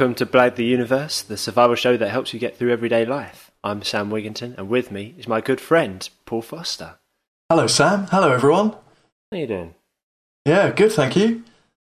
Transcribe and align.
Welcome 0.00 0.14
to 0.14 0.24
Blag 0.24 0.54
the 0.54 0.64
Universe, 0.64 1.20
the 1.20 1.36
survival 1.36 1.76
show 1.76 1.98
that 1.98 2.08
helps 2.08 2.32
you 2.32 2.40
get 2.40 2.56
through 2.56 2.72
everyday 2.72 3.04
life. 3.04 3.50
I'm 3.62 3.82
Sam 3.82 4.08
Wigginton, 4.08 4.56
and 4.56 4.70
with 4.70 4.90
me 4.90 5.14
is 5.18 5.28
my 5.28 5.42
good 5.42 5.60
friend, 5.60 6.08
Paul 6.24 6.40
Foster. 6.40 6.94
Hello, 7.50 7.66
Sam. 7.66 8.06
Hello, 8.06 8.32
everyone. 8.32 8.70
How 8.70 8.78
are 9.32 9.36
you 9.36 9.46
doing? 9.46 9.74
Yeah, 10.46 10.70
good, 10.70 10.92
thank 10.92 11.16
you. 11.16 11.44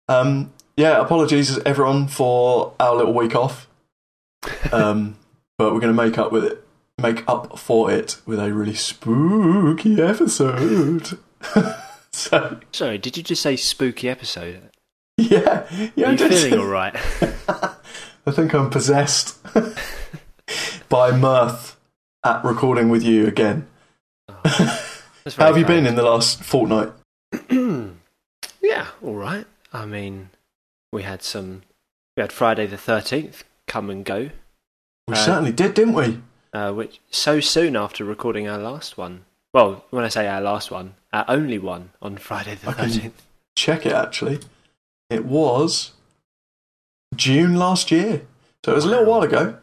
Um, 0.08 0.52
yeah, 0.76 1.00
apologies 1.00 1.60
everyone 1.60 2.08
for 2.08 2.74
our 2.80 2.96
little 2.96 3.14
week 3.14 3.36
off. 3.36 3.68
Um, 4.72 5.16
but 5.56 5.72
we're 5.72 5.78
going 5.78 5.96
to 5.96 6.02
make 6.02 6.18
up 6.18 6.32
with 6.32 6.42
it, 6.44 6.66
make 7.00 7.22
up 7.28 7.56
for 7.56 7.92
it 7.92 8.16
with 8.26 8.40
a 8.40 8.52
really 8.52 8.74
spooky 8.74 10.02
episode. 10.02 11.20
so 12.12 12.58
Sorry, 12.72 12.98
did 12.98 13.16
you 13.16 13.22
just 13.22 13.42
say 13.42 13.54
spooky 13.54 14.08
episode? 14.08 14.70
yeah, 15.16 15.68
yeah, 15.94 16.08
Are 16.08 16.12
you 16.14 16.28
feeling 16.28 16.58
all 16.58 16.66
right? 16.66 16.96
I 18.26 18.30
think 18.30 18.54
I'm 18.54 18.70
possessed 18.70 19.38
by 20.88 21.10
mirth 21.16 21.76
at 22.24 22.44
recording 22.44 22.88
with 22.88 23.02
you 23.02 23.26
again. 23.26 23.66
That's 24.44 25.34
How 25.36 25.46
have 25.46 25.58
you 25.58 25.64
been 25.64 25.86
in 25.86 25.94
the 25.96 26.02
last 26.02 26.42
fortnight? 26.42 26.92
yeah, 27.50 28.86
all 29.02 29.14
right. 29.14 29.46
I 29.72 29.86
mean, 29.86 30.30
we 30.92 31.02
had 31.02 31.22
some. 31.22 31.62
We 32.16 32.20
had 32.20 32.32
Friday 32.32 32.66
the 32.66 32.76
Thirteenth 32.76 33.42
come 33.66 33.88
and 33.90 34.04
go, 34.04 34.30
We 35.08 35.14
Uh, 35.14 35.16
certainly 35.16 35.52
did, 35.52 35.74
didn't 35.74 35.94
we? 35.94 36.20
uh, 36.52 36.72
which 36.72 37.00
so 37.10 37.40
soon 37.40 37.74
after 37.76 38.04
recording 38.04 38.46
our 38.48 38.58
last 38.58 38.98
one. 38.98 39.24
Well, 39.54 39.84
when 39.90 40.04
I 40.04 40.08
say 40.08 40.28
our 40.28 40.40
last 40.42 40.70
one, 40.70 40.94
our 41.12 41.24
only 41.28 41.58
one 41.58 41.90
on 42.02 42.18
Friday 42.18 42.54
the 42.54 42.72
Thirteenth. 42.72 43.22
check 43.56 43.84
it 43.86 43.92
actually. 43.92 44.40
It 45.10 45.24
was 45.24 45.92
June 47.14 47.56
last 47.56 47.90
year. 47.90 48.22
So 48.64 48.72
it 48.72 48.74
was 48.74 48.84
a 48.84 48.88
little 48.88 49.06
while 49.06 49.22
ago. 49.22 49.58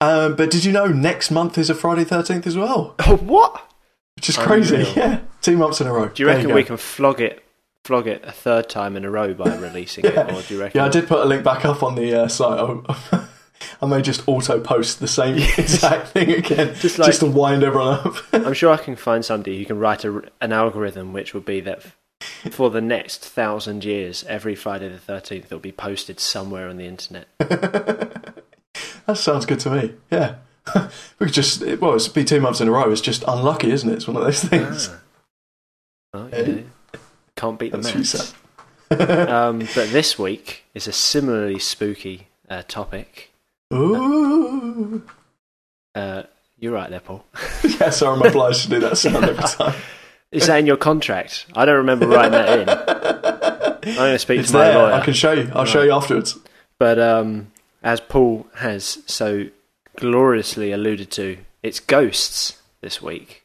Um, 0.00 0.34
but 0.36 0.50
did 0.50 0.64
you 0.64 0.72
know 0.72 0.86
next 0.86 1.30
month 1.30 1.56
is 1.56 1.70
a 1.70 1.74
Friday 1.74 2.04
13th 2.04 2.46
as 2.46 2.56
well? 2.56 2.94
Oh, 3.06 3.16
what? 3.16 3.70
Which 4.16 4.28
is 4.28 4.36
crazy. 4.36 4.76
Unreal. 4.76 4.92
Yeah. 4.96 5.20
Two 5.42 5.56
months 5.56 5.80
in 5.80 5.86
a 5.86 5.92
row. 5.92 6.08
Do 6.08 6.22
you 6.22 6.26
There 6.26 6.36
reckon 6.36 6.48
go. 6.50 6.54
we 6.54 6.64
can 6.64 6.76
flog 6.76 7.20
it, 7.20 7.42
flog 7.84 8.06
it 8.06 8.24
a 8.24 8.32
third 8.32 8.68
time 8.68 8.96
in 8.96 9.04
a 9.04 9.10
row 9.10 9.34
by 9.34 9.56
releasing 9.56 10.04
Yeah. 10.06 10.26
it, 10.28 10.34
or 10.34 10.42
do 10.42 10.54
you 10.54 10.60
reckon? 10.60 10.78
Yeah, 10.78 10.86
I 10.86 10.88
did 10.88 11.06
put 11.08 11.20
a 11.20 11.24
link 11.24 11.42
back 11.44 11.64
up 11.64 11.82
on 11.82 11.94
the 11.96 12.22
uh, 12.22 12.28
site. 12.28 12.58
I, 12.60 13.26
I 13.82 13.86
may 13.86 14.02
just 14.02 14.26
auto 14.28 14.60
post 14.60 15.00
the 15.00 15.08
same 15.08 15.36
exact 15.58 16.08
thing 16.08 16.30
again 16.30 16.74
Just 16.74 16.98
like- 16.98 17.14
to 17.18 17.26
wind 17.26 17.62
everyone 17.64 17.94
up. 17.98 18.14
I'm 18.32 18.52
sure 18.54 18.72
I 18.72 18.76
can 18.76 18.94
find 18.96 19.24
somebody 19.24 19.58
who 19.58 19.64
can 19.64 19.78
write 19.78 20.04
a, 20.04 20.22
an 20.40 20.52
algorithm 20.52 21.12
which 21.12 21.32
would 21.34 21.44
be 21.46 21.60
that 21.60 21.78
f- 21.78 21.96
for 22.50 22.70
the 22.70 22.80
next 22.80 23.24
thousand 23.24 23.84
years, 23.84 24.24
every 24.24 24.54
Friday 24.54 24.88
the 24.88 24.98
thirteenth, 24.98 25.46
it'll 25.46 25.58
be 25.58 25.72
posted 25.72 26.20
somewhere 26.20 26.68
on 26.68 26.76
the 26.76 26.86
internet. 26.86 27.28
that 27.38 28.44
sounds 29.14 29.46
good 29.46 29.60
to 29.60 29.70
me. 29.70 29.94
Yeah. 30.10 30.36
we 31.18 31.26
could 31.26 31.32
just, 31.32 31.62
well, 31.78 31.94
it's 31.94 32.08
be 32.08 32.24
two 32.24 32.40
months 32.40 32.60
in 32.60 32.68
a 32.68 32.70
row. 32.70 32.90
It's 32.90 33.00
just 33.00 33.24
unlucky, 33.26 33.70
isn't 33.70 33.88
it? 33.88 33.94
It's 33.94 34.08
one 34.08 34.16
of 34.16 34.24
those 34.24 34.42
things. 34.42 34.90
Ah. 36.14 36.28
You 36.32 36.46
know, 36.46 36.64
can't 37.36 37.58
beat 37.58 37.72
the 37.72 37.78
maths. 37.78 38.34
Um, 38.90 39.60
but 39.74 39.90
this 39.90 40.18
week 40.20 40.64
is 40.72 40.86
a 40.86 40.92
similarly 40.92 41.58
spooky 41.58 42.28
uh, 42.48 42.62
topic. 42.68 43.32
Ooh. 43.72 45.02
Uh, 45.94 46.24
you're 46.60 46.74
right 46.74 46.90
there, 46.90 47.00
Paul. 47.00 47.24
Yes, 47.64 48.02
I'm 48.02 48.22
obliged 48.22 48.64
to 48.64 48.68
do 48.68 48.80
that 48.80 48.96
sound 48.96 49.24
every 49.24 49.42
time. 49.42 49.74
Is 50.34 50.46
that 50.48 50.58
in 50.58 50.66
your 50.66 50.76
contract? 50.76 51.46
I 51.54 51.64
don't 51.64 51.76
remember 51.76 52.06
writing 52.06 52.32
that 52.32 52.58
in. 52.60 52.68
I'm 53.88 53.94
going 53.96 54.12
to 54.14 54.18
speak 54.18 54.40
It's 54.40 54.50
to 54.50 54.56
my 54.58 54.64
there. 54.64 54.78
lawyer. 54.78 54.92
I 54.94 55.04
can 55.04 55.14
show 55.14 55.32
you. 55.32 55.50
I'll 55.54 55.64
show 55.64 55.82
you 55.82 55.92
afterwards. 55.92 56.36
But 56.78 56.98
um, 56.98 57.52
as 57.82 58.00
Paul 58.00 58.46
has 58.56 59.02
so 59.06 59.46
gloriously 59.96 60.72
alluded 60.72 61.10
to, 61.12 61.38
it's 61.62 61.80
ghosts 61.80 62.60
this 62.80 63.00
week. 63.00 63.44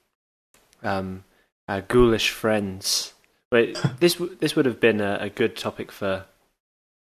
Um, 0.84 1.24
our 1.68 1.82
ghoulish 1.82 2.30
friends. 2.32 3.14
Wait, 3.52 3.78
this 4.00 4.16
this 4.40 4.56
would 4.56 4.66
have 4.66 4.80
been 4.80 5.02
a, 5.02 5.18
a 5.22 5.30
good 5.30 5.56
topic 5.58 5.92
for. 5.92 6.26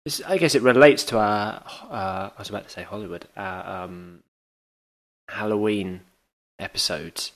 This, 0.04 0.22
I 0.26 0.38
guess 0.38 0.54
it 0.54 0.62
relates 0.62 1.04
to 1.04 1.18
our. 1.18 1.62
Uh, 1.90 2.30
I 2.30 2.38
was 2.38 2.48
about 2.48 2.64
to 2.64 2.70
say 2.70 2.82
Hollywood. 2.82 3.26
Our 3.36 3.84
um, 3.84 4.22
Halloween 5.28 6.00
episodes 6.58 7.32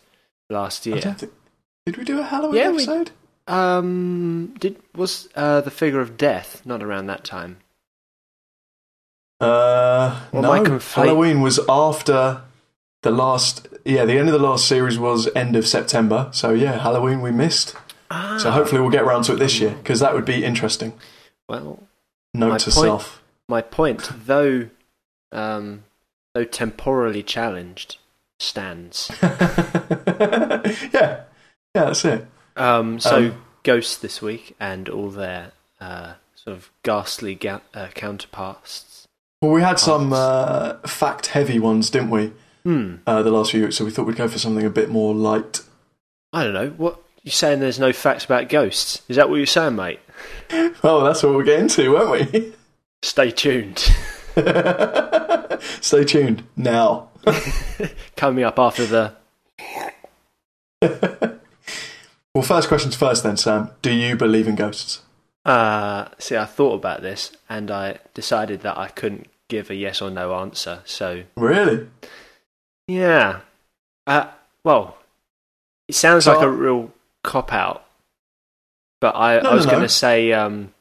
last 0.50 0.86
I 0.86 0.90
year. 0.90 1.00
don't 1.00 1.18
think, 1.18 1.32
did 1.86 1.96
we 1.96 2.04
do 2.04 2.20
a 2.20 2.22
Halloween 2.22 2.56
Yeah, 2.56 2.70
we- 2.70 2.76
episode? 2.82 3.10
Um, 3.48 4.54
did 4.60 4.76
was 4.94 5.28
uh, 5.34 5.60
the 5.62 5.70
figure 5.70 6.00
of 6.00 6.16
death 6.16 6.62
not 6.64 6.82
around 6.82 7.06
that 7.06 7.24
time? 7.24 7.58
Uh, 9.40 10.20
Or 10.32 10.42
no. 10.42 10.78
Halloween 10.78 11.40
was 11.40 11.58
after 11.68 12.42
the 13.02 13.10
last. 13.10 13.66
Yeah, 13.84 14.04
the 14.04 14.16
end 14.16 14.28
of 14.28 14.32
the 14.32 14.38
last 14.46 14.68
series 14.68 14.96
was 14.98 15.28
end 15.34 15.56
of 15.56 15.66
September. 15.66 16.28
So 16.30 16.52
yeah, 16.52 16.78
Halloween 16.80 17.20
we 17.20 17.32
missed. 17.32 17.74
Ah, 18.12 18.38
So 18.40 18.52
hopefully 18.52 18.80
we'll 18.80 18.90
get 18.90 19.02
around 19.02 19.24
to 19.24 19.32
it 19.32 19.38
this 19.40 19.58
year 19.58 19.70
because 19.70 19.98
that 20.00 20.14
would 20.14 20.24
be 20.24 20.44
interesting. 20.44 20.92
well, 21.48 21.82
Note 22.34 22.50
My 22.50 22.58
to 22.58 22.70
point- 22.70 22.86
self. 22.86 23.22
my 23.48 23.60
point, 23.60 24.08
though, 24.26 24.68
um, 25.32 25.82
though 26.34 26.44
temporally 26.44 27.22
challenged, 27.24 27.98
stands. 28.38 29.10
yeah, 29.22 31.22
yeah, 31.74 31.84
that's 31.86 32.04
it. 32.04 32.26
Um, 32.56 33.00
so 33.00 33.16
Um, 33.16 33.44
ghosts 33.62 33.96
this 33.96 34.20
week 34.22 34.54
and 34.60 34.88
all 34.88 35.08
their 35.10 35.52
uh, 35.80 36.14
sort 36.34 36.56
of 36.56 36.70
ghastly 36.82 37.34
ga- 37.34 37.60
uh, 37.74 37.88
counterparts. 37.94 39.06
Well, 39.40 39.52
we 39.52 39.62
had 39.62 39.78
some 39.80 40.12
uh, 40.12 40.74
fact-heavy 40.86 41.58
ones, 41.58 41.90
didn't 41.90 42.10
we? 42.10 42.32
Hmm. 42.64 42.96
Uh, 43.06 43.22
the 43.22 43.30
last 43.32 43.50
few 43.50 43.62
weeks, 43.62 43.76
so 43.76 43.84
we 43.84 43.90
thought 43.90 44.06
we'd 44.06 44.16
go 44.16 44.28
for 44.28 44.38
something 44.38 44.64
a 44.64 44.70
bit 44.70 44.88
more 44.88 45.14
light. 45.14 45.60
I 46.32 46.44
don't 46.44 46.54
know. 46.54 46.68
What 46.70 47.00
you 47.22 47.30
saying? 47.32 47.58
There's 47.60 47.80
no 47.80 47.92
facts 47.92 48.24
about 48.24 48.48
ghosts? 48.48 49.02
Is 49.08 49.16
that 49.16 49.28
what 49.28 49.36
you're 49.36 49.46
saying, 49.46 49.76
mate? 49.76 50.00
Oh, 50.84 51.02
that's 51.04 51.22
what 51.24 51.34
we're 51.34 51.42
getting 51.42 51.66
to, 51.68 51.88
weren't 51.88 52.32
we? 52.32 52.52
Stay 53.02 53.30
tuned. 53.32 53.78
Stay 55.80 56.04
tuned 56.04 56.44
now. 56.56 57.08
Coming 58.16 58.44
up 58.44 58.58
after 58.60 58.86
the. 58.86 59.12
Well, 62.34 62.42
first 62.42 62.68
questions 62.68 62.96
first, 62.96 63.22
then, 63.22 63.36
Sam. 63.36 63.70
Do 63.82 63.92
you 63.92 64.16
believe 64.16 64.48
in 64.48 64.54
ghosts? 64.54 65.02
Uh, 65.44 66.06
see, 66.18 66.36
I 66.36 66.44
thought 66.44 66.74
about 66.74 67.02
this 67.02 67.32
and 67.48 67.70
I 67.70 67.98
decided 68.14 68.60
that 68.62 68.78
I 68.78 68.88
couldn't 68.88 69.26
give 69.48 69.70
a 69.70 69.74
yes 69.74 70.00
or 70.00 70.10
no 70.10 70.34
answer. 70.36 70.80
So 70.84 71.24
Really? 71.36 71.88
Yeah. 72.88 73.40
Uh, 74.06 74.28
well, 74.64 74.96
it 75.88 75.94
sounds 75.94 76.24
So 76.24 76.34
like 76.34 76.42
a 76.46 76.50
real 76.50 76.92
cop 77.24 77.52
out, 77.52 77.84
but 79.00 79.14
I, 79.16 79.40
No, 79.40 79.50
I 79.50 79.54
was 79.54 79.66
no, 79.66 79.72
going 79.72 79.82
no. 79.82 79.86
to 79.88 79.92
say 79.92 80.32
um, 80.32 80.72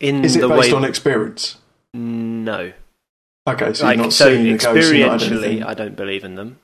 in 0.00 0.24
Is 0.24 0.36
it 0.36 0.40
the 0.42 0.48
based 0.48 0.70
way 0.70 0.76
on 0.76 0.84
experience? 0.84 1.56
no, 1.94 2.72
Okay, 3.46 3.74
so 3.74 3.84
like 3.84 3.96
you're 3.96 4.04
not 4.06 4.12
so 4.12 4.26
seeing 4.26 4.44
the 4.44 4.58
ghosts. 4.58 4.90
experientially. 4.90 5.64
I 5.64 5.74
don't 5.74 5.94
believe 5.96 6.24
in 6.24 6.34
them. 6.34 6.58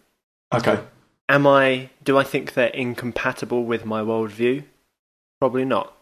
Okay. 0.54 0.78
Am 1.30 1.46
I? 1.46 1.90
Do 2.02 2.18
I 2.18 2.24
think 2.24 2.54
they're 2.54 2.68
incompatible 2.68 3.64
with 3.64 3.84
my 3.84 4.00
worldview? 4.02 4.64
Probably 5.38 5.64
not. 5.64 5.96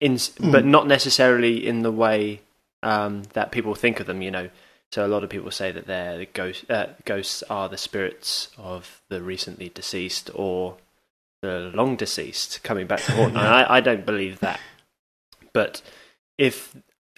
In, 0.00 0.14
s 0.14 0.32
Hmm. 0.36 0.50
but 0.50 0.64
not 0.64 0.88
necessarily 0.88 1.64
in 1.64 1.82
the 1.82 1.92
way 1.92 2.40
um, 2.82 3.22
that 3.34 3.52
people 3.52 3.74
think 3.76 4.00
of 4.00 4.06
them. 4.06 4.20
You 4.20 4.32
know, 4.32 4.50
so 4.90 5.06
a 5.06 5.12
lot 5.14 5.22
of 5.22 5.30
people 5.30 5.52
say 5.52 5.70
that 5.70 5.86
they're 5.86 6.18
the 6.18 6.26
ghost, 6.26 6.68
uh, 6.68 6.88
ghosts 7.04 7.44
are 7.44 7.68
the 7.68 7.78
spirits 7.78 8.48
of 8.58 9.00
the 9.08 9.22
recently 9.22 9.68
deceased 9.68 10.28
or 10.34 10.76
the 11.42 11.70
long 11.72 11.94
deceased 11.94 12.64
coming 12.64 12.88
back 12.88 13.02
to 13.04 13.12
haunt. 13.12 13.36
And 13.36 13.46
I, 13.46 13.76
I 13.76 13.80
don't 13.80 14.04
believe 14.04 14.40
that. 14.40 14.58
But 15.52 15.82
if 16.36 16.74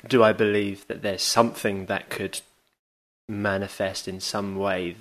do 0.07 0.23
I 0.23 0.33
believe 0.35 0.87
that 0.89 1.01
there's 1.01 1.23
something 1.23 1.87
that 1.87 2.11
could 2.11 2.41
manifest 3.29 4.09
in 4.09 4.21
some 4.21 4.57
way 4.57 4.97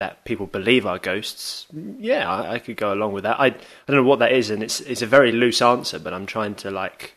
that 0.00 0.24
people 0.24 0.46
believe 0.46 0.84
are 0.86 0.98
ghosts? 0.98 1.66
Yeah, 1.98 2.30
I, 2.30 2.54
I 2.54 2.58
could 2.58 2.76
go 2.76 2.92
along 2.92 3.12
with 3.12 3.24
that. 3.24 3.40
I 3.40 3.46
I 3.46 3.50
don't 3.86 3.96
know 3.96 4.02
what 4.04 4.18
that 4.18 4.32
is, 4.32 4.50
and 4.50 4.62
it's 4.62 4.80
it's 4.80 5.02
a 5.02 5.06
very 5.06 5.32
loose 5.32 5.62
answer, 5.62 5.98
but 5.98 6.12
I'm 6.12 6.26
trying 6.26 6.54
to 6.56 6.70
like 6.70 7.16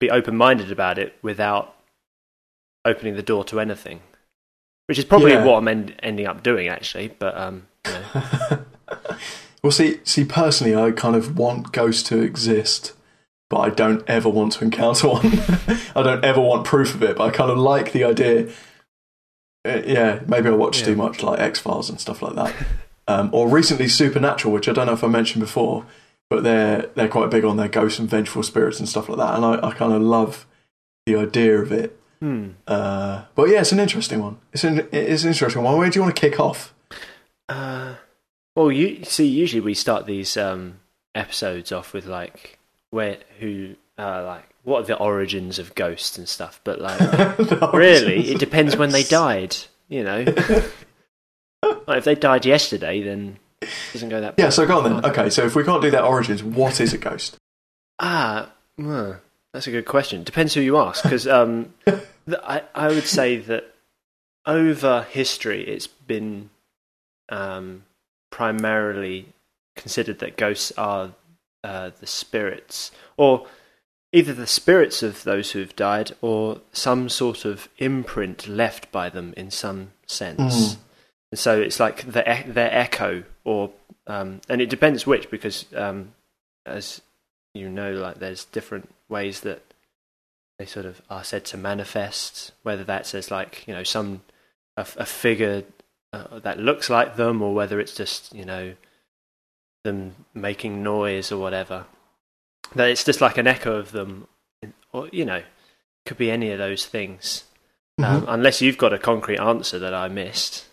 be 0.00 0.10
open 0.10 0.36
minded 0.36 0.72
about 0.72 0.98
it 0.98 1.14
without 1.22 1.74
opening 2.84 3.14
the 3.14 3.22
door 3.22 3.44
to 3.44 3.60
anything, 3.60 4.00
which 4.88 4.98
is 4.98 5.04
probably 5.04 5.32
Yeah. 5.32 5.44
what 5.44 5.58
I'm 5.58 5.68
end, 5.68 5.94
ending 6.02 6.26
up 6.26 6.42
doing 6.42 6.68
actually. 6.68 7.08
But 7.18 7.36
um, 7.36 7.66
you 7.86 7.92
know. 7.92 8.64
well, 9.62 9.70
see, 9.70 10.00
see, 10.04 10.24
personally, 10.24 10.74
I 10.74 10.90
kind 10.90 11.14
of 11.14 11.38
want 11.38 11.70
ghosts 11.72 12.02
to 12.08 12.20
exist, 12.20 12.94
but 13.48 13.58
I 13.58 13.70
don't 13.70 14.02
ever 14.08 14.28
want 14.28 14.54
to 14.54 14.64
encounter 14.64 15.08
one. 15.16 15.38
I 15.94 16.02
don't 16.02 16.24
ever 16.24 16.40
want 16.40 16.64
proof 16.66 16.94
of 16.94 17.02
it, 17.04 17.16
but 17.16 17.24
I 17.24 17.30
kind 17.30 17.50
of 17.50 17.58
like 17.58 17.92
the 17.92 18.02
idea. 18.04 18.48
Uh, 19.66 19.80
yeah, 19.86 20.20
maybe 20.26 20.48
I 20.48 20.52
watch 20.52 20.80
Yeah. 20.80 20.86
too 20.86 20.96
much 20.96 21.22
like 21.22 21.38
X 21.38 21.58
Files 21.60 21.88
and 21.88 22.00
stuff 22.00 22.20
like 22.22 22.34
that, 22.34 22.54
um, 23.08 23.30
or 23.32 23.48
recently 23.48 23.88
Supernatural, 23.88 24.52
which 24.52 24.68
I 24.68 24.72
don't 24.72 24.86
know 24.86 24.92
if 24.94 25.04
I 25.04 25.08
mentioned 25.08 25.40
before, 25.42 25.86
but 26.28 26.42
they're 26.42 26.86
they're 26.94 27.08
quite 27.08 27.30
big 27.30 27.44
on 27.44 27.56
their 27.56 27.68
ghosts 27.68 27.98
and 27.98 28.08
vengeful 28.10 28.42
spirits 28.42 28.78
and 28.80 28.88
stuff 28.88 29.08
like 29.08 29.18
that, 29.18 29.34
and 29.36 29.44
I, 29.44 29.68
I 29.68 29.72
kind 29.72 29.92
of 29.92 30.02
love 30.02 30.46
the 31.06 31.16
idea 31.16 31.58
of 31.60 31.70
it. 31.72 31.98
Hmm. 32.20 32.50
Uh, 32.66 33.24
but 33.34 33.48
yeah, 33.48 33.60
it's 33.60 33.72
an 33.72 33.80
interesting 33.80 34.20
one. 34.20 34.38
It's 34.52 34.64
an 34.64 34.88
it's 34.92 35.22
an 35.22 35.28
interesting 35.30 35.62
one. 35.62 35.76
Where 35.78 35.90
do 35.90 35.98
you 35.98 36.02
want 36.02 36.14
to 36.16 36.20
kick 36.20 36.40
off? 36.40 36.74
Uh, 37.48 37.94
well, 38.56 38.70
you 38.72 39.04
see, 39.04 39.26
usually 39.26 39.60
we 39.60 39.74
start 39.74 40.06
these 40.06 40.36
um, 40.36 40.80
episodes 41.14 41.72
off 41.72 41.92
with 41.92 42.06
like 42.06 42.58
where 42.90 43.18
who 43.40 43.74
uh, 43.98 44.24
like 44.24 44.48
what 44.64 44.82
are 44.82 44.86
the 44.86 44.96
origins 44.96 45.58
of 45.58 45.74
ghosts 45.74 46.18
and 46.18 46.28
stuff. 46.28 46.60
But 46.64 46.80
like, 46.80 47.00
really, 47.72 48.30
it 48.30 48.38
depends 48.38 48.76
when 48.76 48.90
they 48.90 49.02
died. 49.02 49.56
You 49.88 50.04
know, 50.04 50.24
like, 51.86 51.98
if 51.98 52.04
they 52.04 52.14
died 52.14 52.46
yesterday, 52.46 53.02
then 53.02 53.38
it 53.60 53.68
doesn't 53.92 54.08
go 54.08 54.20
that. 54.20 54.34
Yeah, 54.38 54.50
so 54.50 54.66
go 54.66 54.78
on 54.78 54.84
then. 54.84 55.04
Okay, 55.04 55.30
so 55.30 55.44
if 55.44 55.54
we 55.54 55.64
can't 55.64 55.82
do 55.82 55.90
that 55.90 56.04
origins, 56.04 56.42
what 56.42 56.80
is 56.80 56.94
a 56.94 56.98
ghost? 56.98 57.36
Ah, 57.98 58.50
that's 58.78 59.66
a 59.66 59.70
good 59.70 59.84
question. 59.84 60.24
Depends 60.24 60.54
who 60.54 60.60
you 60.60 60.78
ask, 60.78 61.02
because 61.02 61.28
um, 61.28 61.74
I 62.28 62.62
I 62.74 62.88
would 62.88 63.06
say 63.06 63.36
that 63.36 63.74
over 64.46 65.06
history, 65.10 65.62
it's 65.66 65.86
been 65.86 66.50
um, 67.28 67.84
primarily 68.30 69.26
considered 69.76 70.18
that 70.20 70.36
ghosts 70.36 70.72
are 70.78 71.12
uh, 71.64 71.90
the 72.00 72.06
spirits, 72.06 72.92
or 73.16 73.46
either 74.12 74.34
the 74.34 74.46
spirits 74.46 75.02
of 75.02 75.24
those 75.24 75.52
who've 75.52 75.74
died, 75.74 76.12
or 76.20 76.60
some 76.72 77.08
sort 77.08 77.44
of 77.44 77.68
imprint 77.78 78.46
left 78.46 78.92
by 78.92 79.08
them 79.08 79.32
in 79.36 79.50
some 79.50 79.92
sense. 80.06 80.74
Mm. 80.74 80.76
And 81.32 81.38
so 81.38 81.60
it's 81.60 81.80
like 81.80 82.04
the, 82.04 82.44
their 82.46 82.72
echo, 82.72 83.24
or 83.44 83.70
um, 84.06 84.40
and 84.48 84.60
it 84.60 84.68
depends 84.68 85.06
which, 85.06 85.30
because 85.30 85.64
um, 85.74 86.12
as 86.66 87.00
you 87.54 87.68
know, 87.68 87.92
like 87.92 88.18
there's 88.18 88.44
different 88.44 88.92
ways 89.08 89.40
that 89.40 89.62
they 90.58 90.66
sort 90.66 90.86
of 90.86 91.00
are 91.08 91.24
said 91.24 91.44
to 91.46 91.56
manifest. 91.56 92.52
Whether 92.62 92.84
that's 92.84 93.14
as 93.14 93.30
like 93.30 93.66
you 93.66 93.74
know 93.74 93.82
some 93.82 94.22
a, 94.76 94.86
a 94.96 95.06
figure 95.06 95.64
uh, 96.12 96.38
that 96.40 96.60
looks 96.60 96.90
like 96.90 97.16
them, 97.16 97.40
or 97.40 97.54
whether 97.54 97.80
it's 97.80 97.94
just 97.94 98.34
you 98.34 98.44
know 98.44 98.74
them 99.84 100.14
making 100.34 100.82
noise 100.82 101.32
or 101.32 101.38
whatever. 101.38 101.86
That 102.74 102.88
it's 102.88 103.04
just 103.04 103.20
like 103.20 103.38
an 103.38 103.46
echo 103.46 103.76
of 103.76 103.92
them, 103.92 104.26
or 104.92 105.08
you 105.12 105.24
know, 105.24 105.42
could 106.06 106.16
be 106.18 106.30
any 106.30 106.50
of 106.50 106.58
those 106.58 106.86
things. 106.86 107.44
Um, 107.98 108.22
Mhm. 108.22 108.24
unless 108.28 108.62
you've 108.62 108.78
got 108.78 108.92
a 108.94 108.98
concrete 108.98 109.38
answer 109.38 109.78
that 109.78 109.92
I 109.94 110.08
missed. 110.08 110.64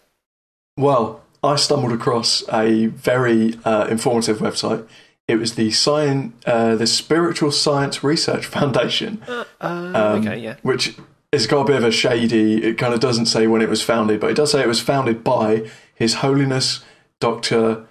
Well, 0.78 1.22
I 1.44 1.58
stumbled 1.58 1.92
across 1.92 2.44
a 2.52 2.86
very 2.88 3.60
uh, 3.66 3.88
informative 3.90 4.40
website. 4.40 4.88
It 5.28 5.36
was 5.36 5.56
the 5.56 5.70
science, 5.72 6.34
uh, 6.46 6.76
the 6.76 6.88
Spiritual 6.88 7.52
Science 7.52 8.04
Research 8.04 8.46
Foundation, 8.58 9.22
Uh, 9.28 9.44
um, 9.62 9.96
okay, 10.26 10.38
yeah. 10.40 10.56
which 10.64 10.96
has 11.34 11.46
got 11.46 11.62
a 11.62 11.66
bit 11.66 11.76
of 11.76 11.84
a 11.84 11.92
shady. 11.92 12.64
It 12.64 12.78
kind 12.78 12.94
of 12.94 13.00
doesn't 13.02 13.28
say 13.28 13.46
when 13.46 13.62
it 13.62 13.70
was 13.70 13.82
founded, 13.84 14.20
but 14.22 14.32
it 14.32 14.36
does 14.36 14.52
say 14.54 14.62
it 14.62 14.68
was 14.68 14.80
founded 14.80 15.24
by 15.24 15.70
His 15.94 16.16
Holiness 16.16 16.80
Doctor 17.20 17.86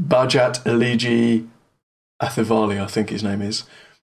Bajat 0.00 0.62
Aliji 0.62 1.48
Athavale, 2.22 2.82
I 2.82 2.86
think 2.86 3.10
his 3.10 3.22
name 3.22 3.42
is, 3.42 3.64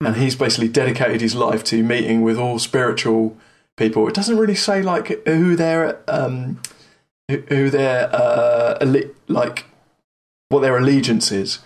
and 0.05 0.17
he's 0.17 0.37
basically 0.37 0.69
dedicated 0.69 1.21
his 1.21 1.35
life 1.35 1.65
to 1.65 1.83
meeting 1.83 2.23
with 2.23 2.37
all 2.39 2.59
spiritual 2.59 3.37
people. 3.77 4.07
It 4.09 4.15
doesn't 4.15 4.37
really 4.39 4.55
say 4.55 4.83
like 4.83 5.27
who 5.27 5.57
their 5.57 5.99
um, 6.09 6.61
who, 7.29 7.71
their 7.71 8.11
uh, 8.15 8.77
alle- 8.81 9.11
like 9.29 9.65
what 10.51 10.61
their 10.61 10.77
allegiance 10.77 11.33
is. 11.33 11.61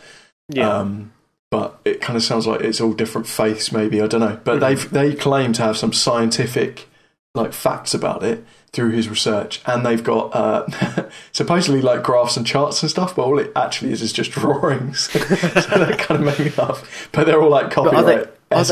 Yeah. 0.48 0.70
Um, 0.72 1.12
but 1.50 1.80
it 1.84 2.00
kind 2.00 2.16
of 2.16 2.22
sounds 2.22 2.46
like 2.46 2.60
it's 2.60 2.80
all 2.80 2.92
different 2.92 3.26
faiths, 3.26 3.72
maybe 3.72 4.00
I 4.00 4.06
don't 4.06 4.20
know. 4.20 4.38
But 4.44 4.58
Mhm. 4.58 4.60
they've 4.60 4.90
they 4.90 5.14
claim 5.14 5.52
to 5.54 5.62
have 5.62 5.76
some 5.76 5.92
scientific 5.92 6.88
like 7.34 7.52
facts 7.52 7.94
about 7.94 8.22
it 8.22 8.44
through 8.72 8.90
his 8.90 9.08
research, 9.08 9.60
and 9.66 9.84
they've 9.84 10.02
got 10.04 10.34
uh, 10.34 11.08
supposedly 11.32 11.80
like 11.80 12.02
graphs 12.02 12.36
and 12.36 12.46
charts 12.46 12.82
and 12.82 12.90
stuff. 12.90 13.16
But 13.16 13.22
all 13.22 13.38
it 13.38 13.52
actually 13.56 13.92
is 13.92 14.02
is 14.02 14.12
just 14.12 14.30
drawings. 14.32 15.10
so 15.10 15.18
that 15.20 15.98
kind 15.98 16.20
of 16.26 16.38
made 16.38 16.46
me 16.46 16.52
laugh. 16.56 17.08
But 17.12 17.24
they're 17.26 17.40
all 17.42 17.50
like 17.50 17.66
are 17.78 18.02
they- 18.04 18.24
copyright 18.24 18.28
are 18.50 18.64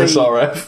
they- 0.54 0.60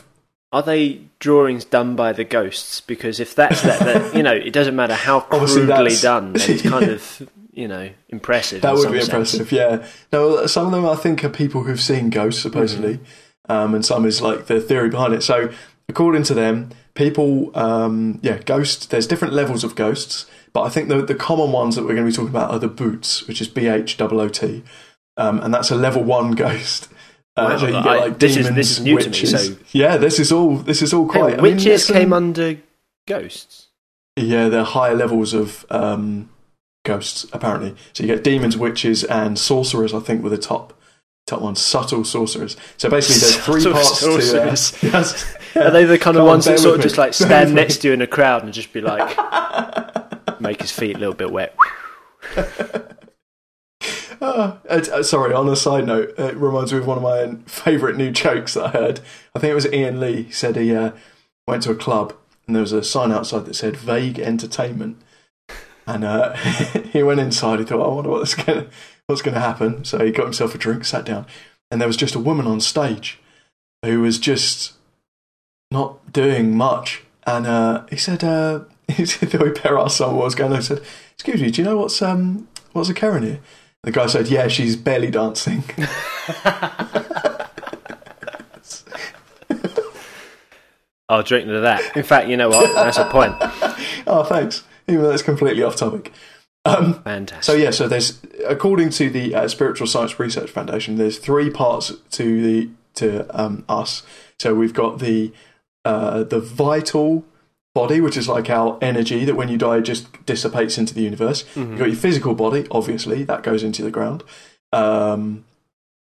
Are 0.50 0.62
they 0.62 1.00
drawings 1.18 1.64
done 1.66 1.94
by 1.96 2.12
the 2.14 2.24
ghosts? 2.24 2.80
Because 2.80 3.20
if 3.20 3.34
that's 3.34 3.60
that, 3.62 4.14
you 4.14 4.22
know, 4.22 4.32
it 4.32 4.52
doesn't 4.52 4.74
matter 4.76 4.94
how 4.94 5.20
crudely 5.20 5.94
done. 6.00 6.32
It's 6.36 6.62
kind 6.62 6.90
of 6.90 7.30
you 7.52 7.68
know 7.68 7.90
impressive. 8.08 8.62
That 8.62 8.74
would 8.74 8.90
be 8.90 9.00
sense. 9.00 9.34
impressive, 9.34 9.52
yeah. 9.52 9.86
No, 10.12 10.46
some 10.46 10.64
of 10.66 10.72
them 10.72 10.86
I 10.86 10.94
think 10.96 11.22
are 11.24 11.28
people 11.28 11.64
who've 11.64 11.80
seen 11.80 12.08
ghosts, 12.10 12.40
supposedly, 12.40 12.94
Mm-hmm. 12.98 13.52
um, 13.52 13.74
and 13.74 13.84
some 13.84 14.06
is 14.06 14.22
like 14.22 14.46
the 14.46 14.58
theory 14.60 14.88
behind 14.88 15.12
it. 15.12 15.22
So, 15.22 15.50
according 15.88 16.22
to 16.24 16.34
them, 16.34 16.70
people, 16.98 17.50
um, 17.56 18.18
yeah, 18.22 18.38
ghosts. 18.44 18.84
There's 18.86 19.06
different 19.06 19.32
levels 19.32 19.64
of 19.64 19.74
ghosts, 19.74 20.26
but 20.52 20.62
I 20.62 20.68
think 20.68 20.88
the 20.88 21.00
the 21.00 21.14
common 21.14 21.52
ones 21.52 21.76
that 21.76 21.82
we're 21.84 21.94
going 21.94 22.04
to 22.04 22.10
be 22.10 22.16
talking 22.16 22.28
about 22.36 22.50
are 22.50 22.58
the 22.58 22.68
bhoots, 22.68 23.26
which 23.26 23.40
is 23.40 23.48
B 23.48 23.68
H 23.68 23.98
O 24.00 24.08
O 24.08 24.28
T, 24.28 24.62
um, 25.16 25.38
and 25.40 25.54
that's 25.54 25.70
a 25.70 25.76
level 25.76 26.02
one 26.04 26.32
ghost. 26.32 26.88
Uh, 27.36 27.50
Wow, 27.50 27.56
so 27.58 27.66
you 27.66 27.72
get 27.72 27.86
I- 27.86 27.98
like 28.00 28.18
this 28.18 28.32
is- 28.36 28.46
demons, 28.46 28.56
this 28.56 28.70
is 28.72 28.80
new 28.80 28.98
to 28.98 29.04
me, 29.04 29.06
witches. 29.06 29.30
so- 29.46 29.56
Yeah, 29.72 29.96
this 29.96 30.18
is 30.18 30.32
all. 30.32 30.56
This 30.56 30.82
is 30.82 30.92
all 30.92 31.06
quite. 31.06 31.34
on, 31.34 31.40
I 31.40 31.42
mean, 31.42 31.54
witches 31.56 31.86
came 31.86 32.12
under 32.12 32.56
ghosts. 33.06 33.68
yeah, 34.16 34.48
they're 34.48 34.64
higher 34.64 34.94
levels 34.96 35.32
of 35.34 35.64
um, 35.70 36.28
ghosts 36.84 37.26
apparently. 37.32 37.74
So 37.92 38.02
you 38.02 38.08
get 38.12 38.24
demons, 38.24 38.56
witches, 38.56 39.04
and 39.04 39.38
sorcerers. 39.38 39.94
I 39.94 40.00
think 40.00 40.22
were 40.22 40.30
the 40.30 40.38
top 40.38 40.72
top 41.28 41.40
ones. 41.40 41.60
Subtle 41.60 42.04
sorcerers. 42.04 42.56
So 42.76 42.90
basically, 42.90 43.20
there's 43.20 43.36
three 43.44 43.60
Subtle 43.60 43.74
parts 43.74 44.00
sorcerers. 44.00 44.70
to. 44.72 44.88
Uh, 44.88 44.90
yes. 44.92 45.36
Are 45.56 45.70
they 45.70 45.84
the 45.84 45.98
kind 45.98 46.16
of 46.16 46.22
on, 46.22 46.28
ones 46.28 46.44
that 46.46 46.58
sort 46.58 46.76
of 46.76 46.82
just 46.82 46.98
like 46.98 47.14
stand 47.14 47.54
next 47.54 47.78
to 47.78 47.88
you 47.88 47.94
in 47.94 48.02
a 48.02 48.06
crowd 48.06 48.44
and 48.44 48.52
just 48.52 48.72
be 48.72 48.80
like, 48.80 49.16
make 50.40 50.60
his 50.60 50.72
feet 50.72 50.96
a 50.96 50.98
little 50.98 51.14
bit 51.14 51.30
wet? 51.30 51.56
Uh, 54.20 54.56
uh, 54.68 55.02
sorry, 55.02 55.32
on 55.32 55.48
a 55.48 55.54
side 55.54 55.86
note, 55.86 56.12
it 56.18 56.36
reminds 56.36 56.72
me 56.72 56.78
of 56.78 56.86
one 56.86 56.96
of 56.96 57.02
my 57.04 57.36
favourite 57.46 57.96
new 57.96 58.10
jokes 58.10 58.54
that 58.54 58.66
I 58.66 58.68
heard. 58.70 59.00
I 59.34 59.38
think 59.38 59.52
it 59.52 59.54
was 59.54 59.72
Ian 59.72 60.00
Lee. 60.00 60.24
He 60.24 60.32
said 60.32 60.56
he 60.56 60.74
uh, 60.74 60.90
went 61.46 61.62
to 61.64 61.70
a 61.70 61.76
club 61.76 62.14
and 62.48 62.56
there 62.56 62.62
was 62.62 62.72
a 62.72 62.82
sign 62.82 63.12
outside 63.12 63.44
that 63.44 63.54
said 63.54 63.76
vague 63.76 64.18
entertainment. 64.18 65.00
And 65.86 66.02
uh, 66.02 66.32
he 66.92 67.02
went 67.02 67.20
inside. 67.20 67.60
He 67.60 67.64
thought, 67.64 67.84
I 67.84 67.94
wonder 67.94 68.10
what 68.10 68.20
what's 68.20 68.34
going 68.34 68.64
to 68.64 68.70
what's 69.08 69.22
going 69.22 69.34
to 69.34 69.40
happen. 69.40 69.84
So 69.84 70.04
he 70.04 70.12
got 70.12 70.24
himself 70.24 70.54
a 70.54 70.58
drink, 70.58 70.84
sat 70.84 71.04
down, 71.04 71.26
and 71.70 71.80
there 71.80 71.88
was 71.88 71.96
just 71.96 72.14
a 72.14 72.20
woman 72.20 72.46
on 72.46 72.60
stage 72.60 73.18
who 73.84 74.00
was 74.00 74.18
just 74.18 74.74
not 75.70 76.12
doing 76.12 76.56
much. 76.56 77.02
And 77.26 77.46
uh, 77.46 77.86
he 77.90 77.96
said, 77.96 78.22
uh, 78.22 78.60
he 78.88 79.04
said, 79.04 79.30
better 79.32 79.78
ask 79.78 79.96
someone 79.96 80.16
what 80.16 80.24
was 80.26 80.34
going. 80.34 80.54
He 80.54 80.62
said, 80.62 80.82
"Excuse 81.14 81.42
me, 81.42 81.50
do 81.50 81.62
you 81.62 81.68
know 81.68 81.78
what's 81.78 82.00
um 82.00 82.46
what's 82.72 82.88
occurring 82.88 83.24
here?" 83.24 83.40
The 83.82 83.90
guy 83.92 84.06
said, 84.06 84.28
"Yeah, 84.28 84.48
she's 84.48 84.76
belly 84.76 85.10
dancing." 85.10 85.64
I'll 91.10 91.22
drink 91.22 91.46
to 91.46 91.60
that. 91.60 91.96
In 91.96 92.02
fact, 92.02 92.28
you 92.28 92.36
know 92.36 92.50
what? 92.50 92.74
That's 92.74 92.98
a 92.98 93.06
point. 93.06 93.34
oh, 94.06 94.24
thanks. 94.24 94.64
Even 94.86 95.02
though 95.02 95.10
it's 95.10 95.22
completely 95.22 95.62
off 95.62 95.76
topic. 95.76 96.12
Um, 96.64 97.02
Fantastic. 97.02 97.44
so 97.44 97.54
yeah, 97.54 97.70
so 97.70 97.88
there's 97.88 98.20
according 98.46 98.90
to 98.90 99.08
the 99.10 99.34
uh, 99.34 99.48
Spiritual 99.48 99.86
Science 99.86 100.18
Research 100.18 100.50
Foundation, 100.50 100.96
there's 100.96 101.18
three 101.18 101.50
parts 101.50 101.92
to 102.12 102.42
the 102.42 102.70
to 102.94 103.26
um, 103.40 103.64
us. 103.68 104.02
So 104.38 104.54
we've 104.54 104.74
got 104.74 104.98
the 104.98 105.32
uh, 105.84 106.24
the 106.24 106.40
vital 106.40 107.24
body, 107.74 108.00
which 108.00 108.16
is 108.16 108.28
like 108.28 108.50
our 108.50 108.76
energy 108.82 109.24
that 109.24 109.36
when 109.36 109.48
you 109.48 109.56
die 109.56 109.80
just 109.80 110.24
dissipates 110.26 110.76
into 110.78 110.92
the 110.94 111.02
universe. 111.02 111.44
Mhm. 111.54 111.70
You've 111.70 111.78
got 111.78 111.88
your 111.88 111.96
physical 111.96 112.34
body, 112.34 112.66
obviously, 112.70 113.22
that 113.24 113.42
goes 113.42 113.62
into 113.62 113.82
the 113.82 113.90
ground. 113.90 114.24
Um, 114.72 115.44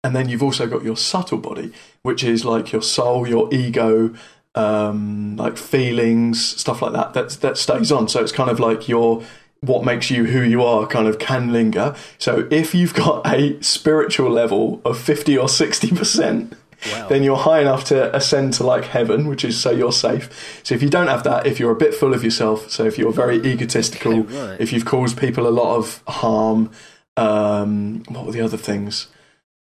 and 0.03 0.15
then 0.15 0.29
you've 0.29 0.41
also 0.43 0.65
got 0.67 0.83
your 0.83 0.95
subtle 0.95 1.37
body, 1.39 1.73
which 2.01 2.23
is 2.23 2.45
like 2.45 2.71
your 2.71 2.81
soul, 2.81 3.27
your 3.27 3.53
ego, 3.53 4.13
um, 4.55 5.35
like 5.35 5.57
feelings, 5.57 6.43
stuff 6.55 6.81
like 6.81 6.93
that. 6.93 7.13
That 7.13 7.29
that 7.41 7.57
stays 7.57 7.91
on. 7.91 8.07
So 8.07 8.21
it's 8.21 8.31
kind 8.31 8.49
of 8.49 8.59
like 8.59 8.87
your 8.87 9.23
what 9.61 9.83
makes 9.83 10.09
you 10.09 10.25
who 10.25 10.41
you 10.41 10.63
are 10.63 10.87
kind 10.87 11.07
of 11.07 11.19
can 11.19 11.51
linger. 11.51 11.95
So 12.17 12.47
if 12.51 12.73
you've 12.73 12.93
got 12.93 13.25
a 13.27 13.61
spiritual 13.61 14.29
level 14.31 14.81
of 14.85 14.97
fifty 14.97 15.37
or 15.37 15.49
sixty 15.49 15.91
percent, 15.91 16.53
Wow. 16.93 17.09
then 17.09 17.23
you're 17.23 17.35
high 17.35 17.59
enough 17.59 17.83
to 17.85 18.15
ascend 18.15 18.53
to 18.53 18.63
like 18.63 18.85
heaven, 18.85 19.27
which 19.27 19.43
is 19.43 19.59
so 19.59 19.69
you're 19.71 19.91
safe. 19.91 20.61
So 20.63 20.73
if 20.75 20.81
you 20.81 20.89
don't 20.89 21.07
have 21.07 21.23
that, 21.25 21.45
if 21.45 21.59
you're 21.59 21.71
a 21.73 21.75
bit 21.75 21.93
full 21.93 22.13
of 22.13 22.23
yourself, 22.23 22.71
so 22.71 22.85
if 22.85 22.97
you're 22.97 23.11
very 23.11 23.35
egotistical, 23.45 24.19
Okay, 24.19 24.47
right. 24.51 24.61
if 24.61 24.71
you've 24.71 24.85
caused 24.85 25.17
people 25.19 25.45
a 25.45 25.49
lot 25.51 25.75
of 25.75 26.01
harm, 26.07 26.71
um, 27.17 28.03
what 28.07 28.25
were 28.25 28.31
the 28.31 28.39
other 28.39 28.55
things? 28.55 29.07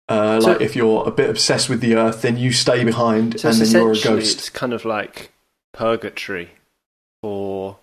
Uh, 0.06 0.38
So- 0.40 0.48
like 0.52 0.60
if 0.60 0.76
you're 0.76 1.06
a 1.08 1.10
bit 1.10 1.30
obsessed 1.30 1.70
with 1.70 1.80
the 1.80 1.94
earth, 1.96 2.20
then 2.20 2.36
you 2.36 2.52
stay 2.52 2.84
behind 2.84 3.40
So 3.40 3.48
and 3.48 3.58
then 3.58 3.70
you're 3.72 3.92
a 3.92 4.00
ghost. 4.00 4.38
it's 4.40 4.50
kind 4.50 4.74
of 4.74 4.84
like 4.84 5.32
purgatory 5.72 6.50
for 7.22 7.78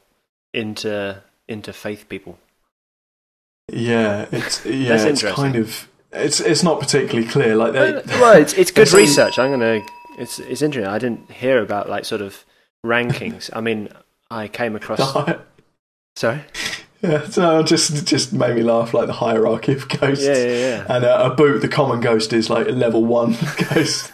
inter 0.53 1.23
interfaith 1.49 2.07
people. 2.07 2.37
Yeah, 3.71 4.27
it's 4.31 4.65
yeah, 4.65 5.05
it's 5.05 5.23
kind 5.23 5.55
of 5.55 5.87
it's 6.11 6.39
it's 6.39 6.63
not 6.63 6.79
particularly 6.79 7.27
clear. 7.27 7.55
Like 7.55 7.73
they, 7.73 8.01
well, 8.19 8.37
it's 8.37 8.53
it's 8.53 8.71
good 8.71 8.91
research. 8.93 9.39
I'm 9.39 9.51
gonna. 9.51 9.81
It's 10.17 10.39
it's 10.39 10.61
interesting. 10.61 10.91
I 10.91 10.99
didn't 10.99 11.31
hear 11.31 11.61
about 11.61 11.89
like 11.89 12.05
sort 12.05 12.21
of 12.21 12.45
rankings. 12.85 13.49
I 13.53 13.61
mean, 13.61 13.89
I 14.29 14.47
came 14.47 14.75
across. 14.75 14.99
Sorry. 16.15 16.41
yeah, 17.01 17.27
so 17.27 17.63
just 17.63 18.05
just 18.05 18.31
made 18.33 18.55
me 18.55 18.63
laugh 18.63 18.93
like 18.93 19.07
the 19.07 19.13
hierarchy 19.13 19.73
of 19.73 19.89
ghosts. 19.89 20.25
Yeah, 20.25 20.33
yeah, 20.33 20.57
yeah. 20.57 20.85
And 20.87 21.05
uh, 21.05 21.31
a 21.31 21.35
bhoot, 21.35 21.61
the 21.61 21.67
common 21.67 21.99
ghost 21.99 22.33
is 22.33 22.49
like 22.49 22.67
a 22.67 22.71
level 22.71 23.03
one 23.03 23.35
ghost. 23.69 24.11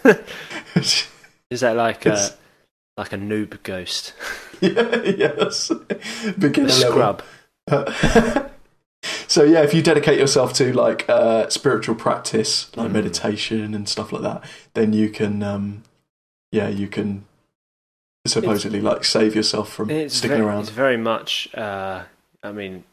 Is 1.49 1.59
that 1.59 1.75
like 1.75 2.05
a 2.05 2.31
like 2.97 3.13
a 3.13 3.17
noob 3.17 3.61
ghost? 3.63 4.13
Yeah, 4.61 5.01
yes. 5.17 5.71
Beginner 6.37 6.67
level. 6.69 7.19
scrub. 7.19 7.23
so 9.27 9.43
yeah, 9.43 9.61
if 9.63 9.73
you 9.73 9.81
dedicate 9.81 10.19
yourself 10.19 10.53
to 10.53 10.71
like 10.73 11.07
uh, 11.09 11.49
spiritual 11.49 11.95
practice, 11.95 12.75
like 12.75 12.89
Mm. 12.89 12.93
meditation 12.93 13.73
and 13.73 13.87
stuff 13.89 14.11
like 14.11 14.21
that, 14.23 14.43
then 14.73 14.93
you 14.93 15.09
can, 15.09 15.41
um, 15.43 15.83
yeah, 16.51 16.67
you 16.69 16.87
can 16.87 17.25
supposedly 18.27 18.81
like 18.81 19.03
save 19.03 19.35
yourself 19.35 19.71
from 19.73 19.89
It's 19.89 20.15
sticking 20.15 20.37
ve- 20.37 20.43
around. 20.43 20.61
It's 20.61 20.69
very 20.69 20.97
much. 20.97 21.53
Uh, 21.55 22.03
I 22.43 22.51
mean, 22.51 22.83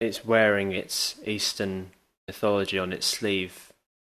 it's 0.00 0.24
wearing 0.24 0.72
its 0.72 1.16
Eastern 1.26 1.90
mythology 2.26 2.78
on 2.78 2.92
its 2.92 3.06
sleeve. 3.06 3.72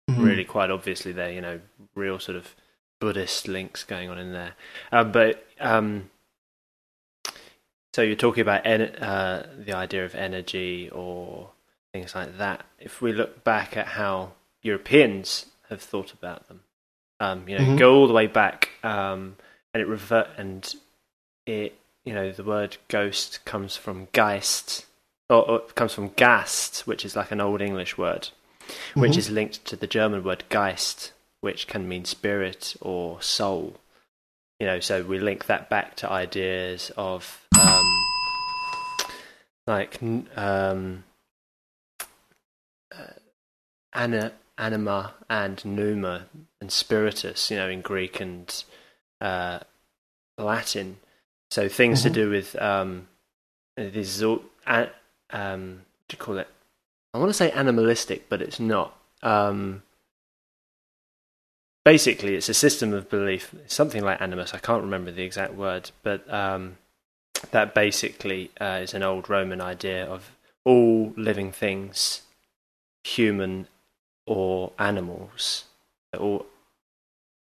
Mhm. 0.10 0.24
Really, 0.26 0.44
quite 0.46 0.70
obviously, 0.72 1.12
there. 1.12 1.32
You 1.32 1.42
know, 1.42 1.60
real 1.96 2.20
sort 2.20 2.38
of 2.38 2.56
Buddhist 3.00 3.48
links 3.48 3.84
going 3.84 4.10
on 4.10 4.18
in 4.20 4.32
there. 4.34 4.54
Uh, 4.92 5.04
but 5.04 5.46
um, 5.60 6.10
so 7.94 8.02
you're 8.02 8.16
talking 8.16 8.42
about 8.42 8.66
uh, 8.66 9.44
the 9.58 9.74
idea 9.74 10.06
of 10.06 10.16
energy 10.16 10.90
or 10.92 11.50
things 11.94 12.16
like 12.16 12.38
that. 12.38 12.66
If 12.80 13.02
we 13.02 13.12
look 13.12 13.44
back 13.44 13.76
at 13.76 13.88
how 13.88 14.34
Europeans 14.64 15.48
have 15.70 15.82
thought 15.82 16.14
about 16.14 16.48
them, 16.48 16.62
um, 17.20 17.48
you 17.48 17.56
know, 17.58 17.66
Mhm. 17.66 17.78
go 17.78 17.96
all 17.96 18.08
the 18.08 18.14
way 18.14 18.28
back, 18.28 18.70
um, 18.84 19.38
and 19.74 19.82
it 19.82 19.88
revert 19.88 20.30
and 20.38 20.74
it, 21.46 21.78
you 22.06 22.14
know, 22.14 22.32
the 22.32 22.44
word 22.44 22.78
ghost 22.88 23.44
comes 23.46 23.76
from 23.76 24.08
Geist, 24.14 24.86
or, 25.30 25.50
or 25.50 25.60
comes 25.62 25.94
from 25.94 26.10
Gast, 26.10 26.88
which 26.88 27.04
is 27.06 27.16
like 27.16 27.32
an 27.32 27.42
old 27.42 27.62
English 27.62 27.98
word, 27.98 28.30
which 28.96 29.14
Mhm. 29.14 29.18
is 29.18 29.30
linked 29.30 29.66
to 29.66 29.76
the 29.76 29.88
German 29.88 30.24
word 30.24 30.44
Geist, 30.50 31.12
which 31.42 31.68
can 31.68 31.88
mean 31.88 32.06
spirit 32.06 32.76
or 32.82 33.22
soul. 33.22 33.78
You 34.60 34.68
know, 34.68 34.80
so 34.80 35.04
we 35.04 35.20
link 35.20 35.46
that 35.48 35.70
back 35.70 35.96
to 35.98 36.10
ideas 36.10 36.92
of 36.96 37.41
um, 37.60 38.06
like 39.68 40.00
um, 40.36 41.04
uh, 42.94 43.08
ana, 43.94 44.34
anima 44.58 45.14
and 45.30 45.64
pneuma 45.66 46.26
and 46.60 46.72
spiritus. 46.72 47.50
You 47.52 47.58
know, 47.58 47.70
in 47.70 47.82
Greek 47.82 48.20
and 48.20 48.64
uh, 49.20 49.60
Latin. 50.38 50.98
So 51.50 51.68
things 51.68 52.04
to 52.04 52.10
Mhm. 52.10 52.14
do 52.14 52.30
with 52.30 52.56
um, 52.62 53.08
this 53.76 54.16
is 54.16 54.24
all 54.24 54.44
a- 54.66 54.90
um, 55.32 55.74
what 55.74 56.08
do 56.08 56.16
you 56.16 56.18
call 56.18 56.38
it? 56.38 56.48
I 57.14 57.18
want 57.18 57.30
to 57.30 57.34
say 57.34 57.52
animalistic, 57.52 58.30
but 58.30 58.42
it's 58.42 58.60
not. 58.60 58.98
Um, 59.22 59.84
basically, 61.84 62.36
it's 62.36 62.48
a 62.50 62.54
system 62.54 62.94
of 62.94 63.10
belief, 63.10 63.54
something 63.68 64.02
like 64.04 64.22
animus. 64.22 64.54
I 64.54 64.60
can't 64.60 64.82
remember 64.84 65.12
the 65.12 65.24
exact 65.24 65.54
word, 65.56 65.92
but 66.04 66.32
um, 66.34 66.78
that 67.52 67.74
basically 67.74 68.52
uh, 68.60 68.80
is 68.84 68.94
an 68.94 69.04
old 69.04 69.30
Roman 69.30 69.62
idea 69.62 70.06
of 70.06 70.32
all 70.64 71.14
living 71.18 71.52
things, 71.52 72.22
human 73.04 73.68
or 74.28 74.72
animals, 74.78 75.66
all, 76.18 76.46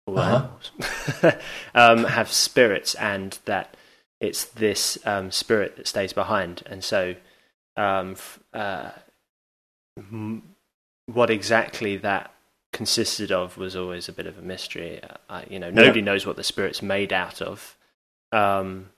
all 0.06 0.18
Uh-huh. 0.18 0.36
animals, 0.36 1.42
um, 1.74 2.04
have 2.10 2.32
spirits, 2.32 2.94
and 2.94 3.38
that 3.44 3.76
it's 4.20 4.44
this 4.44 4.98
um, 5.06 5.30
spirit 5.30 5.76
that 5.76 5.86
stays 5.86 6.12
behind. 6.12 6.62
And 6.66 6.82
so, 6.82 7.14
um, 7.76 8.12
f- 8.12 8.40
uh, 8.54 8.90
m- 9.98 10.54
what 11.06 11.30
exactly 11.30 11.96
that 11.98 12.32
consisted 12.72 13.32
of 13.32 13.56
was 13.56 13.74
always 13.76 14.08
a 14.08 14.12
bit 14.12 14.26
of 14.26 14.38
a 14.38 14.42
mystery. 14.42 15.00
Uh, 15.28 15.42
you 15.48 15.58
know, 15.58 15.70
nobody 15.70 16.00
knows 16.02 16.24
what 16.26 16.36
the 16.36 16.44
spirit's 16.44 16.82
made 16.82 17.12
out 17.12 17.42
of. 17.42 17.76
Um, 18.32 18.90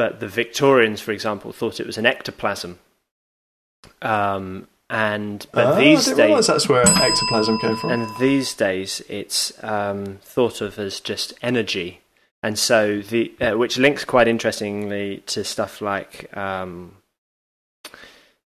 but 0.00 0.18
the 0.18 0.28
Victorians, 0.28 1.02
for 1.02 1.12
example, 1.12 1.52
thought 1.52 1.78
it 1.78 1.86
was 1.86 1.98
an 1.98 2.06
ectoplasm. 2.06 2.78
Um, 4.00 4.66
and 4.88 5.46
but 5.52 5.66
Ah, 5.66 5.74
these 5.74 6.08
I 6.08 6.14
didn't 6.14 6.36
days, 6.36 6.46
that's 6.46 6.70
where 6.70 6.88
ectoplasm 6.88 7.58
came 7.58 7.76
from. 7.76 7.90
and 7.90 8.08
these 8.18 8.54
days, 8.54 9.02
it's 9.10 9.52
um, 9.62 10.16
thought 10.22 10.62
of 10.62 10.78
as 10.78 11.00
just 11.00 11.34
energy, 11.42 12.00
and 12.42 12.58
so 12.58 13.02
the 13.02 13.30
uh, 13.42 13.58
which 13.58 13.76
links 13.76 14.06
quite 14.06 14.26
interestingly 14.26 15.22
to 15.26 15.44
stuff 15.44 15.82
like 15.82 16.34
um, 16.34 16.96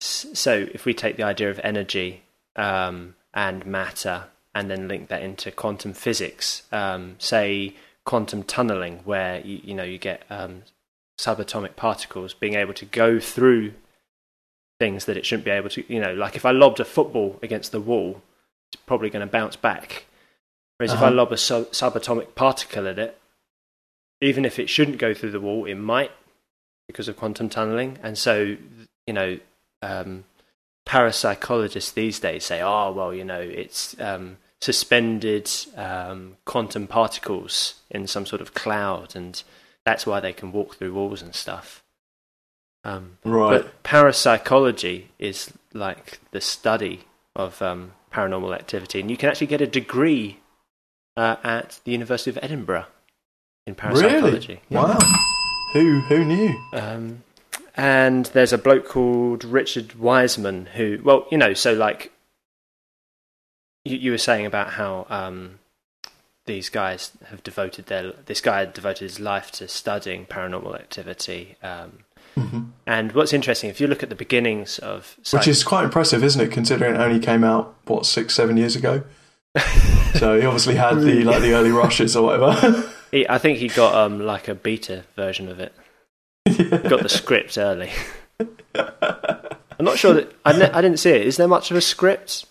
so 0.00 0.66
if 0.74 0.84
we 0.84 0.92
take 0.92 1.16
the 1.16 1.22
idea 1.22 1.48
of 1.50 1.58
energy 1.64 2.24
um, 2.56 3.14
and 3.32 3.64
matter 3.64 4.24
and 4.54 4.70
then 4.70 4.86
link 4.86 5.08
that 5.08 5.22
into 5.22 5.50
quantum 5.50 5.94
physics, 5.94 6.64
um, 6.72 7.16
say 7.18 7.74
quantum 8.04 8.42
tunneling, 8.42 8.98
where 9.06 9.40
you, 9.40 9.62
you 9.64 9.72
know 9.72 9.82
you 9.82 9.96
get 9.96 10.24
um, 10.28 10.64
subatomic 11.18 11.76
particles 11.76 12.32
being 12.32 12.54
able 12.54 12.74
to 12.74 12.84
go 12.84 13.18
through 13.18 13.72
things 14.78 15.06
that 15.06 15.16
it 15.16 15.26
shouldn't 15.26 15.44
be 15.44 15.50
able 15.50 15.68
to. 15.70 15.92
You 15.92 16.00
know, 16.00 16.14
like 16.14 16.36
if 16.36 16.44
I 16.46 16.52
lobbed 16.52 16.80
a 16.80 16.84
football 16.84 17.38
against 17.42 17.72
the 17.72 17.80
wall, 17.80 18.22
it's 18.72 18.80
probably 18.86 19.10
going 19.10 19.26
to 19.26 19.30
bounce 19.32 19.56
back. 19.56 20.06
Whereas 20.76 20.92
if 20.92 21.00
I 21.00 21.06
Uh-huh. 21.06 21.16
lob 21.16 21.32
a 21.32 21.36
sub- 21.36 21.72
subatomic 21.72 22.34
particle 22.36 22.86
at 22.86 22.98
it, 22.98 23.18
even 24.20 24.44
if 24.44 24.58
it 24.58 24.68
shouldn't 24.70 24.98
go 24.98 25.12
through 25.14 25.32
the 25.32 25.40
wall, 25.40 25.64
it 25.64 25.74
might 25.74 26.12
because 26.86 27.08
of 27.08 27.16
quantum 27.16 27.48
tunneling. 27.48 27.98
And 28.02 28.16
so, 28.16 28.56
you 29.06 29.12
know, 29.12 29.38
um, 29.82 30.24
parapsychologists 30.86 31.92
these 31.94 32.18
days 32.20 32.44
say, 32.44 32.60
oh, 32.62 32.92
well, 32.92 33.12
you 33.12 33.24
know, 33.24 33.40
it's 33.40 33.98
um, 34.00 34.38
suspended 34.60 35.50
um, 35.76 36.36
quantum 36.44 36.86
particles 36.86 37.74
in 37.90 38.06
some 38.06 38.26
sort 38.26 38.40
of 38.40 38.54
cloud, 38.54 39.14
and 39.14 39.42
that's 39.88 40.06
why 40.06 40.20
they 40.20 40.34
can 40.34 40.52
walk 40.52 40.76
through 40.76 40.92
walls 40.92 41.22
and 41.22 41.34
stuff. 41.34 41.82
Um, 42.84 43.16
right. 43.24 43.62
but 43.62 43.82
parapsychology 43.82 45.08
is 45.18 45.50
like 45.72 46.20
the 46.30 46.42
study 46.42 47.06
of 47.34 47.62
um, 47.62 47.92
paranormal 48.12 48.54
activity, 48.54 49.00
and 49.00 49.10
you 49.10 49.16
can 49.16 49.30
actually 49.30 49.46
get 49.46 49.62
a 49.62 49.66
degree 49.66 50.40
uh, 51.16 51.36
at 51.42 51.80
the 51.84 51.92
University 51.92 52.30
of 52.30 52.38
Edinburgh 52.42 52.84
in 53.66 53.74
parapsychology. 53.74 54.60
really? 54.68 54.82
Wow. 54.82 54.98
Who 55.72 56.00
who 56.00 56.24
knew? 56.24 56.54
Um, 56.74 57.22
and 57.74 58.26
there's 58.26 58.52
a 58.52 58.58
bloke 58.58 58.86
called 58.86 59.42
Richard 59.42 59.94
Wiseman 59.94 60.66
who, 60.66 61.00
well, 61.02 61.26
you 61.30 61.38
know, 61.38 61.54
so 61.54 61.72
like 61.72 62.12
you, 63.86 63.96
you 63.96 64.10
were 64.10 64.18
saying 64.18 64.44
about 64.44 64.70
how 64.70 65.06
um, 65.08 65.58
these 66.48 66.68
guys 66.68 67.12
have 67.26 67.44
devoted 67.44 67.86
their 67.86 68.12
this 68.26 68.40
guy 68.40 68.58
had 68.60 68.72
devoted 68.72 69.04
his 69.04 69.20
life 69.20 69.52
to 69.52 69.68
studying 69.68 70.26
paranormal 70.26 70.74
activity. 70.74 71.54
Um, 71.62 72.00
hmm 72.34 72.60
and 72.86 73.12
what's 73.12 73.34
interesting, 73.34 73.68
if 73.68 73.80
you 73.80 73.86
look 73.86 74.02
at 74.02 74.08
the 74.08 74.14
beginnings 74.14 74.78
of 74.78 75.16
Which 75.30 75.46
is 75.46 75.62
quite 75.62 75.84
impressive, 75.84 76.24
isn't 76.24 76.40
it? 76.40 76.50
Considering 76.50 76.94
it 76.94 76.98
only 76.98 77.20
came 77.20 77.44
out 77.44 77.74
what 77.84 78.06
six, 78.06 78.34
seven 78.34 78.56
years 78.56 78.74
ago. 78.74 79.04
so 80.14 80.40
he 80.40 80.46
obviously 80.46 80.74
had 80.74 81.00
the 81.00 81.22
like 81.22 81.42
the 81.42 81.52
early 81.52 81.70
rushes 81.70 82.16
or 82.16 82.24
whatever. 82.24 82.90
He, 83.10 83.26
I 83.26 83.38
think 83.38 83.56
he 83.56 83.68
got 83.68 83.94
um, 83.94 84.20
like 84.20 84.48
a 84.48 84.54
beta 84.54 85.04
version 85.16 85.48
of 85.48 85.60
it. 85.60 85.72
Got 86.44 87.02
the 87.02 87.08
script 87.08 87.56
early. 87.56 87.90
I'm 88.74 89.84
not 89.84 89.96
sure 89.96 90.12
that 90.12 90.36
I, 90.44 90.52
ne- 90.52 90.70
I 90.70 90.82
didn't 90.82 90.98
see 90.98 91.12
it. 91.12 91.26
Is 91.26 91.38
there 91.38 91.48
much 91.48 91.70
of 91.70 91.78
a 91.78 91.80
script? 91.80 92.44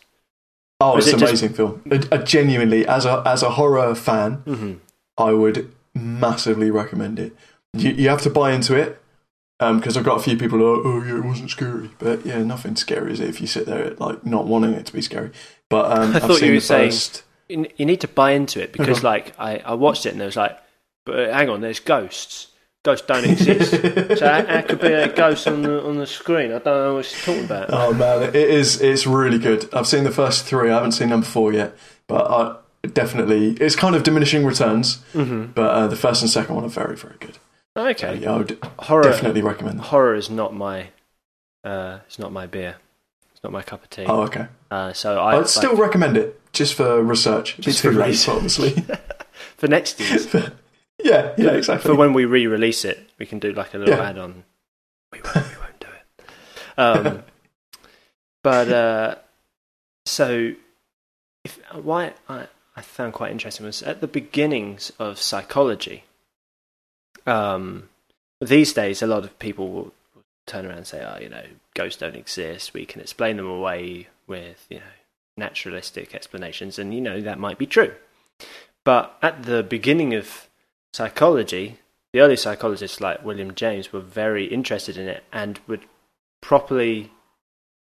Oh, 0.79 0.95
Was 0.95 1.05
it's 1.07 1.13
it 1.13 1.13
an 1.15 1.19
just- 1.19 1.31
amazing 1.43 1.53
film. 1.55 1.81
A, 1.91 2.19
a 2.19 2.23
genuinely, 2.23 2.85
as 2.87 3.05
a 3.05 3.23
as 3.25 3.43
a 3.43 3.51
horror 3.51 3.93
fan, 3.95 4.43
Mm-hmm. 4.45 4.73
I 5.17 5.31
would 5.33 5.71
massively 5.95 6.69
recommend 6.69 7.17
it. 7.19 7.35
You, 7.73 7.89
you 7.91 8.09
have 8.09 8.21
to 8.21 8.29
buy 8.29 8.51
into 8.53 8.75
it 8.75 9.01
because 9.59 9.97
I've 9.97 10.03
got 10.03 10.19
a 10.19 10.21
few 10.21 10.37
people 10.37 10.59
who 10.59 10.67
are, 10.67 10.85
oh 10.87 11.03
yeah, 11.03 11.17
it 11.17 11.25
wasn't 11.25 11.49
scary, 11.49 11.89
but 11.97 12.23
yeah, 12.23 12.43
nothing 12.43 12.75
scary 12.75 13.11
is 13.13 13.19
it 13.19 13.27
if 13.29 13.41
you 13.41 13.47
sit 13.47 13.65
there 13.65 13.95
like 13.95 14.23
not 14.23 14.45
wanting 14.45 14.73
it 14.73 14.85
to 14.85 14.93
be 14.93 15.01
scary. 15.01 15.31
But 15.69 15.91
um, 15.91 16.11
I 16.13 16.15
I've 16.17 16.21
thought 16.23 16.37
seen 16.37 16.49
you 16.49 16.53
were 16.55 16.59
saying- 16.59 16.91
first. 16.91 17.23
You, 17.49 17.85
need 17.85 18.01
to 18.01 18.09
buy 18.09 18.31
into 18.31 18.61
it 18.61 18.73
because, 18.73 18.97
Okay. 18.97 19.07
like, 19.07 19.33
I, 19.39 19.59
I 19.59 19.73
watched 19.75 20.05
it 20.05 20.09
and 20.09 20.19
there 20.19 20.25
was 20.27 20.35
like, 20.35 20.59
but 21.05 21.29
hang 21.33 21.47
on, 21.49 21.61
there's 21.61 21.79
ghosts. 21.79 22.47
Ghosts 22.83 23.05
don't 23.07 23.25
exist. 23.25 23.71
so 24.19 24.27
how, 24.29 24.45
how 24.45 24.61
could 24.61 24.79
be 24.79 24.87
a 24.93 25.09
ghost 25.13 25.47
on 25.47 25.61
the 25.61 25.83
on 25.83 25.97
the 25.97 26.07
screen? 26.07 26.51
I 26.51 26.59
don't 26.59 26.65
know 26.65 26.93
what 26.95 27.05
she's 27.05 27.23
talking 27.25 27.43
about. 27.45 27.69
Oh 27.69 27.93
man, 27.93 28.23
it 28.23 28.35
is. 28.35 28.79
It's 28.81 29.05
really 29.05 29.39
good. 29.39 29.73
I've 29.73 29.87
seen 29.87 30.03
the 30.05 30.11
first 30.11 30.45
three. 30.45 30.69
I 30.71 30.75
haven't 30.75 30.93
seen 30.93 31.09
number 31.09 31.25
four 31.25 31.51
yet, 31.51 31.75
but 32.07 32.29
I 32.31 32.55
definitely. 32.87 33.51
It's 33.59 33.75
kind 33.75 33.95
of 33.95 34.03
diminishing 34.03 34.45
returns, 34.45 34.97
Mm-hmm. 35.13 35.47
but 35.53 35.69
uh, 35.69 35.87
the 35.87 35.95
first 35.97 36.21
and 36.21 36.31
second 36.31 36.55
one 36.55 36.63
are 36.63 36.69
very, 36.69 36.95
very 36.95 37.15
good. 37.19 37.37
Okay, 37.75 38.17
Yeah, 38.19 38.33
I 38.33 38.37
would 38.37 38.57
horror. 38.79 39.03
definitely 39.03 39.41
recommend 39.41 39.79
them. 39.79 39.85
Horror 39.85 40.15
is 40.15 40.29
not 40.29 40.53
my. 40.55 40.89
Uh, 41.63 41.99
it's 42.07 42.17
not 42.19 42.31
my 42.31 42.45
beer. 42.47 42.77
It's 43.33 43.43
not 43.43 43.51
my 43.51 43.61
cup 43.63 43.83
of 43.83 43.89
tea. 43.89 44.05
Oh, 44.07 44.21
okay. 44.21 44.47
Uh, 44.71 44.93
so 44.93 45.19
I 45.19 45.37
I'd 45.37 45.47
still 45.49 45.75
recommend 45.75 46.15
it 46.17 46.39
just 46.53 46.73
for 46.73 47.03
research. 47.03 47.57
Just 47.59 47.81
for 47.81 47.91
research. 47.91 48.33
obviously. 48.33 48.83
for 49.57 49.67
next 49.67 49.99
year's. 49.99 50.27
yeah, 51.03 51.33
yeah, 51.37 51.51
exactly. 51.51 51.89
For 51.89 51.95
when 51.95 52.13
we 52.13 52.25
re-release 52.25 52.85
it, 52.85 53.09
We 53.19 53.25
can 53.25 53.39
do 53.39 53.51
like 53.51 53.73
a 53.73 53.77
little 53.77 53.95
Yeah. 53.95 54.09
add 54.09 54.17
on. 54.17 54.43
We 55.11 55.21
won't, 55.21 55.35
we 55.35 55.57
won't 55.57 55.79
do 55.79 55.87
it. 55.87 56.79
Um, 56.79 57.23
but 58.43 58.69
uh, 58.69 59.15
so, 60.05 60.53
if 61.43 61.59
why 61.73 62.13
I, 62.29 62.47
I 62.75 62.81
found 62.81 63.13
quite 63.13 63.31
interesting 63.31 63.65
was 63.65 63.81
at 63.83 64.01
the 64.01 64.07
beginnings 64.07 64.91
of 64.99 65.19
psychology. 65.19 66.03
Um, 67.25 67.89
these 68.39 68.73
days, 68.73 69.01
a 69.01 69.07
lot 69.07 69.23
of 69.23 69.37
people 69.39 69.69
will 69.69 69.93
turn 70.45 70.65
around 70.65 70.77
and 70.77 70.87
say, 70.87 71.03
"Oh, 71.03 71.19
you 71.19 71.29
know, 71.29 71.43
ghosts 71.73 71.99
don't 71.99 72.15
exist. 72.15 72.73
We 72.73 72.85
can 72.85 73.01
explain 73.01 73.37
them 73.37 73.47
away 73.49 74.07
with 74.27 74.65
you 74.69 74.77
know 74.77 74.93
naturalistic 75.35 76.13
explanations," 76.15 76.77
and 76.79 76.93
you 76.93 77.01
know 77.01 77.19
that 77.21 77.39
might 77.39 77.57
be 77.57 77.65
true. 77.65 77.93
But 78.85 79.17
at 79.21 79.43
the 79.43 79.63
beginning 79.63 80.13
of 80.13 80.46
psychology, 80.97 81.77
the 82.11 82.21
early 82.21 82.35
psychologists 82.35 82.99
like 82.99 83.23
William 83.23 83.53
James 83.53 83.93
were 83.93 83.99
very 83.99 84.45
interested 84.45 84.97
in 84.97 85.07
it 85.07 85.23
and 85.31 85.59
would 85.67 85.85
properly 86.41 87.11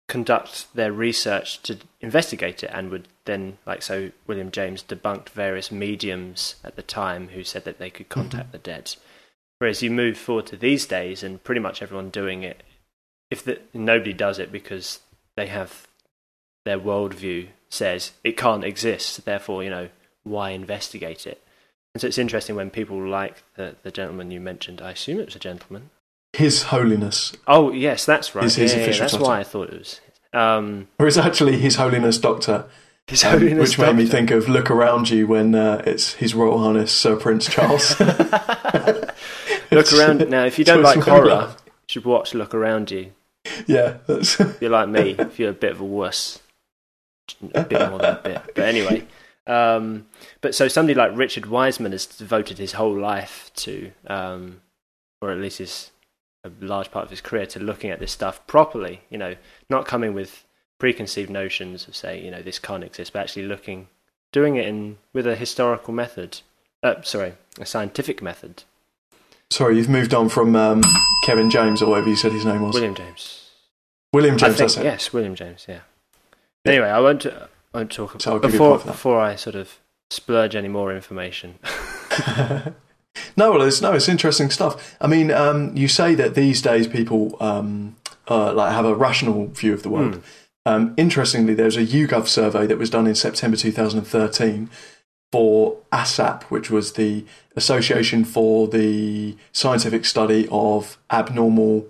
conduct 0.08 0.68
their 0.76 0.92
research 0.92 1.64
to 1.64 1.80
investigate 2.00 2.64
it 2.64 2.70
and 2.72 2.92
would 2.92 3.08
then 3.26 3.58
like 3.66 3.82
so 3.82 4.12
William 4.28 4.52
James 4.52 4.84
debunked 4.84 5.30
various 5.30 5.72
mediums 5.72 6.56
at 6.64 6.76
the 6.76 6.84
time 6.84 7.30
who 7.30 7.44
said 7.44 7.66
that 7.66 7.80
they 7.80 7.90
could 7.90 8.08
mm-hmm. 8.08 8.22
contact 8.22 8.52
the 8.52 8.60
dead. 8.60 8.94
Whereas 9.58 9.82
you 9.82 9.90
move 9.90 10.18
forward 10.18 10.46
to 10.48 10.56
these 10.56 10.86
days 10.86 11.24
and 11.24 11.44
pretty 11.44 11.62
much 11.62 11.82
everyone 11.82 12.12
doing 12.12 12.44
it 12.44 12.62
if 13.32 13.44
the, 13.44 13.60
nobody 13.74 14.14
does 14.14 14.38
it 14.38 14.52
because 14.52 15.00
they 15.36 15.48
have 15.48 15.88
their 16.66 16.80
worldview 16.80 17.48
says 17.70 18.12
it 18.24 18.38
can't 18.38 18.64
exist 18.64 19.26
therefore 19.26 19.64
you 19.64 19.70
know 19.70 19.90
why 20.24 20.50
investigate 20.50 21.26
it 21.26 21.42
and 21.94 22.02
so 22.02 22.08
it's 22.08 22.18
interesting 22.18 22.56
when 22.56 22.70
people 22.70 22.98
like 23.06 23.44
the, 23.56 23.76
the 23.84 23.92
gentleman 23.92 24.32
you 24.32 24.40
mentioned 24.40 24.82
i 24.82 24.92
assume 24.92 25.20
it 25.20 25.26
was 25.26 25.36
a 25.36 25.40
gentleman 25.40 25.90
His 26.34 26.64
Holiness, 26.64 27.34
Oh 27.48 27.72
yes, 27.74 28.06
that's 28.06 28.34
right. 28.36 28.46
Is 28.46 28.56
his 28.56 28.74
yeah, 28.74 28.80
yeah, 28.80 28.86
that's 28.88 29.12
title. 29.12 29.28
why 29.28 29.40
I 29.40 29.44
thought 29.44 29.70
it 29.74 29.80
was. 29.80 30.00
Um, 30.34 30.88
or 30.98 31.08
it's 31.08 31.18
actually 31.18 31.58
His 31.58 31.76
Holiness 31.76 32.18
Doctor, 32.18 32.66
His 33.08 33.22
um, 33.26 33.32
Holiness 33.34 33.70
which 33.72 33.80
made 33.80 33.98
me 33.98 34.06
think 34.06 34.32
of 34.32 34.48
Look 34.48 34.72
Around 34.72 35.10
You 35.10 35.28
when 35.28 35.54
uh, 35.56 35.82
it's 35.86 36.14
His 36.14 36.34
Royal 36.34 36.58
Highness 36.64 36.94
Sir 36.94 37.18
Prince 37.18 37.48
Charles. 37.50 38.00
Look 39.72 39.92
around 39.94 40.30
now. 40.30 40.46
If 40.46 40.58
you 40.58 40.64
don't 40.66 40.84
like 40.84 41.00
horror, 41.04 41.56
you 41.66 41.72
should 41.88 42.06
watch 42.06 42.34
Look 42.34 42.54
Around 42.54 42.92
You. 42.92 43.12
yeah, 43.68 43.98
that's, 44.08 44.40
If 44.40 44.62
you're 44.62 44.72
like 44.72 44.88
me, 44.90 45.16
if 45.20 45.38
you're 45.38 45.50
a 45.50 45.54
bit 45.54 45.72
of 45.74 45.82
a 45.82 45.86
wuss, 45.86 46.40
a 47.54 47.64
bit 47.64 47.90
more 47.90 48.00
than 48.00 48.16
a 48.16 48.22
bit. 48.24 48.42
But 48.56 48.66
anyway, 48.66 49.06
um, 49.48 50.08
but 50.42 50.54
so 50.56 50.68
somebody 50.68 50.94
like 50.94 51.16
Richard 51.16 51.46
Wiseman 51.46 51.92
has 51.92 52.06
devoted 52.06 52.58
his 52.58 52.74
whole 52.74 52.98
life 52.98 53.52
to, 53.56 53.92
um, 54.08 54.62
or 55.22 55.32
at 55.32 55.38
least 55.38 55.58
his 55.60 55.92
a 56.44 56.52
large 56.60 56.90
part 56.90 57.06
of 57.06 57.12
his 57.12 57.22
career 57.22 57.46
to 57.46 57.60
looking 57.60 57.92
at 57.92 58.00
this 58.00 58.12
stuff 58.12 58.46
properly. 58.48 59.02
You 59.10 59.18
know, 59.18 59.36
not 59.70 59.86
coming 59.86 60.14
with 60.14 60.44
preconceived 60.80 61.30
notions 61.30 61.88
of 61.88 61.96
say, 61.96 62.20
you 62.24 62.32
know, 62.32 62.42
this 62.42 62.58
can't 62.58 62.84
exist, 62.84 63.14
but 63.14 63.20
actually 63.20 63.46
looking, 63.46 63.88
doing 64.32 64.56
it 64.56 64.68
in 64.68 64.98
with 65.14 65.28
a 65.28 65.36
historical 65.36 65.94
method. 65.94 66.42
Uh, 66.82 67.02
sorry, 67.04 67.34
a 67.60 67.66
scientific 67.66 68.22
method. 68.24 68.64
sorry, 69.52 69.78
you've 69.78 69.90
moved 69.90 70.14
on 70.16 70.30
from 70.30 70.56
um, 70.56 70.82
Kevin 71.24 71.50
James 71.52 71.82
or 71.82 71.90
whatever 71.92 72.10
you 72.10 72.16
said 72.16 72.32
his 72.32 72.46
name 72.46 72.62
was. 72.64 72.74
William 72.74 72.96
James. 72.96 73.50
William 74.14 74.36
I 74.36 74.38
James, 74.40 74.58
think 74.58 74.84
yes, 74.84 75.14
William 75.14 75.36
James. 75.36 75.66
Yeah. 75.70 75.82
Anyway, 76.66 76.90
I 76.90 77.00
won't. 77.00 77.26
I 77.74 77.80
won't 77.80 77.92
talk 77.92 78.22
So 78.22 78.36
about 78.36 78.48
you 78.48 78.52
before 78.52 78.80
before 78.80 79.20
I 79.20 79.36
sort 79.36 79.56
of 79.56 79.80
splurge 80.10 80.56
any 80.56 80.68
more 80.68 80.94
information. 80.94 81.60
no, 83.38 83.52
well, 83.52 83.62
it's 83.62 83.82
no, 83.82 83.94
it's 83.94 84.10
interesting 84.10 84.50
stuff. 84.50 84.96
I 85.00 85.08
mean, 85.08 85.32
um, 85.32 85.76
you 85.76 85.88
say 85.88 86.16
that 86.16 86.36
these 86.36 86.62
days 86.62 86.88
people 86.88 87.38
um, 87.40 87.96
uh, 88.30 88.54
like 88.54 88.74
have 88.74 88.86
a 88.86 88.96
rational 88.96 89.48
view 89.48 89.74
of 89.74 89.84
the 89.84 89.90
world. 89.90 90.16
Hmm. 90.16 90.22
Um, 90.64 90.94
interestingly, 90.96 91.54
there's 91.54 91.78
a 91.78 91.86
YouGov 91.86 92.28
survey 92.28 92.68
that 92.68 92.78
was 92.78 92.90
done 92.90 93.08
in 93.08 93.16
September 93.16 93.58
2013 93.58 94.70
for 95.32 95.78
ASAP, 95.92 96.44
which 96.44 96.70
was 96.70 96.94
the 96.94 97.26
Association 97.56 98.24
for 98.26 98.68
the 98.68 99.36
Scientific 99.52 100.06
Study 100.06 100.48
of 100.52 100.98
Abnormal, 101.10 101.88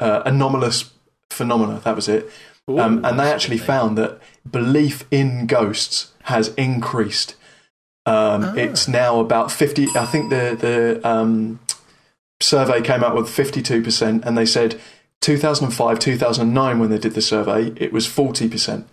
uh, 0.00 0.22
Anomalous 0.24 0.92
Phenomena. 1.28 1.80
That 1.84 1.94
was 1.94 2.08
it. 2.08 2.30
Um, 2.78 3.04
and 3.04 3.18
they 3.18 3.30
actually 3.30 3.58
found 3.58 3.98
that 3.98 4.20
belief 4.48 5.04
in 5.10 5.46
ghosts 5.46 6.12
has 6.24 6.48
increased. 6.54 7.34
Um, 8.06 8.44
Ah. 8.44 8.54
It's 8.54 8.88
now 8.88 9.20
about 9.20 9.50
50. 9.50 9.88
I 9.94 10.06
think 10.06 10.30
the, 10.30 10.56
the 10.58 11.08
um, 11.08 11.60
survey 12.40 12.80
came 12.80 13.04
out 13.04 13.14
with 13.14 13.26
52%, 13.26 14.24
and 14.24 14.38
they 14.38 14.46
said 14.46 14.80
2005, 15.20 15.98
2009, 15.98 16.78
when 16.78 16.90
they 16.90 16.98
did 16.98 17.14
the 17.14 17.22
survey, 17.22 17.72
it 17.76 17.92
was 17.92 18.06
40%. 18.06 18.84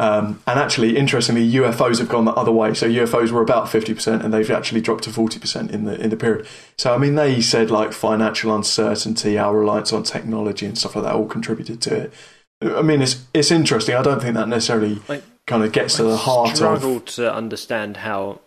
Um, 0.00 0.42
and 0.46 0.58
actually, 0.58 0.96
interestingly, 0.96 1.48
UFOs 1.52 1.98
have 1.98 2.08
gone 2.08 2.24
the 2.24 2.32
other 2.32 2.50
way. 2.50 2.74
So 2.74 2.88
UFOs 2.88 3.30
were 3.30 3.42
about 3.42 3.66
50%, 3.66 4.24
and 4.24 4.34
they've 4.34 4.50
actually 4.50 4.80
dropped 4.80 5.04
to 5.04 5.10
40% 5.10 5.70
in 5.70 5.84
the 5.84 6.00
in 6.00 6.10
the 6.10 6.16
period. 6.16 6.46
So 6.76 6.92
I 6.92 6.98
mean, 6.98 7.14
they 7.14 7.40
said 7.40 7.70
like 7.70 7.92
financial 7.92 8.54
uncertainty, 8.54 9.38
our 9.38 9.56
reliance 9.56 9.92
on 9.92 10.02
technology, 10.02 10.66
and 10.66 10.76
stuff 10.76 10.96
like 10.96 11.04
that 11.04 11.14
all 11.14 11.26
contributed 11.26 11.80
to 11.82 11.94
it. 11.94 12.12
I 12.62 12.82
mean, 12.82 13.02
it's 13.02 13.24
it's 13.34 13.50
interesting. 13.50 13.94
I 13.94 14.02
don't 14.02 14.20
think 14.20 14.34
that 14.34 14.48
necessarily 14.48 15.00
I- 15.08 15.22
kind 15.46 15.62
of 15.64 15.72
gets 15.72 15.96
to 15.96 16.04
the 16.04 16.16
heart 16.16 16.56
struggle 16.56 16.96
of 16.98 17.04
to 17.06 17.32
understand 17.32 17.98
how, 17.98 18.40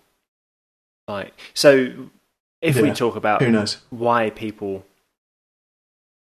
like, 1.08 1.34
so 1.54 2.10
if 2.62 2.80
we 2.82 2.92
talk 2.92 3.16
about 3.16 3.42
who 3.44 3.52
knows. 3.52 3.78
why 3.92 4.32
people, 4.32 4.84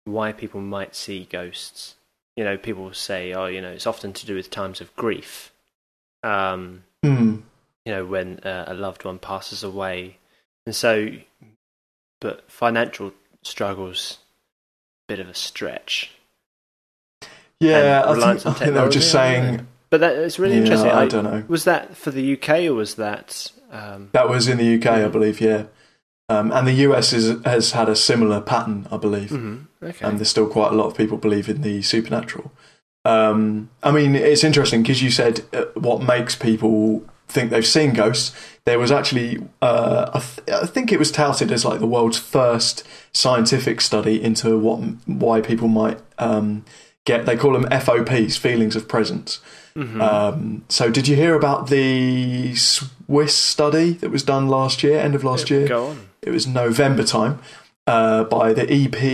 why 0.05 0.31
people 0.33 0.59
might 0.61 0.95
see 0.95 1.27
ghosts, 1.31 1.95
you 2.35 2.43
know, 2.43 2.57
people 2.57 2.93
say, 2.93 3.33
oh, 3.33 3.45
you 3.45 3.61
know, 3.61 3.69
it's 3.71 3.87
often 3.87 4.11
to 4.13 4.25
do 4.25 4.35
with 4.35 4.49
times 4.49 4.81
of 4.81 4.93
grief. 4.95 5.51
Um, 6.23 6.83
Hmm. 7.03 7.37
you 7.85 7.93
know, 7.93 8.05
when 8.05 8.39
uh, 8.39 8.65
a 8.67 8.73
loved 8.73 9.05
one 9.05 9.19
passes 9.19 9.63
away, 9.63 10.17
and 10.65 10.75
so, 10.75 11.09
but 12.19 12.51
financial 12.51 13.13
struggles, 13.43 14.17
bit 15.07 15.19
of 15.21 15.29
a 15.29 15.33
stretch. 15.33 16.11
Yeah, 17.59 18.01
And 18.01 18.09
I 18.09 18.13
reliance 18.13 18.43
think, 18.43 18.55
on 18.55 18.61
I 18.61 18.65
think 18.65 18.73
they 18.75 18.81
were 18.81 18.89
just 18.89 19.11
technology, 19.11 19.37
I 19.37 19.41
don't 19.41 19.55
saying. 19.57 19.67
But 19.89 19.99
that 20.01 20.15
it's 20.17 20.39
really 20.39 20.55
yeah, 20.55 20.61
interesting. 20.61 20.91
I 20.91 21.01
I- 21.01 21.07
don't 21.07 21.23
know. 21.23 21.43
was 21.47 21.63
that 21.65 21.97
for 21.97 22.11
the 22.11 22.33
UK 22.33 22.49
or 22.67 22.73
was 22.75 22.95
that? 22.95 23.51
Um, 23.71 24.09
That 24.13 24.29
was 24.29 24.47
in 24.47 24.57
the 24.57 24.75
UK, 24.75 24.85
I 24.87 24.99
Mhm. 25.07 25.11
believe. 25.11 25.41
Yeah, 25.41 25.63
um, 26.29 26.51
and 26.51 26.67
the 26.67 26.73
US 26.87 27.11
is, 27.13 27.35
has 27.43 27.71
had 27.71 27.89
a 27.89 27.95
similar 27.95 28.39
pattern, 28.41 28.87
I 28.91 28.97
believe. 28.97 29.29
mhm, 29.31 29.65
okay. 29.83 30.05
and 30.05 30.17
there's 30.19 30.29
still 30.29 30.47
quite 30.47 30.71
a 30.71 30.75
lot 30.75 30.85
of 30.87 30.95
people 30.97 31.17
believe 31.17 31.49
in 31.49 31.61
the 31.61 31.81
supernatural. 31.81 32.51
Um, 33.05 33.69
I 33.81 33.91
mean, 33.91 34.15
it's 34.15 34.43
interesting 34.43 34.81
because 34.83 35.01
you 35.01 35.09
said 35.11 35.41
uh, 35.53 35.65
what 35.75 36.01
makes 36.03 36.35
people 36.35 37.03
think 37.27 37.49
they've 37.49 37.65
seen 37.65 37.93
ghosts. 37.93 38.33
There 38.65 38.77
was 38.79 38.91
actually, 38.91 39.39
uh, 39.61 40.09
I, 40.13 40.19
th- 40.19 40.61
I 40.63 40.65
think 40.65 40.91
it 40.91 40.99
was 40.99 41.11
touted 41.11 41.51
as 41.51 41.63
like 41.65 41.79
the 41.79 41.87
world's 41.87 42.17
first 42.19 42.83
scientific 43.13 43.81
study 43.81 44.21
into 44.21 44.57
what 44.59 44.79
why 45.07 45.41
people 45.41 45.67
might 45.67 45.99
um, 46.19 46.65
get. 47.05 47.25
They 47.25 47.35
call 47.37 47.53
them 47.53 47.67
FOPs, 47.71 48.37
feelings 48.37 48.75
of 48.75 48.87
presence. 48.87 49.39
Mhm. 49.75 50.01
Um, 50.01 50.63
so, 50.69 50.89
did 50.89 51.07
you 51.07 51.15
hear 51.15 51.35
about 51.35 51.67
the 51.69 52.55
Swiss 52.55 53.35
study 53.35 53.93
that 53.93 54.09
was 54.09 54.23
done 54.23 54.47
last 54.47 54.83
year, 54.83 54.99
end 54.99 55.15
of 55.15 55.23
last 55.23 55.49
year? 55.49 55.67
Go 55.67 55.87
on. 55.87 55.99
it 56.21 56.31
was 56.31 56.45
November 56.45 57.03
time 57.03 57.39
uh, 57.87 58.23
by 58.25 58.51
the 58.53 58.65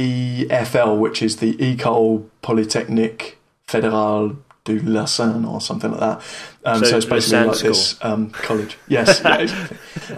EPFL, 0.10 0.98
which 0.98 1.22
is 1.22 1.38
the 1.38 1.54
École 1.58 2.26
Polytechnique 2.42 3.38
Fédérale 3.68 4.38
du 4.64 4.80
Lausanne 4.80 5.46
or 5.46 5.62
something 5.62 5.92
like 5.92 6.00
that. 6.00 6.22
Um, 6.66 6.80
So 6.80 6.86
so, 6.90 6.98
it's 6.98 7.06
basically 7.06 7.46
Lausanne 7.46 7.48
like 7.48 7.60
this 7.76 7.96
um, 8.02 8.30
college. 8.32 8.78
Yes. 8.88 9.22
yeah, 9.24 9.46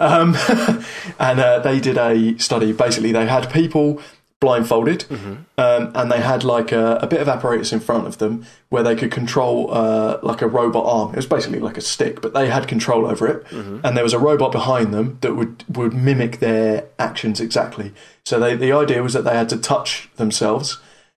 um, 0.00 0.34
and 1.18 1.40
uh, 1.40 1.58
they 1.60 1.78
did 1.80 1.98
a 1.98 2.38
study. 2.38 2.72
Basically, 2.72 3.12
they 3.12 3.26
had 3.26 3.52
people 3.52 4.00
blindfolded 4.40 5.02
hmm 5.02 5.34
um, 5.58 5.90
and 5.96 6.12
they 6.12 6.20
had 6.20 6.44
like 6.44 6.70
a, 6.70 6.98
a 7.02 7.06
bit 7.08 7.20
of 7.20 7.28
apparatus 7.28 7.72
in 7.72 7.80
front 7.80 8.06
of 8.06 8.18
them 8.18 8.44
where 8.68 8.84
they 8.84 8.94
could 8.94 9.10
control 9.10 9.74
uh, 9.74 10.18
like 10.22 10.40
a 10.40 10.46
robot 10.46 10.86
arm. 10.86 11.10
It 11.10 11.16
was 11.16 11.26
basically 11.26 11.58
like 11.58 11.76
a 11.76 11.80
stick, 11.80 12.22
but 12.22 12.32
they 12.32 12.48
had 12.48 12.68
control 12.68 13.06
over 13.06 13.26
it. 13.26 13.44
hmm 13.48 13.80
And 13.82 13.96
there 13.96 14.04
was 14.04 14.12
a 14.12 14.20
robot 14.20 14.52
behind 14.52 14.94
them 14.94 15.18
that 15.22 15.34
would, 15.34 15.64
would 15.76 15.92
mimic 15.92 16.38
their 16.38 16.84
actions 17.00 17.40
exactly. 17.40 17.92
So 18.24 18.38
they, 18.38 18.54
the 18.54 18.70
idea 18.72 19.02
was 19.02 19.14
that 19.14 19.24
they 19.24 19.34
had 19.34 19.48
to 19.48 19.56
touch 19.56 20.08
themselves. 20.14 20.78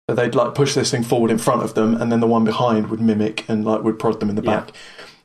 So 0.09 0.15
they'd 0.15 0.37
like 0.37 0.55
push 0.55 0.75
this 0.75 0.93
thing 0.93 1.03
forward 1.03 1.33
in 1.33 1.39
front 1.39 1.65
of 1.65 1.75
them, 1.75 2.01
and 2.01 2.13
then 2.13 2.21
the 2.21 2.29
one 2.29 2.45
behind 2.45 2.89
would 2.91 3.01
mimic 3.01 3.45
and 3.49 3.65
like 3.65 3.83
would 3.83 3.99
prod 3.99 4.21
them 4.21 4.31
in 4.31 4.37
the 4.37 4.43
Yeah. 4.43 4.61
back. 4.61 4.71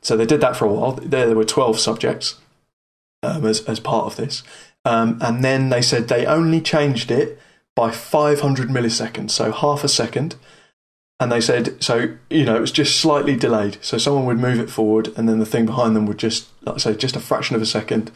So 0.02 0.16
they 0.16 0.26
did 0.26 0.40
that 0.40 0.56
for 0.56 0.64
a 0.64 0.72
while. 0.72 0.92
There, 0.92 1.26
there 1.26 1.36
were 1.36 1.44
twelve 1.44 1.78
subjects 1.78 2.34
um, 3.22 3.44
as 3.46 3.60
as 3.62 3.78
part 3.80 4.06
of 4.06 4.16
this, 4.16 4.42
um, 4.84 5.18
and 5.22 5.44
then 5.44 5.68
they 5.70 5.80
said 5.82 6.08
they 6.08 6.26
only 6.26 6.60
changed 6.60 7.10
it 7.12 7.38
by 7.76 7.90
500 7.90 8.68
milliseconds, 8.68 9.30
so 9.30 9.52
half 9.52 9.84
a 9.84 9.88
second. 9.88 10.36
And 11.20 11.30
they 11.30 11.40
said, 11.40 11.82
so, 11.82 12.16
you 12.28 12.44
know, 12.44 12.56
it 12.56 12.60
was 12.60 12.72
just 12.72 13.00
slightly 13.00 13.36
delayed. 13.36 13.78
So 13.80 13.98
someone 13.98 14.24
would 14.26 14.38
move 14.38 14.58
it 14.58 14.68
forward 14.68 15.12
and 15.16 15.28
then 15.28 15.38
the 15.38 15.46
thing 15.46 15.64
behind 15.64 15.94
them 15.94 16.06
would 16.06 16.18
just, 16.18 16.48
like 16.62 16.74
I 16.74 16.78
say, 16.78 16.96
just 16.96 17.14
a 17.14 17.20
fraction 17.20 17.54
of 17.54 17.62
a 17.62 17.66
second. 17.66 18.10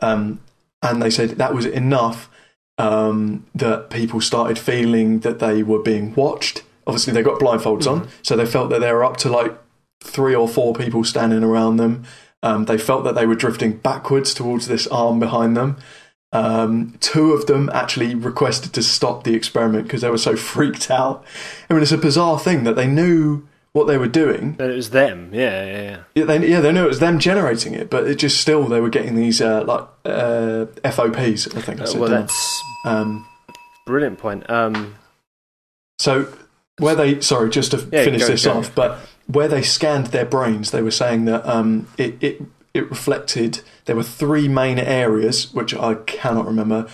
Um, 0.00 0.40
and 0.82 1.00
they 1.00 1.10
said 1.10 1.30
that 1.30 1.54
was 1.54 1.64
enough 1.64 2.30
um, 2.78 3.46
that 3.54 3.90
people 3.90 4.20
started 4.20 4.58
feeling 4.58 5.20
that 5.20 5.38
they 5.38 5.62
were 5.62 5.82
being 5.82 6.14
watched. 6.14 6.62
Obviously, 6.86 7.12
they 7.12 7.22
got 7.22 7.40
blindfolds 7.40 7.90
on, 7.90 8.08
so 8.22 8.36
they 8.36 8.44
felt 8.44 8.68
that 8.70 8.80
they 8.80 8.92
were 8.92 9.04
up 9.04 9.16
to 9.18 9.30
like 9.30 9.56
three 10.02 10.34
or 10.34 10.46
four 10.46 10.74
people 10.74 11.02
standing 11.02 11.42
around 11.42 11.76
them. 11.76 12.04
Um, 12.42 12.66
they 12.66 12.76
felt 12.76 13.04
that 13.04 13.14
they 13.14 13.26
were 13.26 13.34
drifting 13.34 13.78
backwards 13.78 14.34
towards 14.34 14.68
this 14.68 14.86
arm 14.88 15.18
behind 15.18 15.56
them. 15.56 15.78
Um, 16.34 16.94
two 17.00 17.32
of 17.32 17.46
them 17.46 17.70
actually 17.72 18.14
requested 18.14 18.72
to 18.74 18.82
stop 18.82 19.24
the 19.24 19.34
experiment 19.34 19.84
because 19.84 20.00
they 20.02 20.10
were 20.10 20.18
so 20.18 20.36
freaked 20.36 20.90
out. 20.90 21.24
I 21.70 21.74
mean, 21.74 21.82
it's 21.82 21.92
a 21.92 21.98
bizarre 21.98 22.38
thing 22.38 22.64
that 22.64 22.74
they 22.74 22.86
knew 22.86 23.46
what 23.72 23.86
they 23.86 23.98
were 23.98 24.08
doing. 24.08 24.56
It 24.58 24.74
was 24.76 24.90
them. 24.90 25.30
Yeah, 25.32 25.64
yeah, 25.64 25.82
yeah. 25.82 25.98
Yeah, 26.14 26.24
they, 26.24 26.48
yeah, 26.48 26.60
they 26.60 26.72
knew 26.72 26.84
it 26.84 26.88
was 26.88 27.00
them 27.00 27.18
generating 27.18 27.74
it, 27.74 27.88
but 27.90 28.06
it 28.06 28.16
just 28.16 28.40
still 28.40 28.66
they 28.66 28.80
were 28.80 28.88
getting 28.90 29.14
these 29.16 29.40
uh, 29.40 29.64
like 29.64 29.86
uh, 30.04 30.66
FOPs. 30.90 31.54
I 31.56 31.60
think 31.60 31.80
I 31.80 31.84
Uh, 31.84 31.86
said. 31.86 32.00
well, 32.00 32.10
that's 32.10 32.62
Um, 32.84 33.26
brilliant 33.86 34.18
point. 34.18 34.48
Um, 34.50 34.94
so 35.98 36.28
where 36.78 36.94
they 36.94 37.20
sorry, 37.20 37.50
just 37.50 37.70
to 37.72 37.78
Yeah, 37.92 38.04
finish 38.04 38.22
go- 38.22 38.28
this 38.28 38.44
go. 38.44 38.52
off, 38.58 38.74
but 38.74 38.98
where 39.26 39.48
they 39.48 39.62
scanned 39.62 40.08
their 40.08 40.24
brains, 40.26 40.70
they 40.70 40.82
were 40.82 40.90
saying 40.90 41.24
that 41.26 41.46
um, 41.48 41.86
it, 41.96 42.16
it 42.22 42.42
it 42.74 42.90
reflected 42.90 43.60
there 43.84 43.96
were 43.96 44.02
three 44.02 44.48
main 44.48 44.78
areas 44.78 45.52
which 45.54 45.74
I 45.74 45.94
cannot 45.94 46.46
remember. 46.46 46.88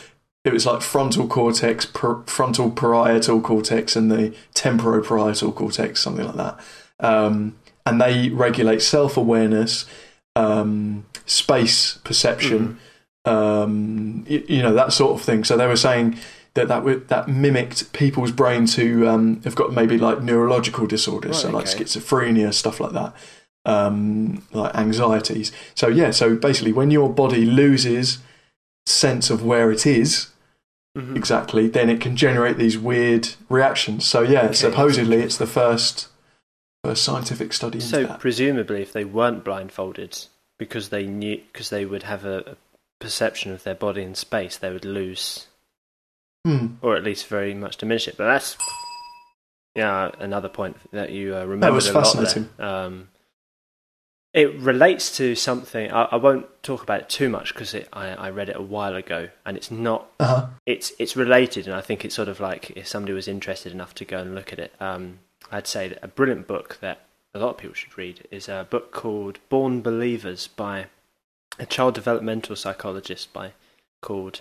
It 0.44 0.52
was 0.52 0.66
like 0.66 0.82
frontal 0.82 1.26
cortex, 1.26 1.84
per, 1.86 2.22
frontal 2.22 2.70
parietal 2.70 3.40
cortex, 3.40 3.96
and 3.96 4.10
the 4.10 4.34
temporoparietal 4.54 5.54
cortex, 5.54 6.00
something 6.00 6.26
like 6.26 6.36
that. 6.36 6.60
Um, 7.00 7.56
and 7.84 8.00
they 8.00 8.28
regulate 8.30 8.82
self 8.82 9.16
awareness, 9.16 9.86
um, 10.36 11.06
space 11.26 11.94
perception, 12.04 12.78
um, 13.24 14.24
you, 14.28 14.44
you 14.48 14.62
know 14.62 14.74
that 14.74 14.92
sort 14.92 15.18
of 15.18 15.24
thing. 15.24 15.44
So 15.44 15.56
they 15.56 15.66
were 15.66 15.76
saying 15.76 16.18
that 16.54 16.68
that 16.68 17.08
that 17.08 17.28
mimicked 17.28 17.92
people's 17.92 18.32
brains 18.32 18.76
who 18.76 19.06
um, 19.06 19.42
have 19.42 19.54
got 19.54 19.72
maybe 19.72 19.98
like 19.98 20.22
neurological 20.22 20.86
disorders, 20.86 21.42
so 21.42 21.50
like 21.50 21.68
okay. 21.68 21.84
schizophrenia, 21.84 22.52
stuff 22.52 22.80
like 22.80 22.92
that, 22.92 23.14
um, 23.64 24.42
like 24.52 24.74
anxieties. 24.74 25.52
So 25.74 25.88
yeah, 25.88 26.10
so 26.10 26.36
basically, 26.36 26.72
when 26.72 26.90
your 26.90 27.08
body 27.12 27.44
loses 27.44 28.18
sense 28.86 29.30
of 29.30 29.44
where 29.44 29.70
it 29.70 29.86
is 29.86 30.28
mhm. 30.96 31.16
exactly, 31.16 31.68
then 31.68 31.88
it 31.90 32.00
can 32.00 32.16
generate 32.16 32.56
these 32.56 32.78
weird 32.78 33.28
reactions. 33.48 34.06
So 34.06 34.22
yeah, 34.22 34.44
Okay, 34.46 34.54
supposedly 34.54 35.18
it's 35.18 35.36
the 35.36 35.46
first 35.46 36.08
first 36.84 37.04
scientific 37.04 37.52
study 37.52 37.78
So 37.80 38.04
that. 38.04 38.20
presumably, 38.20 38.80
if 38.82 38.92
they 38.92 39.04
weren't 39.04 39.44
blindfolded, 39.44 40.16
because 40.58 40.88
they 40.88 41.06
knew, 41.06 41.40
because 41.52 41.68
they 41.70 41.84
would 41.84 42.04
have 42.04 42.24
a, 42.24 42.38
a 42.52 42.56
perception 42.98 43.52
of 43.52 43.62
their 43.64 43.74
body 43.74 44.02
in 44.02 44.14
space, 44.14 44.56
they 44.56 44.70
would 44.72 44.84
lose, 44.86 45.46
Hmm. 46.46 46.68
or 46.80 46.96
at 46.96 47.04
least 47.04 47.26
very 47.26 47.52
much 47.52 47.76
diminish 47.76 48.08
it. 48.08 48.16
But 48.16 48.24
that's 48.28 48.56
yeah, 49.74 50.10
another 50.18 50.48
point 50.48 50.76
that 50.92 51.10
you 51.10 51.36
uh, 51.36 51.44
remember. 51.44 51.72
was 51.74 51.88
a 51.88 51.92
lot 51.92 52.04
fascinating. 52.04 52.48
Um, 52.58 53.08
it 54.32 54.54
relates 54.60 55.16
to 55.16 55.34
something. 55.34 55.90
I, 55.90 56.02
I 56.12 56.16
won't 56.16 56.46
talk 56.62 56.82
about 56.82 57.00
it 57.00 57.08
too 57.08 57.28
much 57.28 57.52
because 57.52 57.74
I, 57.92 58.10
I 58.10 58.30
read 58.30 58.48
it 58.48 58.56
a 58.56 58.62
while 58.62 58.94
ago, 58.94 59.28
and 59.44 59.56
it's 59.56 59.70
not 59.70 60.06
Uh-huh. 60.20 60.46
it's 60.66 60.92
it's 60.98 61.16
related, 61.16 61.66
and 61.66 61.74
I 61.74 61.80
think 61.80 62.04
it's 62.04 62.14
sort 62.14 62.28
of 62.28 62.40
like 62.40 62.70
if 62.70 62.86
somebody 62.86 63.12
was 63.12 63.28
interested 63.28 63.72
enough 63.72 63.94
to 63.96 64.04
go 64.04 64.18
and 64.18 64.34
look 64.34 64.52
at 64.52 64.58
it, 64.58 64.72
um, 64.80 65.18
I'd 65.50 65.66
say 65.66 65.88
that 65.88 65.98
a 66.02 66.08
brilliant 66.08 66.46
book 66.46 66.78
that 66.80 67.00
a 67.34 67.38
lot 67.38 67.50
of 67.50 67.58
people 67.58 67.74
should 67.74 67.96
read 67.98 68.26
is 68.30 68.48
a 68.48 68.66
book 68.70 68.92
called 68.92 69.38
Born 69.48 69.82
Believers 69.82 70.46
by 70.48 70.86
a 71.58 71.66
child 71.66 71.94
developmental 71.94 72.56
psychologist 72.56 73.32
by 73.32 73.52
called 74.00 74.40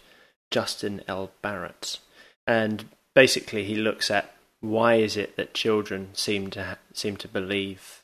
Justin 0.52 1.02
L. 1.08 1.32
Barrett, 1.42 2.00
and 2.46 2.86
basically 3.16 3.64
he 3.64 3.76
looks 3.76 4.10
at 4.12 4.34
why 4.62 4.96
is 4.96 5.18
it 5.18 5.36
that 5.36 5.54
children 5.54 6.10
seem 6.14 6.50
to 6.52 6.64
ha- 6.64 6.78
seem 6.94 7.16
to 7.18 7.28
believe 7.28 7.99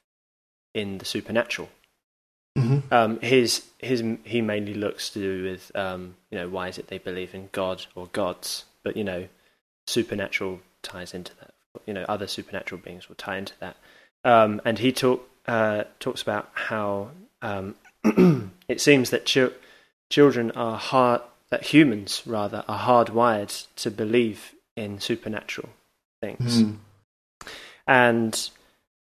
in 0.76 1.00
the 1.00 1.06
supernatural 1.06 1.70
hmm 2.56 2.80
um, 2.92 3.20
his 3.20 3.66
his 3.80 4.04
he 4.24 4.42
mainly 4.42 4.74
looks 4.74 5.10
to 5.10 5.20
do 5.20 5.44
with 5.44 5.72
um, 5.76 6.16
you 6.32 6.38
know 6.38 6.48
why 6.48 6.68
is 6.68 6.78
it 6.78 6.88
they 6.88 6.98
believe 7.00 7.34
in 7.36 7.50
God 7.52 7.86
or 7.96 8.08
gods, 8.14 8.66
but 8.84 8.96
you 8.96 9.04
know 9.04 9.28
supernatural 9.88 10.62
ties 10.82 11.14
into 11.14 11.36
that. 11.38 11.54
You 11.86 11.94
know 11.94 12.06
other 12.08 12.28
supernatural 12.28 12.80
beings 12.80 13.10
will 13.10 13.16
tie 13.16 13.38
into 13.38 13.54
that. 13.60 13.76
Um, 14.24 14.62
and 14.64 14.80
he 14.80 14.92
talk 14.94 15.28
uh, 15.48 15.84
talks 16.00 16.22
about 16.22 16.50
how 16.54 17.10
um, 17.42 17.76
it 18.70 18.80
seems 18.80 19.10
that 19.10 19.26
chil- 19.26 19.54
children 20.10 20.52
are 20.52 20.78
hard 20.78 21.22
that 21.50 21.64
humans 21.66 22.24
rather 22.26 22.64
are 22.68 22.80
hardwired 22.80 23.68
to 23.76 23.92
believe 23.92 24.54
in 24.78 25.00
supernatural 25.00 25.70
things 26.22 26.62
Hmm. 26.62 27.52
and 27.88 28.50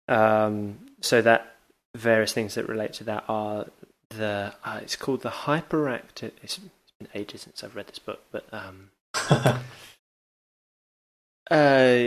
um, 0.07 0.77
so 1.01 1.21
that 1.21 1.55
various 1.95 2.33
things 2.33 2.55
that 2.55 2.67
relate 2.69 2.93
to 2.93 3.03
that 3.05 3.23
are 3.27 3.65
the 4.09 4.53
uh, 4.63 4.79
it's 4.81 4.95
called 4.95 5.21
the 5.21 5.29
hyperactive. 5.29 6.31
It's, 6.41 6.57
it's 6.57 6.93
been 6.99 7.07
ages 7.13 7.41
since 7.41 7.63
I've 7.63 7.75
read 7.75 7.87
this 7.87 7.99
book, 7.99 8.21
but 8.31 8.45
um, 8.51 8.91
uh, 11.51 11.97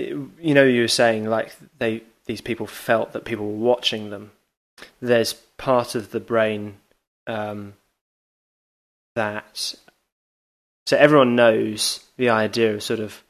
you 0.40 0.54
know, 0.54 0.64
you 0.64 0.82
were 0.82 0.88
saying 0.88 1.28
like 1.28 1.54
they 1.78 2.02
these 2.26 2.40
people 2.40 2.66
felt 2.66 3.12
that 3.12 3.24
people 3.24 3.46
were 3.46 3.66
watching 3.66 4.10
them. 4.10 4.32
There's 5.00 5.34
part 5.34 5.94
of 5.94 6.10
the 6.10 6.20
brain 6.20 6.78
um, 7.26 7.74
that 9.14 9.74
so 10.86 10.96
everyone 10.96 11.36
knows 11.36 12.04
the 12.16 12.30
idea 12.30 12.74
of 12.74 12.82
sort 12.82 13.00
of 13.00 13.22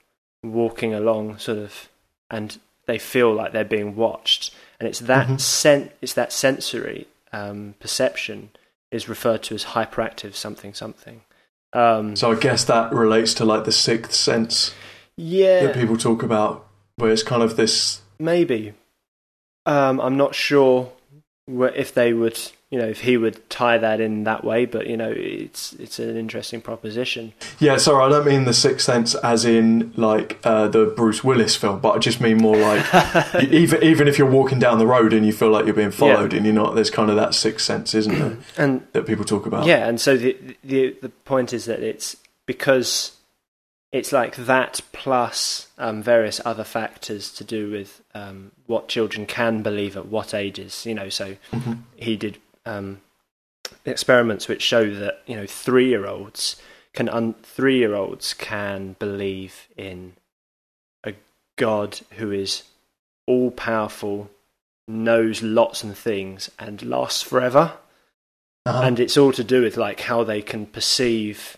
walking 0.42 0.94
along, 0.94 1.38
sort 1.38 1.58
of, 1.58 1.88
and 2.30 2.58
they 2.86 2.98
feel 2.98 3.32
like 3.32 3.52
they're 3.52 3.64
being 3.64 3.96
watched, 3.96 4.54
and 4.80 4.88
it's 4.88 5.00
that 5.00 5.28
Mhm. 5.28 5.40
sen- 5.40 5.90
it's 6.00 6.14
that 6.14 6.32
sensory 6.32 7.06
um, 7.32 7.74
perception 7.80 8.50
is 8.92 9.08
referred 9.08 9.42
to 9.44 9.54
as 9.56 9.64
hyperactive 9.64 10.34
something 10.34 10.72
something. 10.74 11.22
Um, 11.72 12.14
So 12.14 12.30
I 12.30 12.36
guess 12.36 12.64
that 12.66 12.92
relates 12.92 13.34
to 13.34 13.44
like 13.44 13.64
the 13.64 13.72
sixth 13.72 14.12
sense 14.14 14.72
yeah, 15.16 15.64
that 15.66 15.74
people 15.74 15.96
talk 15.96 16.22
about, 16.22 16.66
where 16.96 17.10
it's 17.12 17.22
kind 17.24 17.42
of 17.42 17.56
this. 17.56 18.02
Maybe. 18.20 18.74
Um, 19.66 20.00
I'm 20.00 20.16
not 20.16 20.34
sure 20.34 20.92
if 21.48 21.92
they 21.92 22.12
would, 22.12 22.38
you 22.74 22.80
know, 22.80 22.88
if 22.88 23.02
he 23.02 23.16
would 23.16 23.48
tie 23.50 23.78
that 23.78 24.00
in 24.00 24.24
that 24.24 24.42
way, 24.42 24.64
but 24.66 24.88
you 24.88 24.96
know, 24.96 25.12
it's 25.16 25.74
it's 25.74 26.00
an 26.00 26.16
interesting 26.16 26.60
proposition. 26.60 27.32
Yeah, 27.60 27.76
sorry, 27.76 28.02
I 28.04 28.08
don't 28.08 28.26
mean 28.26 28.46
the 28.46 28.52
sixth 28.52 28.84
sense 28.84 29.14
as 29.14 29.44
in 29.44 29.92
like 29.96 30.40
uh, 30.42 30.66
the 30.66 30.86
Bruce 30.86 31.22
Willis 31.22 31.54
film, 31.54 31.78
but 31.78 31.94
I 31.94 31.98
just 32.00 32.20
mean 32.20 32.38
more 32.38 32.56
like 32.56 32.84
even 33.44 33.80
even 33.84 34.08
if 34.08 34.18
you're 34.18 34.28
walking 34.28 34.58
down 34.58 34.78
the 34.80 34.88
road 34.88 35.12
and 35.12 35.24
you 35.24 35.32
feel 35.32 35.50
like 35.50 35.66
you're 35.66 35.74
being 35.84 35.92
followed 35.92 36.34
and 36.34 36.44
you're 36.44 36.52
not, 36.52 36.74
there's 36.74 36.90
kind 36.90 37.10
of 37.10 37.16
that 37.16 37.32
sixth 37.36 37.64
sense, 37.64 37.94
isn't 37.94 38.18
there, 38.18 38.38
and 38.58 38.84
that 38.92 39.06
people 39.06 39.24
talk 39.24 39.46
about? 39.46 39.66
yeah, 39.66 39.86
and 39.88 40.00
so 40.00 40.16
the 40.16 40.36
the 40.64 40.96
the 41.00 41.10
point 41.10 41.52
is 41.52 41.66
that 41.66 41.78
it's 41.80 42.16
because 42.44 43.12
it's 43.92 44.10
like 44.10 44.34
that 44.34 44.80
plus 44.90 45.68
um, 45.78 46.02
various 46.02 46.40
other 46.44 46.64
factors 46.64 47.30
to 47.30 47.44
do 47.44 47.70
with 47.70 48.02
um, 48.16 48.50
what 48.66 48.88
children 48.88 49.26
can 49.26 49.62
believe 49.62 49.96
at 49.96 50.06
what 50.06 50.34
ages. 50.34 50.84
You 50.84 50.94
know, 50.96 51.08
so 51.08 51.36
Mhm. 51.52 51.78
he 51.94 52.16
did 52.16 52.38
um, 52.66 53.00
experiments 53.84 54.48
which 54.48 54.62
show 54.62 54.88
that 54.94 55.22
you 55.26 55.36
know 55.36 55.46
three 55.46 55.88
year 55.88 56.06
olds 56.06 56.56
can 56.92 57.08
un- 57.08 57.34
three 57.42 57.78
year 57.78 57.94
olds 57.94 58.34
can 58.34 58.96
believe 58.98 59.68
in 59.76 60.14
a 61.04 61.14
god 61.56 62.00
who 62.12 62.30
is 62.30 62.62
all 63.26 63.50
powerful, 63.50 64.30
knows 64.86 65.42
lots 65.42 65.82
and 65.82 65.96
things, 65.96 66.50
and 66.58 66.82
lasts 66.82 67.22
forever. 67.22 67.72
Uh-huh. 68.66 68.82
And 68.82 68.98
it's 68.98 69.16
all 69.16 69.32
to 69.32 69.44
do 69.44 69.62
with 69.62 69.76
like 69.76 70.00
how 70.00 70.24
they 70.24 70.40
can 70.40 70.66
perceive 70.66 71.56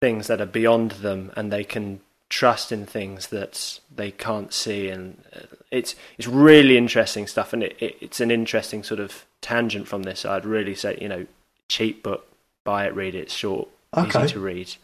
things 0.00 0.28
that 0.28 0.40
are 0.40 0.46
beyond 0.46 0.92
them, 0.92 1.32
and 1.36 1.52
they 1.52 1.64
can 1.64 2.00
trust 2.28 2.70
in 2.70 2.84
things 2.84 3.28
that 3.28 3.80
they 3.94 4.10
can't 4.10 4.52
see, 4.52 4.88
and 4.88 5.24
uh, 5.34 5.56
it's 5.70 5.96
it's 6.16 6.28
really 6.28 6.76
interesting 6.76 7.26
stuff, 7.26 7.52
and 7.52 7.62
it, 7.62 7.76
it, 7.80 7.96
it's 8.00 8.20
an 8.20 8.30
interesting 8.30 8.82
sort 8.82 9.00
of 9.00 9.24
tangent 9.40 9.88
from 9.88 10.02
this. 10.04 10.24
I'd 10.24 10.44
really 10.44 10.74
say 10.74 10.98
you 11.00 11.08
know 11.08 11.26
cheap 11.68 12.02
book, 12.02 12.26
buy 12.64 12.86
it, 12.86 12.94
read 12.94 13.14
it. 13.14 13.18
It's 13.20 13.34
short, 13.34 13.68
Okay. 13.96 14.24
easy 14.24 14.34
to 14.34 14.40
read. 14.40 14.74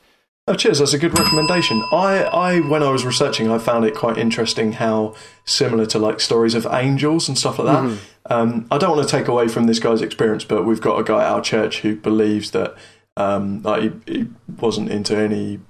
Oh, 0.47 0.53
cheers! 0.55 0.79
That's 0.81 0.93
a 0.93 0.99
good 0.99 1.19
recommendation. 1.19 1.83
I, 1.91 2.23
I, 2.25 2.61
when 2.61 2.83
I 2.83 2.91
was 2.91 3.07
researching, 3.07 3.51
I 3.51 3.57
found 3.57 3.87
it 3.87 3.95
quite 3.95 4.19
interesting 4.19 4.73
how 4.73 5.15
similar 5.47 5.87
to 5.87 5.99
like 5.99 6.21
stories 6.21 6.55
of 6.55 6.67
angels 6.71 7.29
and 7.31 7.39
stuff 7.39 7.59
like 7.59 7.69
that. 7.69 7.83
Mhm. 7.83 7.99
Um, 8.31 8.67
I 8.71 8.77
don't 8.77 8.95
want 8.95 9.09
to 9.09 9.11
take 9.11 9.27
away 9.27 9.49
from 9.49 9.65
this 9.65 9.79
guy's 9.79 10.03
experience, 10.03 10.45
but 10.45 10.65
we've 10.67 10.83
got 10.83 10.99
a 10.99 11.03
guy 11.05 11.23
at 11.25 11.31
our 11.33 11.41
church 11.41 11.81
who 11.81 11.97
believes 11.97 12.51
that 12.51 12.75
um, 13.17 13.63
like 13.63 13.83
he, 14.07 14.13
he 14.13 14.27
wasn't 14.61 14.91
into 14.91 15.17
any 15.17 15.61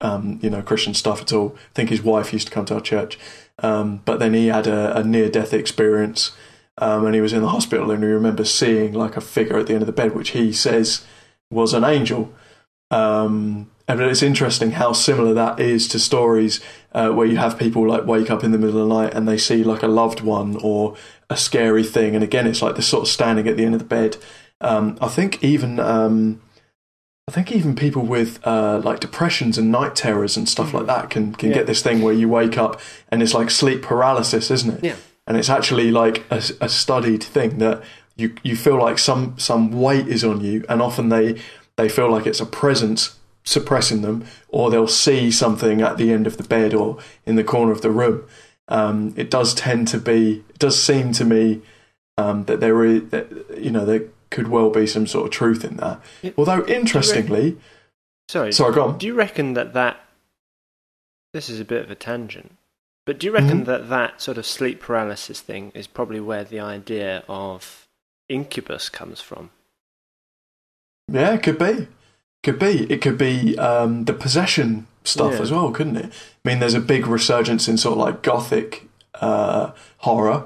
um, 0.00 0.40
you 0.42 0.50
know 0.50 0.62
Christian 0.62 0.94
stuff 0.94 1.22
at 1.22 1.32
all. 1.32 1.54
I 1.56 1.74
think 1.74 1.90
his 1.90 2.02
wife 2.02 2.32
used 2.32 2.48
to 2.48 2.52
come 2.52 2.64
to 2.66 2.74
our 2.74 2.80
church, 2.80 3.20
um, 3.62 4.00
but 4.04 4.18
then 4.18 4.34
he 4.34 4.48
had 4.48 4.66
a, 4.66 4.96
a 4.98 5.04
near 5.04 5.28
death 5.28 5.54
experience, 5.54 6.32
um, 6.80 7.06
and 7.06 7.14
he 7.14 7.20
was 7.20 7.32
in 7.32 7.40
the 7.42 7.48
hospital, 7.48 7.90
and 7.90 8.02
he 8.02 8.08
remembers 8.08 8.52
seeing 8.52 8.92
like 8.92 9.16
a 9.16 9.20
figure 9.20 9.58
at 9.58 9.66
the 9.66 9.74
end 9.74 9.82
of 9.82 9.86
the 9.86 9.92
bed, 9.92 10.14
which 10.14 10.30
he 10.30 10.52
says 10.52 11.04
was 11.50 11.72
an 11.74 11.84
angel. 11.84 12.32
Um, 12.90 13.70
And 13.90 14.00
it's 14.02 14.22
interesting 14.22 14.72
how 14.72 14.92
similar 14.92 15.32
that 15.32 15.58
is 15.58 15.88
to 15.88 15.98
stories 15.98 16.60
uh, 16.92 17.08
where 17.08 17.26
you 17.26 17.38
have 17.38 17.58
people 17.58 17.88
like 17.88 18.04
wake 18.06 18.30
up 18.30 18.44
in 18.44 18.52
the 18.52 18.58
middle 18.58 18.82
of 18.82 18.86
the 18.88 18.94
night 18.94 19.14
and 19.14 19.26
they 19.26 19.38
see 19.38 19.64
like 19.64 19.82
a 19.82 19.88
loved 19.88 20.20
one 20.20 20.58
or 20.62 20.94
a 21.30 21.36
scary 21.38 21.82
thing. 21.82 22.14
And 22.14 22.22
again, 22.22 22.46
it's 22.46 22.60
like 22.60 22.74
they're 22.74 22.82
sort 22.82 23.04
of 23.04 23.08
standing 23.08 23.48
at 23.48 23.56
the 23.56 23.64
end 23.64 23.74
of 23.74 23.80
the 23.80 23.86
bed. 23.86 24.18
Um, 24.60 24.98
I 25.00 25.08
think 25.08 25.42
even 25.42 25.80
um, 25.80 26.42
I 27.26 27.32
think 27.32 27.50
even 27.50 27.74
people 27.74 28.02
with 28.02 28.46
uh, 28.46 28.78
like 28.84 29.00
depressions 29.00 29.56
and 29.56 29.72
night 29.72 29.96
terrors 29.96 30.36
and 30.36 30.46
stuff 30.46 30.74
like 30.74 30.84
that 30.86 31.08
can 31.08 31.32
can 31.34 31.48
Yeah. 31.48 31.54
get 31.56 31.66
this 31.66 31.82
thing 31.82 32.02
where 32.02 32.12
you 32.14 32.28
wake 32.28 32.58
up 32.58 32.78
and 33.10 33.22
it's 33.22 33.32
like 33.32 33.50
sleep 33.50 33.80
paralysis, 33.80 34.50
isn't 34.50 34.74
it? 34.78 34.84
Yeah. 34.84 34.96
And 35.28 35.36
it's 35.36 35.50
actually 35.50 35.92
like 35.92 36.24
a, 36.30 36.42
a 36.60 36.68
studied 36.68 37.22
thing 37.22 37.58
that 37.58 37.84
you 38.16 38.34
you 38.42 38.56
feel 38.56 38.78
like 38.78 38.98
some 38.98 39.38
some 39.38 39.70
weight 39.70 40.08
is 40.08 40.24
on 40.24 40.40
you, 40.40 40.64
and 40.68 40.82
often 40.82 41.10
they 41.10 41.40
they 41.76 41.88
feel 41.88 42.10
like 42.10 42.26
it's 42.26 42.40
a 42.40 42.46
presence 42.46 43.16
suppressing 43.44 44.02
them, 44.02 44.24
or 44.48 44.70
they'll 44.70 44.88
see 44.88 45.30
something 45.30 45.80
at 45.82 45.98
the 45.98 46.12
end 46.12 46.26
of 46.26 46.36
the 46.36 46.42
bed 46.42 46.74
or 46.74 46.98
in 47.24 47.36
the 47.36 47.44
corner 47.44 47.72
of 47.72 47.82
the 47.82 47.90
room. 47.90 48.24
Um, 48.68 49.14
it 49.16 49.30
does 49.30 49.54
tend 49.54 49.88
to 49.88 49.98
be. 49.98 50.44
It 50.48 50.58
does 50.58 50.82
seem 50.82 51.12
to 51.12 51.24
me 51.24 51.62
um, 52.18 52.44
that 52.44 52.60
there 52.60 52.84
is, 52.84 53.08
that, 53.10 53.30
you 53.56 53.70
know, 53.70 53.86
there 53.86 54.04
could 54.30 54.48
well 54.48 54.70
be 54.70 54.86
some 54.86 55.06
sort 55.06 55.26
of 55.26 55.30
truth 55.30 55.64
in 55.64 55.76
that. 55.76 56.00
Yeah. 56.20 56.32
Although 56.36 56.66
interestingly, 56.66 57.56
Sorry. 58.28 58.52
sorry, 58.52 58.74
go 58.74 58.88
on. 58.88 58.98
Do 58.98 59.06
you 59.06 59.14
reckon 59.14 59.54
that 59.54 59.72
that 59.72 60.00
this 61.32 61.48
is 61.48 61.60
a 61.60 61.64
bit 61.64 61.82
of 61.82 61.90
a 61.90 61.94
tangent, 61.94 62.57
but 63.08 63.18
do 63.18 63.26
you 63.26 63.32
reckon 63.32 63.62
Mhm. 63.62 63.64
that 63.64 63.88
that 63.88 64.20
sort 64.20 64.36
of 64.36 64.44
sleep 64.44 64.82
paralysis 64.82 65.40
thing 65.40 65.72
is 65.74 65.86
probably 65.86 66.20
where 66.20 66.44
the 66.44 66.60
idea 66.60 67.24
of 67.26 67.88
incubus 68.28 68.90
comes 68.90 69.22
from? 69.22 69.48
Yeah, 71.10 71.32
it 71.32 71.42
could 71.42 71.58
be. 71.58 71.88
Could 72.42 72.58
be. 72.58 72.84
It 72.92 73.00
could 73.00 73.16
be 73.16 73.58
um, 73.58 74.04
the 74.04 74.12
possession 74.12 74.88
stuff 75.04 75.32
Yeah. 75.36 75.40
as 75.40 75.50
well, 75.50 75.70
couldn't 75.70 75.96
it? 75.96 76.12
I 76.44 76.48
mean, 76.48 76.58
there's 76.60 76.74
a 76.74 76.80
big 76.80 77.06
resurgence 77.06 77.66
in 77.66 77.78
sort 77.78 77.94
of 77.94 77.98
like 78.04 78.20
gothic 78.22 78.86
uh, 79.22 79.70
horror, 79.98 80.44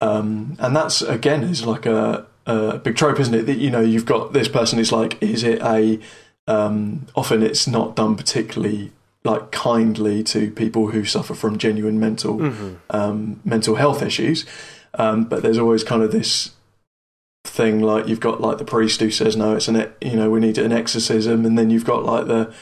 um, 0.00 0.56
and 0.58 0.74
that's 0.74 1.02
again 1.02 1.42
is 1.44 1.66
like 1.66 1.84
a, 1.84 2.24
a 2.46 2.78
big 2.78 2.96
trope, 2.96 3.20
isn't 3.20 3.34
it? 3.34 3.42
That 3.44 3.58
you 3.58 3.70
know 3.70 3.82
you've 3.82 4.06
got 4.06 4.32
this 4.32 4.48
person 4.48 4.78
is 4.78 4.92
like, 4.92 5.22
is 5.22 5.42
it 5.44 5.60
a? 5.60 6.00
Um, 6.48 7.06
often 7.14 7.42
it's 7.42 7.66
not 7.66 7.96
done 7.96 8.16
particularly 8.16 8.92
like 9.26 9.50
kindly 9.52 10.22
to 10.24 10.50
people 10.50 10.88
who 10.92 11.04
suffer 11.04 11.34
from 11.34 11.58
genuine 11.58 12.00
mental 12.00 12.38
Mm-hmm. 12.38 12.74
um, 12.90 13.40
mental 13.44 13.74
health 13.74 14.00
issues. 14.02 14.46
Um, 14.94 15.24
but 15.24 15.42
there's 15.42 15.58
always 15.58 15.84
kind 15.84 16.02
of 16.02 16.10
this 16.12 16.52
thing 17.44 17.80
like 17.80 18.08
you've 18.08 18.20
got 18.20 18.40
like 18.40 18.58
the 18.58 18.64
priest 18.64 19.00
who 19.00 19.10
says 19.10 19.36
no, 19.36 19.54
it's 19.56 19.68
an 19.68 19.92
you 20.00 20.16
know 20.16 20.30
we 20.30 20.40
need 20.40 20.56
an 20.58 20.72
exorcism, 20.72 21.44
and 21.44 21.58
then 21.58 21.68
you've 21.70 21.84
got 21.84 22.04
like 22.04 22.26
the 22.26 22.52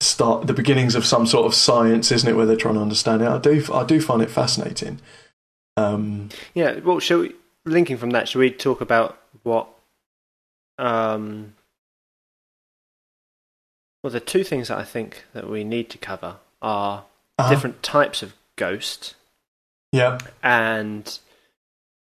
start 0.00 0.46
the 0.46 0.54
beginnings 0.54 0.94
of 0.94 1.04
some 1.04 1.26
sort 1.26 1.46
of 1.46 1.54
science, 1.54 2.12
isn't 2.12 2.28
it, 2.28 2.34
where 2.36 2.46
they're 2.46 2.56
trying 2.56 2.74
to 2.74 2.80
understand 2.80 3.22
it. 3.22 3.28
I 3.28 3.38
do 3.38 3.62
I 3.72 3.84
do 3.84 4.00
find 4.00 4.22
it 4.22 4.30
fascinating. 4.30 5.00
Um, 5.76 6.28
Yeah. 6.54 6.78
Well, 6.80 7.00
shall 7.00 7.20
we 7.20 7.34
linking 7.64 7.96
from 7.96 8.10
that? 8.10 8.28
Shall 8.28 8.40
we 8.40 8.50
talk 8.50 8.80
about 8.80 9.18
what? 9.42 9.68
Um, 10.78 11.54
well, 14.04 14.10
the 14.12 14.20
two 14.20 14.44
things 14.44 14.68
that 14.68 14.76
I 14.76 14.84
think 14.84 15.24
that 15.32 15.48
we 15.48 15.64
need 15.64 15.88
to 15.88 15.98
cover 15.98 16.36
are 16.60 17.06
uh-huh. 17.38 17.48
different 17.48 17.82
types 17.82 18.22
of 18.22 18.34
ghost 18.56 19.14
yeah, 19.92 20.18
and 20.42 21.18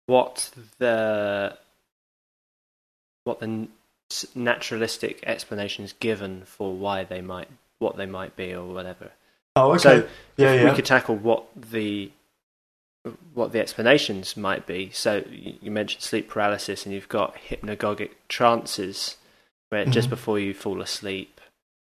what 0.06 0.52
the 0.78 1.58
what 3.24 3.40
the 3.40 3.68
naturalistic 4.36 5.24
explanation 5.26 5.84
is 5.86 5.94
given 5.94 6.44
for 6.46 6.76
why 6.76 7.04
they 7.04 7.22
might 7.22 7.48
what 7.80 7.98
they 7.98 8.06
might 8.06 8.36
be 8.36 8.54
or 8.54 8.66
whatever. 8.66 9.12
oh 9.56 9.72
okay, 9.72 9.80
So 9.80 10.08
yeah, 10.38 10.54
yeah, 10.54 10.70
we 10.70 10.76
could 10.76 10.86
tackle 10.86 11.16
what 11.16 11.46
the 11.56 12.12
what 13.34 13.54
the 13.54 13.60
explanations 13.60 14.38
might 14.38 14.68
be. 14.68 14.92
So 14.92 15.24
you 15.30 15.72
mentioned 15.72 16.04
sleep 16.04 16.30
paralysis, 16.30 16.86
and 16.86 16.94
you've 16.94 17.10
got 17.10 17.36
hypnagogic 17.50 18.12
trances, 18.28 19.16
where 19.70 19.86
just 19.86 20.08
Mhm. 20.08 20.12
before 20.12 20.40
you 20.40 20.54
fall 20.54 20.82
asleep, 20.82 21.37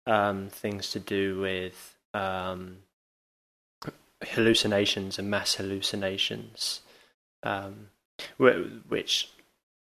um, 0.10 0.48
things 0.50 0.92
to 0.92 1.00
do 1.00 1.40
with 1.40 1.96
um, 2.14 2.78
hallucinations 4.24 5.18
and 5.20 5.30
mass 5.30 5.56
hallucinations, 5.56 6.82
um, 7.44 7.88
which 8.38 9.30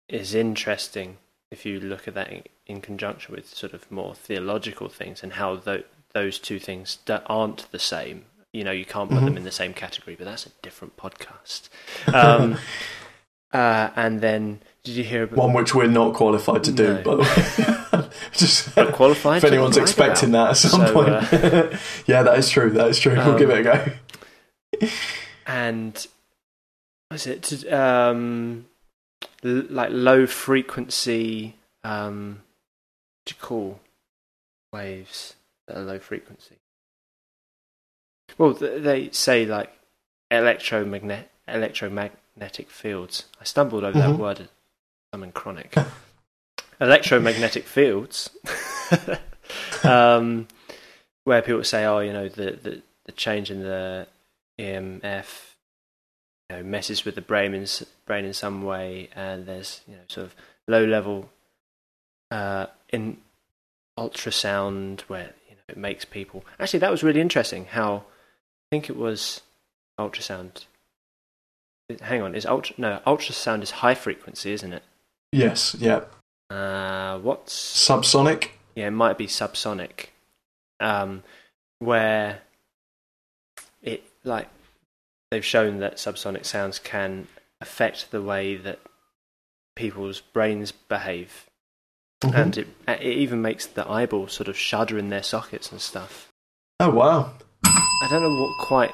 is 0.08 0.34
interesting 0.34 1.18
if 1.50 1.66
you 1.66 1.78
look 1.80 2.08
at 2.08 2.14
that 2.14 2.30
in, 2.66 2.80
conjunction 2.80 3.34
with 3.34 3.54
sort 3.54 3.74
of 3.74 3.90
more 3.90 4.14
theological 4.14 4.88
things 4.88 5.22
and 5.22 5.34
how 5.34 5.54
tho- 5.56 5.82
those 6.14 6.38
two 6.38 6.58
things 6.58 6.96
d- 7.04 7.18
aren't 7.26 7.70
the 7.70 7.78
same. 7.78 8.24
You 8.54 8.64
know, 8.64 8.70
you 8.70 8.86
can't 8.86 9.10
put 9.10 9.20
them 9.22 9.34
Mhm. 9.34 9.38
in 9.38 9.44
the 9.44 9.50
same 9.50 9.74
category, 9.74 10.16
but 10.16 10.24
that's 10.24 10.46
a 10.46 10.50
different 10.62 10.96
podcast. 10.96 11.68
Um, 12.14 12.56
uh, 13.52 13.90
and 13.94 14.22
then, 14.22 14.60
did 14.84 14.94
you 14.96 15.04
hear 15.04 15.24
about 15.24 15.36
one 15.36 15.52
which 15.52 15.74
we're 15.74 15.86
not 15.86 16.14
qualified 16.14 16.64
to 16.64 16.72
do, 16.72 16.94
No. 16.94 17.02
by 17.02 17.14
the 17.16 17.22
way. 17.72 17.76
Just 18.32 18.72
qualified 18.92 19.38
if 19.38 19.44
anyone's 19.44 19.76
expecting 19.76 20.30
about. 20.30 20.44
that 20.56 20.64
at 20.64 20.70
some 20.70 20.86
So, 20.86 20.92
point. 20.92 21.08
uh, 21.10 21.76
yeah, 22.06 22.22
that 22.22 22.38
is 22.38 22.48
true. 22.50 22.70
That 22.70 22.88
is 22.88 22.98
true. 22.98 23.12
we'll 23.12 23.32
Um, 23.32 23.38
give 23.38 23.50
it 23.50 23.66
a 23.66 23.98
go. 24.80 24.88
and 25.46 26.06
was 27.10 27.26
it 27.26 27.70
um, 27.72 28.66
l- 29.44 29.66
like 29.68 29.90
low 29.92 30.26
frequency? 30.26 31.56
Um, 31.84 32.40
what 32.40 33.26
do 33.26 33.34
you 33.34 33.40
call 33.40 33.80
waves 34.72 35.34
that 35.66 35.76
are 35.76 35.82
low 35.82 35.98
frequency? 35.98 36.56
Well, 38.38 38.54
th- 38.54 38.82
they 38.82 39.10
say 39.10 39.44
like 39.44 39.72
electromagnet 40.30 41.28
electromagnetic 41.46 42.70
fields. 42.70 43.26
I 43.40 43.44
stumbled 43.44 43.84
over 43.84 43.98
Mhm. 43.98 44.02
that 44.12 44.18
word. 44.18 44.48
I'm 45.12 45.22
in 45.22 45.32
chronic. 45.32 45.74
electromagnetic 46.82 47.64
fields, 47.64 48.30
um, 49.84 50.48
where 51.24 51.42
people 51.42 51.64
say, 51.64 51.84
"Oh, 51.84 52.00
you 52.00 52.12
know, 52.12 52.28
the, 52.28 52.58
the 52.62 52.82
the 53.04 53.12
change 53.12 53.50
in 53.50 53.62
the 53.62 54.06
EMF, 54.58 55.54
you 56.50 56.56
know, 56.56 56.62
messes 56.62 57.04
with 57.04 57.14
the 57.14 57.20
brain 57.20 57.54
in 57.54 57.66
brain 58.06 58.24
in 58.24 58.32
some 58.34 58.62
way, 58.62 59.08
and 59.14 59.46
there's 59.46 59.82
you 59.86 59.94
know 59.94 60.02
sort 60.08 60.26
of 60.26 60.36
low 60.68 60.84
level 60.84 61.30
uh, 62.30 62.66
in 62.90 63.18
ultrasound 63.98 65.02
where 65.02 65.32
you 65.48 65.54
know 65.54 65.62
it 65.68 65.76
makes 65.76 66.04
people 66.04 66.44
actually 66.58 66.78
that 66.80 66.90
was 66.90 67.02
really 67.02 67.20
interesting. 67.20 67.66
How 67.66 67.96
I 67.96 68.66
think 68.70 68.90
it 68.90 68.96
was 68.96 69.42
ultrasound. 69.98 70.66
Hang 72.00 72.22
on, 72.22 72.34
is 72.34 72.46
ultra 72.46 72.74
no 72.78 73.00
ultrasound 73.06 73.62
is 73.62 73.70
high 73.70 73.94
frequency, 73.94 74.52
isn't 74.52 74.72
it? 74.72 74.82
Yes, 75.30 75.74
yeah. 75.78 76.04
Uh, 76.52 77.18
what's 77.20 77.54
Subsonic. 77.54 78.48
yeah, 78.74 78.88
it 78.88 78.90
might 78.92 79.16
be 79.18 79.26
subsonic, 79.26 80.06
um, 80.80 81.22
where 81.78 82.40
it 83.82 84.04
like 84.24 84.48
they've 85.30 85.44
shown 85.44 85.78
that 85.78 85.96
subsonic 85.96 86.44
sounds 86.44 86.78
can 86.78 87.26
affect 87.60 88.10
the 88.10 88.20
way 88.22 88.56
that 88.56 88.78
people's 89.76 90.20
brains 90.20 90.72
behave, 90.72 91.46
Mhm. 92.22 92.34
and 92.34 92.58
it 92.58 92.68
it 92.88 93.02
even 93.02 93.40
makes 93.40 93.66
the 93.66 93.88
eyeballs 93.90 94.32
sort 94.34 94.48
of 94.48 94.56
shudder 94.58 94.98
in 94.98 95.08
their 95.08 95.22
sockets 95.22 95.72
and 95.72 95.80
stuff. 95.80 96.28
oh 96.80 96.90
wow. 96.90 97.32
I 97.64 98.08
don't 98.10 98.22
know 98.22 98.42
what 98.42 98.58
quite. 98.66 98.92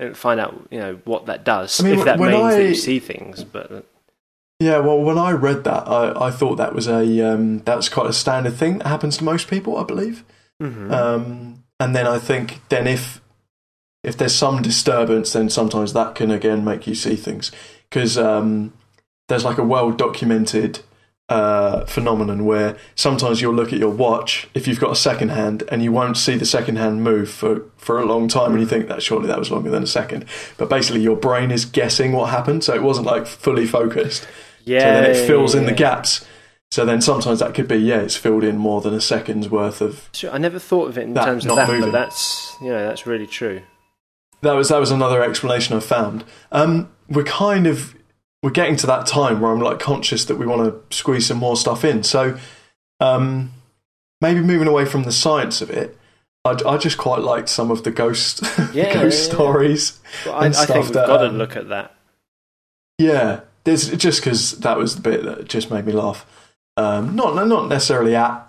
I 0.00 0.14
Find 0.14 0.40
out, 0.40 0.54
you 0.70 0.78
know, 0.80 0.98
what 1.04 1.26
that 1.26 1.44
does. 1.44 1.78
I 1.78 1.84
mean, 1.84 1.98
if 1.98 2.04
that 2.06 2.18
means 2.18 2.54
that 2.54 2.62
you 2.62 2.74
see 2.74 2.98
things, 2.98 3.44
but 3.44 3.84
Yeah, 4.60 4.78
well, 4.80 5.00
when 5.00 5.16
I 5.16 5.32
read 5.32 5.64
that, 5.64 5.88
I, 5.88 6.26
I 6.26 6.30
thought 6.30 6.56
that 6.56 6.74
was 6.74 6.86
a 6.86 7.20
um, 7.22 7.60
that's 7.60 7.88
quite 7.88 8.10
a 8.10 8.12
standard 8.12 8.54
thing 8.54 8.78
that 8.78 8.86
happens 8.86 9.16
to 9.16 9.24
most 9.24 9.48
people, 9.48 9.78
I 9.78 9.84
believe. 9.84 10.22
Mhm. 10.62 10.92
Um, 10.92 11.64
and 11.80 11.96
then 11.96 12.06
I 12.06 12.18
think 12.18 12.60
then 12.68 12.86
if 12.86 13.22
if 14.04 14.18
there's 14.18 14.34
some 14.34 14.60
disturbance, 14.60 15.32
then 15.32 15.48
sometimes 15.48 15.94
that 15.94 16.14
can 16.14 16.30
again 16.30 16.62
make 16.62 16.86
you 16.86 16.94
see 16.94 17.16
things 17.16 17.50
because 17.88 18.18
um, 18.18 18.74
there's 19.28 19.46
like 19.46 19.56
a 19.56 19.64
well 19.64 19.92
documented 19.92 20.80
uh, 21.30 21.84
phenomenon 21.86 22.44
where 22.44 22.76
sometimes 22.96 23.40
you'll 23.40 23.54
look 23.54 23.72
at 23.72 23.78
your 23.78 23.90
watch 23.90 24.48
if 24.52 24.66
you've 24.66 24.80
got 24.80 24.90
a 24.90 24.96
second 24.96 25.30
hand 25.30 25.62
and 25.70 25.82
you 25.82 25.92
won't 25.92 26.16
see 26.16 26.34
the 26.36 26.44
second 26.44 26.76
hand 26.76 27.04
move 27.04 27.30
for, 27.30 27.62
for 27.76 28.00
a 28.00 28.04
long 28.04 28.26
time 28.26 28.50
and 28.50 28.60
you 28.60 28.66
think 28.66 28.88
that 28.88 29.00
surely 29.00 29.28
that 29.28 29.38
was 29.38 29.48
longer 29.48 29.70
than 29.70 29.84
a 29.84 29.86
second 29.86 30.24
but 30.56 30.68
basically 30.68 31.00
your 31.00 31.14
brain 31.16 31.52
is 31.52 31.64
guessing 31.64 32.10
what 32.10 32.30
happened 32.30 32.64
so 32.64 32.74
it 32.74 32.82
wasn't 32.82 33.06
like 33.06 33.28
fully 33.28 33.64
focused 33.64 34.26
yeah, 34.70 34.80
so 34.80 35.00
then 35.02 35.10
it 35.10 35.26
fills 35.26 35.54
in 35.54 35.66
the 35.66 35.72
gaps 35.72 36.24
so 36.70 36.84
then 36.84 37.00
sometimes 37.00 37.40
that 37.40 37.52
could 37.54 37.66
be 37.66 37.76
yeah 37.76 38.00
it's 38.00 38.16
filled 38.16 38.44
in 38.44 38.56
more 38.56 38.80
than 38.80 38.94
a 38.94 39.00
second's 39.00 39.48
worth 39.48 39.80
of 39.80 40.08
Sure, 40.12 40.30
I 40.30 40.38
never 40.38 40.58
thought 40.58 40.88
of 40.88 40.98
it 40.98 41.02
in 41.02 41.14
terms 41.14 41.44
of 41.46 41.56
that, 41.56 41.68
moving. 41.68 41.90
but 41.90 41.92
that's 41.92 42.54
you 42.62 42.68
know 42.68 42.86
that's 42.86 43.06
really 43.06 43.26
true. 43.26 43.62
That 44.42 44.52
was 44.52 44.68
that 44.68 44.78
was 44.78 44.90
another 44.90 45.22
explanation 45.22 45.76
I 45.76 45.80
found. 45.80 46.24
Um, 46.52 46.90
we're 47.08 47.24
kind 47.24 47.66
of 47.66 47.94
we're 48.42 48.50
getting 48.50 48.76
to 48.76 48.86
that 48.86 49.06
time 49.06 49.40
where 49.40 49.52
I'm 49.52 49.60
like 49.60 49.80
conscious 49.80 50.24
that 50.26 50.36
we 50.36 50.46
want 50.46 50.62
to 50.90 50.96
squeeze 50.96 51.26
some 51.26 51.38
more 51.38 51.56
stuff 51.56 51.84
in. 51.84 52.02
So, 52.04 52.38
um, 53.00 53.52
maybe 54.22 54.40
moving 54.40 54.68
away 54.68 54.86
from 54.86 55.02
the 55.02 55.12
science 55.12 55.60
of 55.60 55.68
it, 55.70 55.98
I, 56.44 56.56
I 56.66 56.78
just 56.78 56.96
quite 56.96 57.20
liked 57.20 57.48
some 57.50 57.70
of 57.70 57.82
the 57.84 57.90
ghost 57.90 58.42
Yeah, 58.72 58.94
ghost 58.94 59.26
yeah, 59.28 59.34
stories. 59.34 60.00
Well, 60.24 60.36
I, 60.36 60.38
I 60.38 60.46
and 60.46 60.54
think 60.54 60.68
stuff 60.68 60.84
we've 60.84 60.94
that, 60.94 61.06
got 61.06 61.18
to 61.18 61.28
um, 61.28 61.36
look 61.36 61.56
at 61.56 61.68
that. 61.68 61.94
Yeah, 62.98 63.40
there's 63.64 63.90
just 63.96 64.20
because 64.22 64.58
that 64.60 64.76
was 64.78 64.96
the 64.96 65.02
bit 65.02 65.24
that 65.24 65.48
just 65.48 65.70
made 65.70 65.84
me 65.86 65.92
laugh. 65.92 66.26
Um, 66.76 67.14
not 67.16 67.34
not 67.46 67.68
necessarily 67.68 68.14
at 68.16 68.46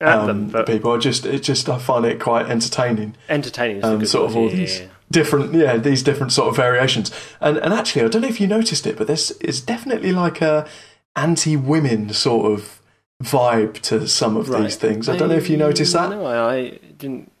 At 0.00 0.18
um, 0.18 0.50
them, 0.50 0.64
people. 0.64 0.92
I 0.92 0.98
just 0.98 1.24
it 1.26 1.40
just 1.42 1.68
I 1.68 1.78
find 1.78 2.04
it 2.04 2.20
quite 2.20 2.46
entertaining. 2.50 3.14
entertaining 3.28 3.84
um, 3.84 4.04
sort 4.06 4.30
of 4.30 4.36
all 4.36 4.48
yeah, 4.50 4.56
these- 4.56 4.80
yeah. 4.80 4.86
Different, 5.12 5.52
yeah, 5.54 5.76
these 5.76 6.04
different 6.04 6.32
sort 6.32 6.50
of 6.50 6.54
variations. 6.56 7.10
And 7.40 7.56
and 7.56 7.74
actually, 7.74 8.04
I 8.04 8.08
don't 8.08 8.22
know 8.22 8.28
if 8.28 8.40
you 8.40 8.46
noticed 8.46 8.86
it, 8.86 8.96
but 8.96 9.08
this 9.08 9.32
is 9.40 9.60
definitely 9.60 10.12
like 10.12 10.40
a 10.40 10.68
anti-women 11.16 12.12
sort 12.12 12.52
of 12.52 12.80
vibe 13.22 13.80
to 13.80 14.06
some 14.06 14.36
of 14.36 14.48
Right. 14.48 14.62
these 14.62 14.76
things. 14.76 15.08
I 15.08 15.16
don't 15.16 15.28
know 15.28 15.34
if 15.34 15.50
you 15.50 15.56
noticed 15.56 15.92
that. 15.94 16.10
No, 16.10 16.24
I, 16.26 16.54
I 16.54 16.78
didn't 16.96 17.32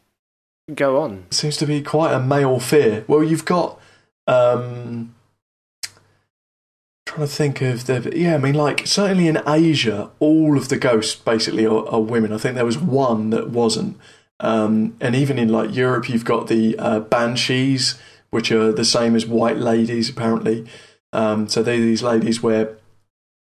go 0.74 1.00
on. 1.00 1.26
seems 1.30 1.56
to 1.58 1.66
be 1.66 1.80
quite 1.80 2.12
a 2.12 2.18
male 2.18 2.58
fear. 2.58 3.04
Well, 3.06 3.22
you've 3.22 3.44
got 3.44 3.78
um 4.26 5.14
trying 7.10 7.26
to 7.26 7.34
think 7.34 7.60
of 7.60 7.86
the 7.86 8.12
yeah, 8.14 8.36
I 8.36 8.38
mean 8.38 8.54
like 8.54 8.86
certainly 8.86 9.26
in 9.26 9.42
Asia 9.44 10.10
all 10.20 10.56
of 10.56 10.68
the 10.68 10.76
ghosts 10.76 11.16
basically 11.16 11.66
are, 11.66 11.84
are 11.88 12.00
women. 12.00 12.32
I 12.32 12.38
think 12.38 12.54
there 12.54 12.64
was 12.64 12.78
one 12.78 13.30
that 13.30 13.50
wasn't. 13.50 13.98
Um 14.38 14.96
and 15.00 15.16
even 15.16 15.36
in 15.36 15.48
like 15.48 15.74
Europe 15.74 16.08
you've 16.08 16.24
got 16.24 16.46
the 16.46 16.78
uh, 16.78 17.00
banshees 17.00 17.98
which 18.30 18.52
are 18.52 18.70
the 18.70 18.84
same 18.84 19.16
as 19.16 19.26
white 19.26 19.56
ladies 19.56 20.08
apparently. 20.08 20.66
Um 21.12 21.48
so 21.48 21.64
they're 21.64 21.78
these 21.78 22.04
ladies 22.04 22.44
where 22.44 22.78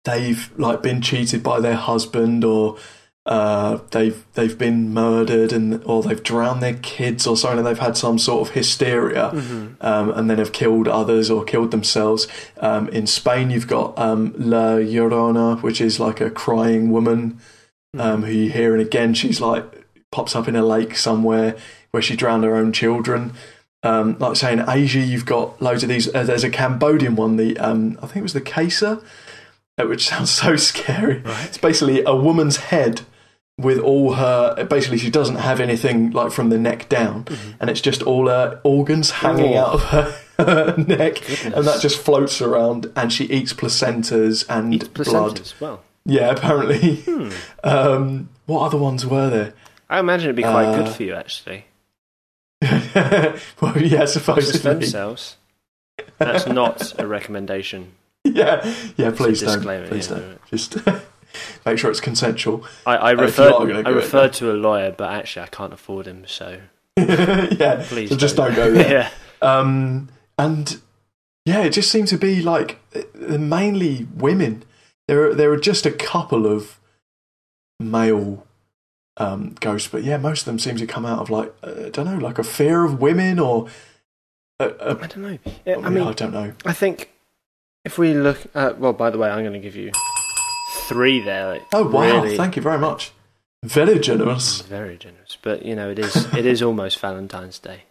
they've 0.06 0.50
like 0.58 0.82
been 0.82 1.02
cheated 1.02 1.44
by 1.44 1.60
their 1.60 1.76
husband 1.76 2.46
or 2.46 2.78
uh, 3.26 3.78
they've 3.92 4.26
they've 4.34 4.58
been 4.58 4.94
murdered 4.94 5.54
and 5.54 5.84
or 5.86 6.02
they've 6.02 6.24
drowned 6.24 6.62
their 6.64 6.74
kids 6.74 7.28
or 7.28 7.38
something 7.38 7.60
and 7.60 7.68
they've 7.68 7.78
had 7.78 7.96
some 7.96 8.18
sort 8.18 8.48
of 8.48 8.56
hysteria 8.56 9.30
um, 9.82 10.10
and 10.12 10.28
then 10.28 10.40
have 10.40 10.52
killed 10.52 10.88
others 10.88 11.30
or 11.30 11.44
killed 11.44 11.70
themselves. 11.70 12.28
Um, 12.58 12.88
in 12.90 13.06
Spain, 13.06 13.52
you've 13.52 13.68
got 13.68 13.98
um, 14.00 14.34
La 14.38 14.78
Llorona, 14.78 15.62
which 15.62 15.80
is 15.82 16.00
like 16.00 16.20
a 16.20 16.32
crying 16.32 16.92
woman 16.92 17.40
um, 17.98 18.24
who 18.24 18.32
you 18.32 18.50
hear, 18.50 18.74
and 18.74 18.82
again, 18.82 19.14
she's 19.14 19.40
like 19.40 19.66
pops 20.12 20.36
up 20.36 20.48
in 20.48 20.56
a 20.56 20.66
lake 20.66 20.96
somewhere 20.96 21.56
where 21.92 22.02
she 22.02 22.16
drowned 22.16 22.44
her 22.44 22.56
own 22.56 22.74
children. 22.74 23.34
Um, 23.84 24.18
like 24.20 24.36
say, 24.36 24.54
in 24.54 24.68
Asia, 24.68 25.00
you've 25.00 25.26
got 25.26 25.62
loads 25.62 25.84
of 25.84 25.90
these. 25.90 26.14
Uh, 26.14 26.24
there's 26.24 26.44
a 26.44 26.50
Cambodian 26.50 27.16
one, 27.16 27.36
the 27.36 27.58
um, 27.60 27.98
I 28.02 28.08
think 28.08 28.18
it 28.18 28.24
was 28.24 28.34
the 28.34 28.42
Kesa, 28.42 29.04
uh, 29.78 29.86
which 29.86 30.08
sounds 30.10 30.32
so 30.32 30.56
scary. 30.56 31.22
It's 31.26 31.58
basically 31.60 32.04
a 32.04 32.16
woman's 32.16 32.58
head 32.58 33.02
with 33.62 33.80
all 33.80 34.13
her. 34.13 34.63
Basically, 34.65 34.97
she 34.97 35.10
doesn't 35.10 35.38
have 35.38 35.60
anything 35.60 36.12
like 36.12 36.32
from 36.32 36.50
the 36.50 36.58
neck 36.60 36.89
down, 36.89 37.26
and 37.60 37.69
it's 37.69 37.82
just 37.82 38.02
all 38.04 38.28
her 38.28 38.60
organs 38.63 39.12
hanging 39.12 39.56
Oh. 39.56 39.60
out 39.60 39.74
of 39.74 39.82
her, 39.86 40.15
her 40.39 40.76
neck, 40.78 41.21
and 41.45 41.65
that 41.65 41.80
just 41.82 41.97
floats 42.00 42.41
around. 42.41 42.91
And 42.95 43.12
she 43.13 43.26
eats 43.26 43.54
placentas 43.54 44.45
and 44.50 44.74
Eats 44.74 44.88
blood. 44.88 45.06
placenta 45.06 45.41
as 45.41 45.60
well. 45.62 45.82
Yeah, 46.06 46.32
apparently. 46.32 46.95
Hmm. 46.97 47.30
Um, 47.63 48.30
what 48.47 48.62
other 48.65 48.78
ones 48.78 49.06
were 49.06 49.30
there? 49.30 49.54
I 49.89 50.00
imagine 50.00 50.26
it'd 50.28 50.36
be 50.36 50.41
quite 50.41 50.65
Uh, 50.65 50.84
good 50.84 50.89
for 50.95 51.04
you, 51.04 51.13
actually. 51.13 51.65
well, 52.62 53.78
yeah, 53.78 54.02
of 54.04 54.10
stem 54.10 54.24
supposedly. 54.24 54.86
cells. 54.88 55.38
That's 56.17 56.47
not 56.47 57.00
a 57.00 57.08
recommendation. 57.08 57.93
Yeah, 58.24 58.63
yeah. 58.97 59.10
Please 59.10 59.41
don't. 59.41 59.63
Please 59.88 60.08
yeah, 60.10 60.17
don't. 60.17 60.45
Just 60.52 60.78
make 61.65 61.78
sure 61.78 61.89
it's 61.89 62.00
consensual. 62.00 62.65
I, 62.86 62.98
I 62.98 63.12
referred, 63.12 63.52
gonna 63.52 63.84
I 63.86 63.91
it, 63.91 63.96
referred 63.96 64.34
to 64.34 64.52
a 64.52 64.54
lawyer, 64.54 64.91
but 64.91 65.12
actually 65.12 65.44
I 65.44 65.48
can't 65.48 65.74
afford 65.74 66.08
him, 66.08 66.26
so 66.28 66.62
yeah, 66.98 67.84
please 67.88 68.10
so 68.10 68.15
just 68.15 68.36
don't 68.36 68.56
go 68.56 68.72
there. 68.72 68.91
yeah. 69.41 69.48
Um, 69.48 70.10
and 70.38 70.82
yeah, 71.46 71.63
it 71.63 71.72
just 71.72 71.91
seemed 71.91 72.08
to 72.10 72.17
be 72.17 72.41
like 72.41 72.80
uh, 72.96 73.38
mainly 73.38 74.08
women. 74.15 74.63
There, 75.08 75.30
are, 75.30 75.34
there 75.34 75.52
are 75.52 75.60
just 75.60 75.86
a 75.86 75.91
couple 75.91 76.46
of 76.46 76.80
male 77.80 78.46
um, 79.17 79.56
ghosts, 79.60 79.89
but 79.89 80.04
yeah, 80.04 80.17
most 80.17 80.41
of 80.41 80.46
them 80.46 80.60
seem 80.60 80.78
to 80.78 80.88
come 80.88 81.06
out 81.06 81.20
of 81.20 81.30
like 81.30 81.54
uh, 81.63 81.86
I 81.86 81.89
don't 81.89 82.06
know, 82.06 82.17
like 82.17 82.38
a 82.39 82.44
fear 82.44 82.86
of 82.86 83.02
women 83.02 83.39
or. 83.39 83.67
A, 84.60 84.65
I 84.65 85.08
don't 85.08 85.17
know. 85.17 85.39
Yeah, 85.65 85.78
I 85.78 85.89
mean, 85.89 86.08
I 86.08 86.13
don't 86.13 86.34
know. 86.34 86.54
I 86.65 86.74
think 86.74 87.12
if 87.84 87.98
we 87.98 88.13
look 88.13 88.39
at, 88.54 88.80
well, 88.80 88.94
by 88.94 89.10
the 89.10 89.17
way, 89.17 89.30
I'm 89.30 89.41
going 89.41 89.54
to 89.54 89.60
give 89.60 89.76
you 89.76 89.91
three 90.93 91.21
there. 91.21 91.47
like, 91.54 91.63
Oh 91.73 91.88
wow! 91.88 92.21
really- 92.21 92.38
Thank 92.38 92.56
you 92.56 92.62
very 92.62 92.77
much. 92.80 93.12
Very 93.63 93.99
generous. 93.99 94.62
Very 94.77 94.97
generous, 94.97 95.38
but 95.41 95.63
you 95.65 95.75
know, 95.75 95.89
it 95.91 95.99
is 95.99 96.15
it 96.34 96.45
is 96.47 96.62
almost 96.63 96.99
Valentine's 96.99 97.60
Day, 97.60 97.84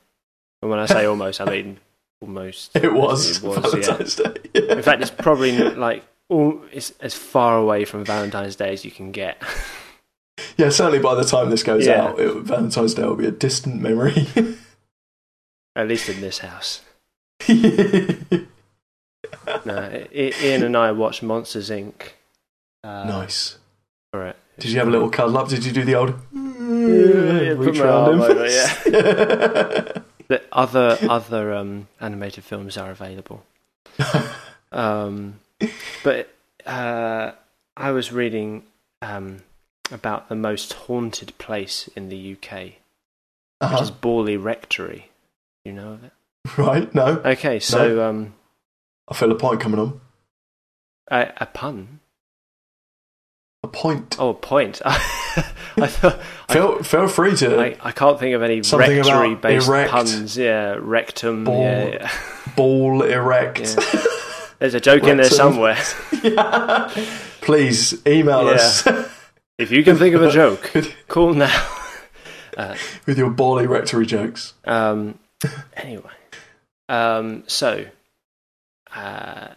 and 0.63 0.71
when 0.71 0.81
I 0.81 0.87
say 0.87 1.05
almost, 1.05 1.41
I 1.41 1.45
mean 1.45 1.79
almost. 2.21 2.75
It 2.77 2.93
was, 2.93 3.37
It 3.37 3.43
was, 3.45 3.57
yeah. 3.57 3.63
Valentine's 3.81 4.17
Day. 4.17 4.35
Yeah. 4.55 4.61
In 4.77 4.83
fact, 4.83 5.01
it's 5.03 5.11
probably 5.13 5.57
like 5.57 6.05
all 6.29 6.61
it's 6.73 6.91
as 7.01 7.15
far 7.15 7.57
away 7.57 7.85
from 7.85 8.05
Valentine's 8.05 8.57
Day 8.57 8.73
as 8.73 8.85
you 8.85 8.91
can 8.91 9.13
get. 9.13 9.41
yeah, 10.57 10.71
certainly 10.71 10.99
by 10.99 11.15
the 11.15 11.25
time 11.25 11.51
this 11.51 11.63
goes 11.63 11.87
Yeah. 11.87 12.03
out, 12.09 12.19
it, 12.21 12.35
Valentine's 12.43 12.95
Day 12.95 13.05
will 13.05 13.15
be 13.17 13.27
a 13.27 13.31
distant 13.31 13.81
memory. 13.81 14.27
At 15.77 15.87
least 15.87 16.09
in 16.09 16.21
this 16.21 16.39
house. 16.39 16.81
No, 19.65 20.05
Ian 20.13 20.63
and 20.65 20.77
I 20.77 20.91
watched 20.93 21.23
Monsters 21.23 21.71
Inc. 21.71 22.13
Uh, 22.85 23.05
nice. 23.05 23.59
All 24.13 24.21
right. 24.21 24.37
Did 24.59 24.71
you 24.73 24.79
have 24.79 24.89
a 24.89 24.91
little 24.91 25.09
cuddle 25.11 25.39
up? 25.39 25.49
Did 25.49 25.65
you 25.65 25.73
do 25.73 25.85
the 25.85 25.95
old 25.95 26.11
Yeah, 26.33 27.55
put 27.55 27.67
reach 27.67 27.79
around 27.81 28.21
over, 28.21 28.47
yeah. 28.47 30.03
The 30.29 30.43
other 30.53 30.97
other 31.09 31.53
um, 31.55 31.89
animated 32.01 32.45
films 32.45 32.77
are 32.77 32.91
available. 32.91 33.45
Um, 34.73 35.41
but 36.05 36.33
uh, 36.65 37.33
I 37.77 37.91
was 37.91 38.13
reading 38.13 38.63
um, 39.03 39.43
about 39.91 40.29
the 40.29 40.37
most 40.37 40.73
haunted 40.75 41.37
place 41.39 41.89
in 41.97 42.09
the 42.09 42.33
UK, 42.35 42.53
which 42.63 42.75
Uh-huh. 43.61 43.83
is 43.83 43.91
Borley 43.91 44.41
Rectory. 44.41 45.11
You 45.65 45.73
know 45.73 45.93
of 45.95 46.05
it? 46.05 46.13
Right? 46.57 46.95
No, 46.95 47.21
Okay, 47.25 47.59
so 47.59 48.09
um, 48.09 48.35
I 49.09 49.15
feel 49.15 49.33
a 49.33 49.35
point 49.35 49.61
coming 49.61 49.81
on. 49.81 50.01
a, 51.11 51.33
a 51.39 51.47
pun. 51.47 51.99
A 53.63 53.69
point. 53.69 54.17
Oh, 54.19 54.31
a 54.31 54.35
point. 54.35 54.81
I 54.87 55.87
thought 55.87 56.19
I, 56.49 56.53
Feel 56.55 56.83
feel 56.83 57.09
free 57.09 57.37
to 57.37 57.61
I, 57.61 57.77
I 57.83 57.93
can't 57.93 58.19
think 58.19 58.35
of 58.35 58.43
any 58.43 58.63
Something 58.63 58.99
about 59.01 59.21
rectory-based 59.21 59.69
erect. 59.69 59.91
puns. 59.91 60.37
Yeah, 60.39 60.77
rectum. 60.81 61.45
Ball. 61.45 61.63
Yeah, 61.63 61.89
yeah. 61.89 62.11
ball 62.57 63.03
erect. 63.03 63.77
There's 64.59 64.75
a 64.75 64.81
joke 64.81 65.05
in 65.05 65.17
there 65.19 65.31
somewhere. 65.31 65.79
Yeah. 66.23 66.91
Please 67.41 68.07
email 68.07 68.45
Yeah. 68.45 68.51
us 68.53 68.87
If 69.57 69.71
you 69.71 69.83
can 69.83 69.97
think 69.97 70.15
of 70.15 70.23
a 70.23 70.31
joke, 70.31 70.71
call 71.09 71.33
now. 71.33 71.67
Uh, 72.59 72.77
with 73.07 73.17
your 73.17 73.31
ball 73.31 73.57
erectory 73.57 74.05
jokes. 74.07 74.53
um, 74.67 75.19
anyway, 75.75 76.11
um, 76.91 77.45
so 77.47 77.87
uh, 78.95 79.49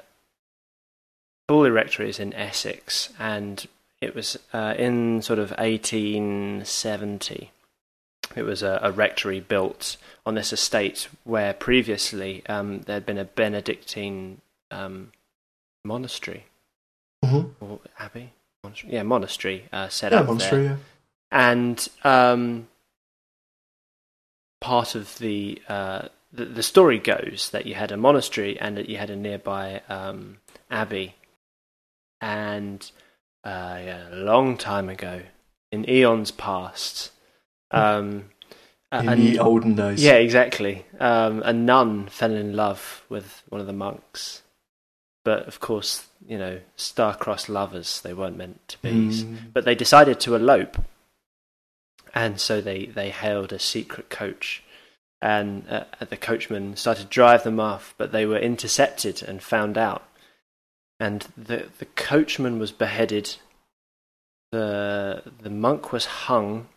Borley 1.50 1.74
Rectory 1.74 2.08
is 2.10 2.20
in 2.20 2.34
Essex, 2.34 3.10
and 3.20 3.66
it 4.04 4.16
was 4.16 4.38
uh, 4.54 4.74
in 4.78 5.22
sort 5.22 5.40
of 5.40 5.52
1870. 5.52 7.52
It 8.36 8.44
was 8.44 8.64
a, 8.64 8.80
a 8.82 8.92
rectory 8.92 9.40
built 9.40 9.98
on 10.26 10.36
this 10.36 10.54
estate 10.54 11.08
where 11.24 11.54
previously 11.54 12.44
um, 12.48 12.82
there 12.82 12.96
had 12.96 13.06
been 13.06 13.18
a 13.18 13.26
Benedictine 13.26 14.42
um, 14.72 15.12
monastery 15.86 16.46
Mhm. 17.24 17.52
or 17.60 17.80
abbey, 18.00 18.34
monastery? 18.64 18.94
yeah, 18.94 19.04
monastery 19.04 19.66
uh, 19.72 19.90
set 19.90 20.12
Yeah, 20.12 20.22
up 20.22 20.38
there. 20.38 20.64
Yeah. 20.64 20.76
and 21.32 21.88
um, 22.04 22.68
part 24.62 24.96
of 24.96 25.18
the, 25.20 25.62
uh, 25.68 26.08
the 26.32 26.46
the 26.46 26.64
story 26.64 27.00
goes 27.00 27.50
that 27.52 27.66
you 27.66 27.76
had 27.76 27.92
a 27.92 27.98
monastery 27.98 28.60
and 28.60 28.78
that 28.78 28.90
you 28.90 28.98
had 28.98 29.10
a 29.10 29.16
nearby 29.16 29.82
um, 29.90 30.38
abbey, 30.72 31.16
and 32.22 32.90
uh, 33.44 33.80
yeah, 33.84 34.08
a 34.12 34.16
long 34.18 34.58
time 34.58 34.90
ago, 34.90 35.22
in 35.72 35.90
eons 35.90 36.32
past, 36.32 37.12
um, 37.72 38.30
In 38.92 39.10
a- 39.10 39.16
the 39.16 39.40
olden 39.40 39.76
days. 39.76 40.04
yeah, 40.04 40.14
exactly. 40.14 40.86
Um, 41.00 41.42
a 41.44 41.52
nun 41.54 42.08
fell 42.08 42.32
in 42.34 42.56
love 42.56 43.04
with 43.10 43.44
one 43.50 43.60
of 43.62 43.68
the 43.68 43.74
monks, 43.74 44.44
but 45.26 45.48
of 45.48 45.60
course, 45.60 46.08
you 46.28 46.38
know, 46.38 46.60
star-crossed 46.76 47.50
lovers 47.50 48.02
they 48.02 48.14
weren't 48.14 48.38
meant 48.38 48.68
to 48.70 48.78
be. 48.82 48.92
Mm. 48.92 49.38
But 49.54 49.66
they 49.66 49.76
decided 49.76 50.20
to 50.22 50.36
elope, 50.36 50.78
and 52.14 52.40
so 52.40 52.62
they 52.62 52.86
they 52.86 53.10
hailed 53.10 53.52
a 53.52 53.60
secret 53.60 54.10
coach, 54.10 54.64
and 55.22 55.68
uh, 55.70 55.86
the 56.08 56.18
coachman 56.18 56.76
started 56.76 57.04
to 57.04 57.10
drive 57.10 57.44
them 57.44 57.60
off, 57.60 57.96
but 57.98 58.12
they 58.12 58.26
were 58.26 58.38
intercepted 58.38 59.24
and 59.24 59.42
found 59.42 59.78
out, 59.78 60.04
and 61.04 61.28
the 61.38 61.66
the 61.80 61.86
coachman 61.86 62.60
was 62.60 62.72
beheaded. 62.72 63.36
the 64.54 65.22
the 65.42 65.50
monk 65.50 65.92
was 65.92 66.06
hung, 66.06 66.68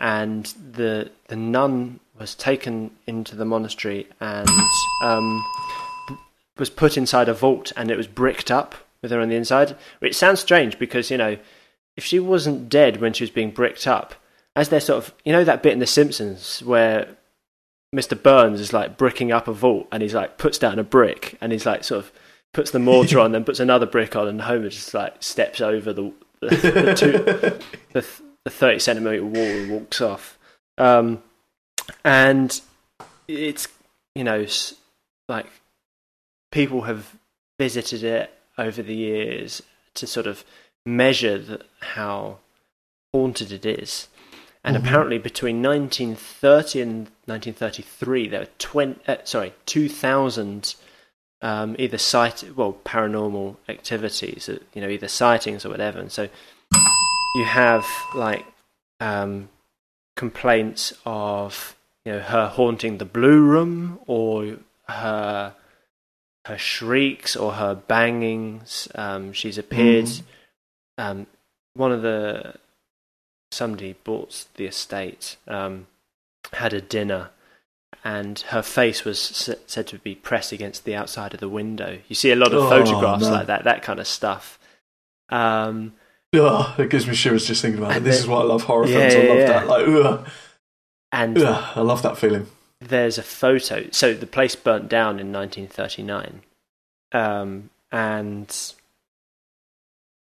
and 0.00 0.46
the 0.72 1.12
the 1.28 1.36
nun 1.36 2.00
was 2.18 2.34
taken 2.34 2.90
into 3.06 3.36
the 3.36 3.44
monastery 3.44 4.08
and 4.20 4.48
um, 5.02 5.44
was 6.58 6.70
put 6.70 6.96
inside 6.96 7.28
a 7.28 7.34
vault, 7.34 7.72
and 7.76 7.88
it 7.88 7.96
was 7.96 8.08
bricked 8.08 8.50
up 8.50 8.74
with 9.00 9.12
her 9.12 9.20
on 9.20 9.28
the 9.28 9.36
inside. 9.36 9.76
It 10.00 10.16
sounds 10.16 10.40
strange 10.40 10.76
because 10.76 11.08
you 11.08 11.16
know, 11.16 11.38
if 11.96 12.04
she 12.04 12.18
wasn't 12.18 12.68
dead 12.68 13.00
when 13.00 13.12
she 13.12 13.22
was 13.22 13.30
being 13.30 13.52
bricked 13.52 13.86
up, 13.86 14.16
as 14.56 14.70
they're 14.70 14.80
sort 14.80 15.04
of 15.04 15.14
you 15.24 15.32
know 15.32 15.44
that 15.44 15.62
bit 15.62 15.72
in 15.72 15.78
The 15.78 15.86
Simpsons 15.86 16.64
where 16.64 17.06
Mr. 17.94 18.20
Burns 18.20 18.60
is 18.60 18.72
like 18.72 18.98
bricking 18.98 19.30
up 19.30 19.46
a 19.46 19.52
vault, 19.52 19.86
and 19.92 20.02
he's 20.02 20.14
like 20.14 20.36
puts 20.36 20.58
down 20.58 20.80
a 20.80 20.84
brick, 20.84 21.38
and 21.40 21.52
he's 21.52 21.64
like 21.64 21.84
sort 21.84 22.04
of 22.04 22.12
puts 22.52 22.70
the 22.70 22.78
mortar 22.78 23.18
on, 23.20 23.32
then 23.32 23.44
puts 23.44 23.60
another 23.60 23.86
brick 23.86 24.16
on, 24.16 24.28
and 24.28 24.42
Homer 24.42 24.68
just 24.68 24.94
like 24.94 25.22
steps 25.22 25.60
over 25.60 25.92
the 25.92 26.12
the, 26.40 26.48
the, 26.48 26.94
two, 26.94 27.12
the, 27.92 28.06
the 28.44 28.50
thirty 28.50 28.78
centimeter 28.78 29.24
wall 29.24 29.42
and 29.44 29.70
walks 29.70 30.00
off. 30.00 30.38
Um, 30.78 31.22
and 32.04 32.60
it's 33.28 33.68
you 34.14 34.24
know 34.24 34.46
like 35.28 35.46
people 36.50 36.82
have 36.82 37.14
visited 37.58 38.02
it 38.02 38.32
over 38.58 38.82
the 38.82 38.94
years 38.96 39.62
to 39.94 40.06
sort 40.06 40.26
of 40.26 40.44
measure 40.86 41.38
the, 41.38 41.60
how 41.80 42.38
haunted 43.12 43.52
it 43.52 43.66
is. 43.66 44.08
And 44.62 44.76
Mhm. 44.76 44.80
apparently, 44.80 45.18
between 45.18 45.62
1930 45.62 46.80
and 46.82 47.10
1933, 47.26 48.28
there 48.28 48.40
were 48.40 48.48
20, 48.58 49.00
uh, 49.08 49.16
sorry, 49.24 49.54
2,000 49.66 50.74
um, 51.42 51.76
either 51.78 51.98
sight, 51.98 52.44
well, 52.54 52.76
paranormal 52.84 53.56
activities, 53.68 54.48
uh, 54.48 54.58
you 54.74 54.80
know, 54.80 54.88
either 54.88 55.08
sightings 55.08 55.64
or 55.64 55.70
whatever. 55.70 55.98
And 55.98 56.12
so 56.12 56.28
you 57.34 57.44
have 57.44 57.86
like 58.14 58.44
um, 59.00 59.48
complaints 60.16 60.92
of 61.06 61.76
you 62.04 62.12
know 62.12 62.20
her 62.20 62.48
haunting 62.48 62.98
the 62.98 63.04
blue 63.04 63.40
room 63.40 63.98
or 64.06 64.56
her 64.88 65.54
her 66.46 66.58
shrieks 66.58 67.36
or 67.36 67.52
her 67.52 67.74
bangings. 67.74 68.88
Um, 68.94 69.32
she's 69.32 69.58
appeared. 69.58 70.08
Um, 70.98 71.26
one 71.74 71.92
of 71.92 72.02
the 72.02 72.56
somebody 73.50 73.94
bought 74.04 74.46
the 74.54 74.66
estate 74.66 75.36
um, 75.48 75.86
had 76.52 76.72
a 76.72 76.80
dinner. 76.80 77.30
And 78.04 78.38
her 78.48 78.62
face 78.62 79.04
was 79.04 79.20
said 79.66 79.86
to 79.88 79.98
be 79.98 80.14
pressed 80.14 80.52
against 80.52 80.84
the 80.84 80.94
outside 80.94 81.34
of 81.34 81.40
the 81.40 81.48
window. 81.48 81.98
You 82.08 82.14
see 82.14 82.30
a 82.30 82.36
lot 82.36 82.52
of 82.54 82.62
Oh, 82.64 82.68
photographs 82.70 83.24
man. 83.24 83.32
like 83.32 83.46
that, 83.48 83.64
that 83.64 83.82
kind 83.82 84.00
of 84.00 84.06
stuff. 84.06 84.58
Um, 85.28 85.94
Ugh, 86.34 86.78
it 86.80 86.88
gives 86.90 87.06
me 87.06 87.14
shivers 87.14 87.46
just 87.46 87.60
thinking 87.62 87.82
about 87.82 87.96
it. 87.96 88.04
This 88.04 88.16
the- 88.18 88.22
is 88.22 88.28
why 88.28 88.40
I 88.40 88.44
love 88.44 88.62
horror 88.62 88.86
Yeah, 88.86 89.10
films. 89.10 89.14
I 89.14 89.28
love 89.28 89.38
yeah. 89.38 89.46
that. 89.46 89.66
Like, 89.66 89.86
ugh, 89.88 90.28
and 91.12 91.38
ugh, 91.38 91.72
I 91.76 91.80
love 91.80 92.02
that 92.02 92.16
feeling. 92.16 92.46
there's 92.80 93.18
a 93.18 93.22
photo. 93.22 93.88
So 93.90 94.14
the 94.14 94.26
place 94.26 94.54
burnt 94.56 94.88
down 94.88 95.18
in 95.20 95.30
1939, 95.32 96.42
um, 97.12 97.70
and 97.92 98.72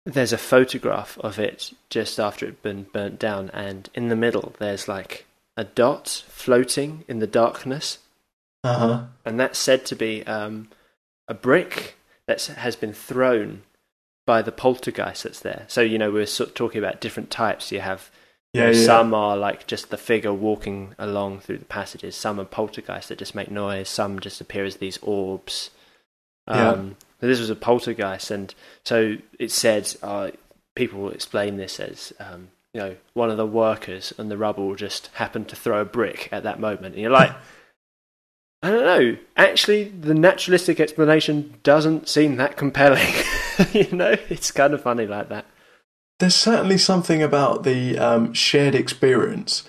there's 0.05 0.33
a 0.33 0.37
photograph 0.37 1.17
of 1.19 1.37
it 1.39 1.71
just 1.89 2.19
after 2.19 2.45
it 2.45 2.49
had 2.49 2.61
been 2.63 2.83
burnt 2.83 3.19
down, 3.19 3.49
and 3.51 3.89
in 3.93 4.09
the 4.09 4.15
middle 4.15 4.53
there's 4.59 4.87
like 4.87 5.25
a 5.59 5.63
dot 5.65 6.07
floating 6.29 7.03
in 7.09 7.19
the 7.19 7.27
darkness, 7.27 7.97
Uh 8.63 8.77
huh. 8.77 9.03
and 9.25 9.39
that's 9.39 9.59
said 9.59 9.85
to 9.87 9.95
be 9.95 10.25
um, 10.25 10.69
a 11.27 11.33
brick 11.33 11.97
that 12.27 12.41
has 12.45 12.75
been 12.75 12.93
thrown 12.93 13.63
by 14.25 14.41
the 14.41 14.51
poltergeist 14.51 15.23
that's 15.23 15.39
there. 15.41 15.65
So 15.67 15.81
you 15.81 15.97
know 15.97 16.11
we're 16.11 16.25
sort 16.27 16.49
of 16.49 16.55
talking 16.55 16.79
about 16.79 17.01
different 17.01 17.29
types. 17.31 17.71
You 17.71 17.81
have 17.81 18.09
Yeah, 18.53 18.69
yeah. 18.71 18.85
some 18.85 19.13
are 19.13 19.35
like 19.37 19.67
just 19.67 19.89
the 19.89 19.97
figure 19.97 20.33
walking 20.33 20.95
along 20.97 21.39
through 21.41 21.57
the 21.59 21.65
passages. 21.79 22.15
Some 22.15 22.39
are 22.39 22.45
poltergeists 22.45 23.09
that 23.09 23.19
just 23.19 23.35
make 23.35 23.51
noise. 23.51 23.89
Some 23.89 24.19
just 24.19 24.39
appear 24.41 24.65
as 24.65 24.77
these 24.77 24.99
orbs. 25.01 25.71
Yeah. 26.47 26.69
Um, 26.71 26.95
so 27.19 27.27
this 27.27 27.39
was 27.39 27.49
a 27.49 27.55
poltergeist, 27.55 28.31
and 28.31 28.53
so 28.85 29.17
it 29.39 29.51
said 29.51 29.93
uh, 30.01 30.31
people 30.75 31.09
explain 31.11 31.57
this 31.57 31.79
as 31.79 32.13
um, 32.19 32.49
you 32.73 32.81
know 32.81 32.95
one 33.13 33.29
of 33.29 33.37
the 33.37 33.45
workers 33.45 34.13
and 34.17 34.29
the 34.29 34.37
rubble 34.37 34.75
just 34.75 35.07
happened 35.13 35.47
to 35.49 35.55
throw 35.55 35.81
a 35.81 35.85
brick 35.85 36.29
at 36.31 36.43
that 36.43 36.59
moment, 36.59 36.95
and 36.95 37.01
you're 37.01 37.11
like. 37.11 37.35
I 38.61 38.71
don't 38.71 38.83
know. 38.83 39.17
Actually, 39.37 39.85
the 39.85 40.13
naturalistic 40.13 40.81
explanation 40.81 41.57
doesn't 41.63 42.09
seem 42.09 42.35
that 42.35 42.57
compelling. 42.57 43.13
you 43.71 43.89
know, 43.93 44.17
it's 44.29 44.51
kind 44.51 44.73
of 44.73 44.81
funny 44.81 45.07
like 45.07 45.29
that. 45.29 45.45
There's 46.19 46.35
certainly 46.35 46.77
something 46.77 47.23
about 47.23 47.63
the 47.63 47.97
um, 47.97 48.33
shared 48.33 48.75
experience. 48.75 49.63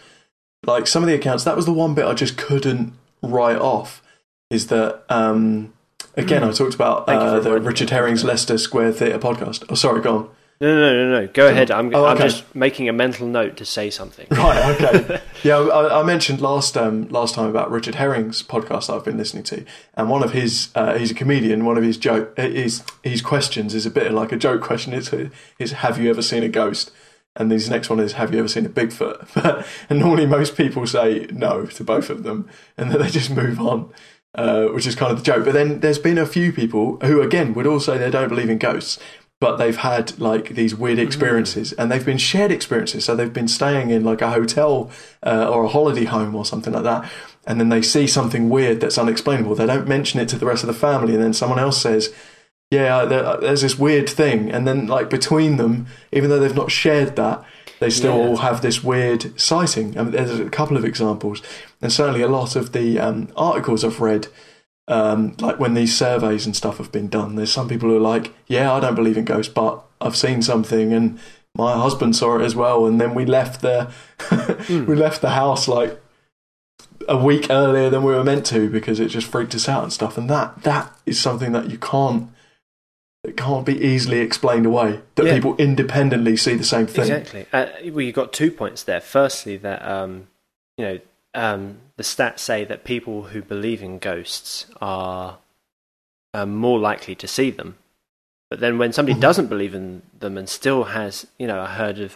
Like 0.67 0.89
some 0.89 1.05
of 1.05 1.09
the 1.09 1.15
accounts, 1.15 1.45
that 1.45 1.55
was 1.55 1.67
the 1.67 1.73
one 1.73 1.95
bit 1.95 2.05
I 2.05 2.15
just 2.15 2.37
couldn't 2.37 2.95
write 3.23 3.59
off. 3.59 4.03
Is 4.51 4.67
that 4.67 5.05
um, 5.09 5.73
again? 6.17 6.43
Mm. 6.43 6.49
I 6.49 6.53
talked 6.53 6.75
about 6.75 7.09
uh, 7.09 7.39
the. 7.39 7.61
Richard 7.61 7.91
Herring's 7.91 8.25
Leicester 8.25 8.59
Square 8.59 8.93
Theatre 8.95 9.21
podcast. 9.21 9.65
Oh, 9.69 9.77
sorry, 9.77 10.03
go 10.03 10.17
on. 10.17 10.31
No, 10.61 10.79
no, 10.79 10.93
no, 10.93 11.21
no. 11.21 11.27
Go 11.29 11.49
ahead. 11.49 11.71
I'm, 11.71 11.95
Oh, 11.95 12.05
I'm 12.05 12.19
just 12.19 12.55
making 12.55 12.87
a 12.89 12.93
mental 12.93 13.27
note 13.27 13.57
to 13.57 13.65
say 13.65 13.89
something. 13.89 14.27
Right, 14.41 14.81
okay. 14.81 15.23
yeah, 15.43 15.57
I, 15.59 16.01
I 16.01 16.03
mentioned 16.03 16.43
last 16.43 16.77
um, 16.77 17.09
last 17.09 17.35
time 17.35 17.49
about 17.49 17.71
Richard 17.71 17.95
Herring's 17.95 18.43
podcast 18.43 18.87
that 18.89 18.95
I've 18.95 19.05
been 19.05 19.17
listening 19.17 19.45
to, 19.45 19.65
and 19.95 20.11
one 20.11 20.23
of 20.23 20.33
his 20.33 20.71
uh, 20.75 20.99
he's 20.99 21.11
a 21.11 21.15
comedian. 21.15 21.65
One 21.65 21.79
of 21.79 21.83
his 21.83 21.97
joke 21.97 22.37
his 22.37 22.83
his 23.03 23.23
questions 23.23 23.75
is 23.75 23.87
a 23.87 23.91
bit 23.91 24.13
like 24.13 24.33
a 24.33 24.37
joke 24.37 24.61
question. 24.61 24.93
It's 24.93 25.13
is 25.59 25.73
Have 25.73 25.99
you 25.99 26.11
ever 26.11 26.23
seen 26.23 26.43
a 26.43 26.49
ghost? 26.49 26.91
And 27.37 27.51
his 27.51 27.71
next 27.71 27.89
one 27.89 28.01
is 28.01 28.15
Have 28.15 28.33
you 28.35 28.41
ever 28.41 28.49
seen 28.49 28.67
a 28.67 28.69
Bigfoot? 28.69 29.65
and 29.89 30.01
normally 30.01 30.27
most 30.27 30.57
people 30.57 30.87
say 30.87 31.27
no 31.31 31.65
to 31.67 31.85
both 31.85 32.11
of 32.11 32.23
them, 32.23 32.51
and 32.77 32.91
then 32.91 33.01
they 33.01 33.09
just 33.09 33.31
move 33.31 33.61
on. 33.61 33.93
Uh, 34.33 34.67
which 34.67 34.87
is 34.87 34.95
kind 34.95 35.11
of 35.11 35.19
the 35.19 35.25
joke. 35.25 35.45
But 35.45 35.55
then 35.55 35.81
there's 35.81 35.99
been 35.99 36.17
a 36.17 36.25
few 36.25 36.53
people 36.53 36.99
who, 37.03 37.21
again, 37.21 37.53
would 37.55 37.67
all 37.67 37.81
say 37.81 37.99
they 37.99 38.11
don't 38.11 38.29
believe 38.29 38.49
in 38.49 38.59
ghosts, 38.59 38.97
but 39.41 39.57
they've 39.57 39.79
had 39.79 40.19
like 40.21 40.51
these 40.51 40.75
weird 40.75 40.99
experiences 40.99 41.73
and 41.73 41.91
they've 41.91 42.05
been 42.05 42.19
shared 42.19 42.53
experiences. 42.53 43.07
So 43.07 43.17
they've 43.17 43.33
been 43.33 43.49
staying 43.49 43.91
in 43.91 44.05
like 44.05 44.21
a 44.21 44.31
hotel 44.31 44.91
uh, 45.25 45.49
or 45.51 45.65
a 45.65 45.69
holiday 45.69 46.05
home 46.05 46.35
or 46.35 46.45
something 46.45 46.75
like 46.75 46.83
that. 46.85 47.11
And 47.47 47.59
then 47.59 47.71
they 47.71 47.81
see 47.81 48.07
something 48.07 48.51
weird 48.51 48.81
that's 48.81 48.99
unexplainable. 48.99 49.55
They 49.55 49.67
don't 49.67 49.89
mention 49.89 50.21
it 50.21 50.29
to 50.29 50.39
the 50.39 50.45
rest 50.45 50.63
of 50.63 50.67
the 50.67 50.75
family. 50.75 51.15
And 51.15 51.23
then 51.23 51.33
someone 51.33 51.59
else 51.59 51.81
says, 51.81 52.13
yeah, 52.71 53.07
there, 53.07 53.39
there's 53.39 53.63
this 53.63 53.79
weird 53.79 54.09
thing. 54.11 54.51
And 54.53 54.69
then 54.69 54.87
like 54.87 55.09
between 55.09 55.57
them, 55.57 55.87
even 56.13 56.29
though 56.29 56.39
they've 56.39 56.55
not 56.55 56.71
shared 56.71 57.17
that, 57.17 57.43
they 57.81 57.89
still 57.89 58.19
Yeah. 58.19 58.23
all 58.29 58.37
have 58.37 58.61
this 58.61 58.85
weird 58.85 59.41
sighting. 59.41 59.99
I 59.99 60.03
mean, 60.03 60.13
there's 60.13 60.39
a 60.39 60.51
couple 60.51 60.77
of 60.77 60.85
examples. 60.85 61.41
And 61.81 61.91
certainly 61.91 62.21
a 62.21 62.29
lot 62.29 62.57
of 62.57 62.73
the 62.73 63.01
um, 63.01 63.29
articles 63.37 63.85
I've 63.85 64.03
read 64.03 64.29
um, 64.91 65.37
like 65.39 65.61
when 65.61 65.75
these 65.75 65.97
surveys 65.97 66.47
and 66.47 66.57
stuff 66.57 66.79
have 66.79 66.91
been 66.91 67.09
done, 67.09 67.37
there's 67.37 67.53
some 67.53 67.69
people 67.69 67.89
who 67.89 67.97
are 67.97 68.01
like, 68.01 68.35
yeah, 68.47 68.73
I 68.73 68.81
don't 68.81 68.95
believe 68.97 69.17
in 69.17 69.25
ghosts, 69.25 69.53
but 69.53 69.83
I've 70.01 70.17
seen 70.17 70.43
something 70.43 70.93
and 70.93 71.19
my 71.57 71.75
husband 71.75 72.17
saw 72.17 72.37
it 72.39 72.43
as 72.43 72.57
well. 72.57 72.87
And 72.87 73.01
then 73.01 73.15
we 73.15 73.25
left 73.25 73.61
the, 73.63 73.91
we 74.69 74.95
left 74.97 75.21
the 75.21 75.31
house 75.31 75.69
like 75.69 76.01
a 77.09 77.17
week 77.17 77.47
earlier 77.51 77.89
than 77.89 78.03
we 78.03 78.13
were 78.13 78.25
meant 78.25 78.45
to 78.47 78.69
because 78.69 79.01
it 79.01 79.09
just 79.09 79.27
freaked 79.27 79.55
us 79.55 79.69
out 79.69 79.83
and 79.85 79.93
stuff. 79.93 80.19
And 80.19 80.29
that, 80.29 80.63
that 80.65 80.93
is 81.07 81.21
something 81.21 81.53
that 81.53 81.71
you 81.71 81.79
can't, 81.79 82.29
it 83.23 83.37
can't 83.37 83.67
be 83.67 83.79
easily 83.79 84.19
explained 84.19 84.67
away 84.67 85.01
that 85.15 85.27
Yeah. 85.27 85.35
people 85.35 85.55
independently 85.57 86.37
see 86.37 86.55
the 86.55 86.65
same 86.65 86.87
thing. 86.87 87.03
Exactly. 87.11 87.47
Uh, 87.53 87.67
well, 87.93 88.01
you 88.01 88.13
got 88.13 88.33
two 88.33 88.51
points 88.51 88.83
there. 88.83 89.01
Firstly, 89.01 89.57
that 89.59 89.87
um, 89.87 90.29
you 90.79 90.85
know 90.85 90.99
um, 91.35 91.79
the 92.01 92.05
stats 92.05 92.39
say 92.39 92.65
that 92.65 92.83
people 92.83 93.25
who 93.25 93.43
believe 93.43 93.83
in 93.83 93.99
ghosts 93.99 94.65
are 94.81 95.37
um, 96.33 96.57
more 96.57 96.79
likely 96.79 97.15
to 97.15 97.29
see 97.29 97.51
them. 97.51 97.77
But 98.49 98.61
then 98.61 98.79
when 98.79 98.95
somebody 98.95 99.19
Mhm. 99.19 99.21
doesn't 99.21 99.49
believe 99.49 99.75
in 99.75 100.01
them 100.19 100.39
and 100.39 100.49
still 100.49 100.85
has, 100.85 101.27
you 101.39 101.47
know, 101.47 101.61
I 101.61 101.67
heard 101.67 101.99
of 101.99 102.13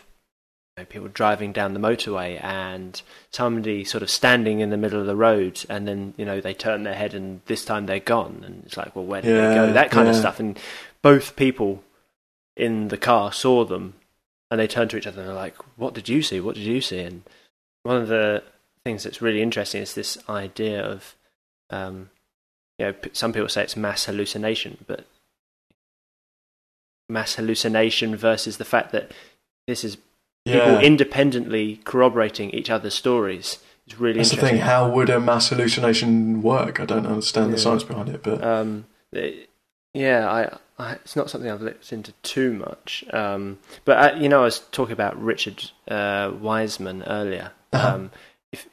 you 0.76 0.80
know, 0.82 0.86
people 0.86 1.08
driving 1.08 1.52
down 1.52 1.74
the 1.74 1.80
motorway 1.80 2.42
and 2.42 3.02
somebody 3.30 3.84
sort 3.84 4.02
of 4.02 4.08
standing 4.08 4.60
in 4.60 4.70
the 4.70 4.78
middle 4.78 4.98
of 5.00 5.06
the 5.06 5.14
road 5.16 5.66
and 5.68 5.86
then, 5.86 6.14
you 6.16 6.24
know, 6.24 6.40
they 6.40 6.54
turn 6.54 6.84
their 6.84 6.94
head 6.94 7.12
and 7.12 7.42
this 7.44 7.62
time 7.62 7.84
they're 7.84 8.00
gone. 8.00 8.42
And 8.42 8.62
it's 8.64 8.78
like, 8.78 8.96
well, 8.96 9.04
where 9.04 9.20
did 9.20 9.36
they 9.36 9.54
go? 9.54 9.70
That 9.74 9.90
kind 9.90 10.08
of 10.08 10.16
stuff. 10.16 10.40
And 10.40 10.58
both 11.02 11.36
people 11.36 11.84
in 12.56 12.88
the 12.88 12.96
car 12.96 13.34
saw 13.34 13.66
them 13.66 13.96
and 14.50 14.58
they 14.58 14.66
turned 14.66 14.88
to 14.92 14.96
each 14.96 15.06
other 15.06 15.20
and 15.20 15.28
they're 15.28 15.36
like, 15.36 15.56
"What 15.76 15.92
did 15.92 16.08
you 16.08 16.22
see? 16.22 16.40
What 16.40 16.54
did 16.54 16.64
you 16.64 16.80
see?" 16.80 17.00
And 17.00 17.22
one 17.82 18.00
of 18.00 18.08
the 18.08 18.42
things 18.84 19.02
that's 19.04 19.22
really 19.22 19.42
interesting 19.42 19.80
is 19.82 19.94
this 19.94 20.18
idea 20.28 20.84
of, 20.84 21.14
um, 21.70 22.10
you 22.78 22.86
know, 22.86 22.94
some 23.12 23.32
people 23.32 23.48
say 23.48 23.62
it's 23.62 23.76
mass 23.76 24.04
hallucination, 24.04 24.84
but 24.86 25.06
mass 27.08 27.34
hallucination 27.36 28.16
versus 28.16 28.56
the 28.58 28.64
fact 28.64 28.92
that 28.92 29.12
this 29.66 29.84
is 29.84 29.96
people 30.46 30.78
independently 30.80 31.80
corroborating 31.84 32.50
each 32.50 32.68
other's 32.70 32.94
stories 32.94 33.58
is 33.86 33.98
really 33.98 34.18
That's 34.18 34.30
the 34.30 34.36
interesting. 34.36 34.58
thing. 34.58 34.66
How 34.66 34.88
would 34.90 35.08
a 35.10 35.20
mass 35.20 35.48
hallucination 35.48 36.42
work? 36.42 36.80
I 36.80 36.84
don't 36.84 37.06
understand 37.06 37.52
the 37.52 37.58
science 37.58 37.84
behind 37.84 38.08
it, 38.10 38.22
but 38.22 38.42
um, 38.44 38.86
it- 39.12 39.48
Yeah, 39.94 40.28
I, 40.30 40.58
I, 40.82 40.92
it's 40.94 41.16
not 41.16 41.30
something 41.30 41.50
I've 41.50 41.62
looked 41.62 41.92
into 41.92 42.12
too 42.22 42.52
much. 42.52 43.04
Um, 43.12 43.58
but 43.84 44.14
uh, 44.14 44.16
you 44.18 44.28
know, 44.28 44.40
I 44.40 44.44
was 44.44 44.58
talking 44.72 44.92
about 44.92 45.20
Richard 45.22 45.70
uh, 45.88 46.32
Wiseman 46.38 47.02
earlier. 47.04 47.52
Uh-huh. 47.72 47.94
Um, 47.94 48.10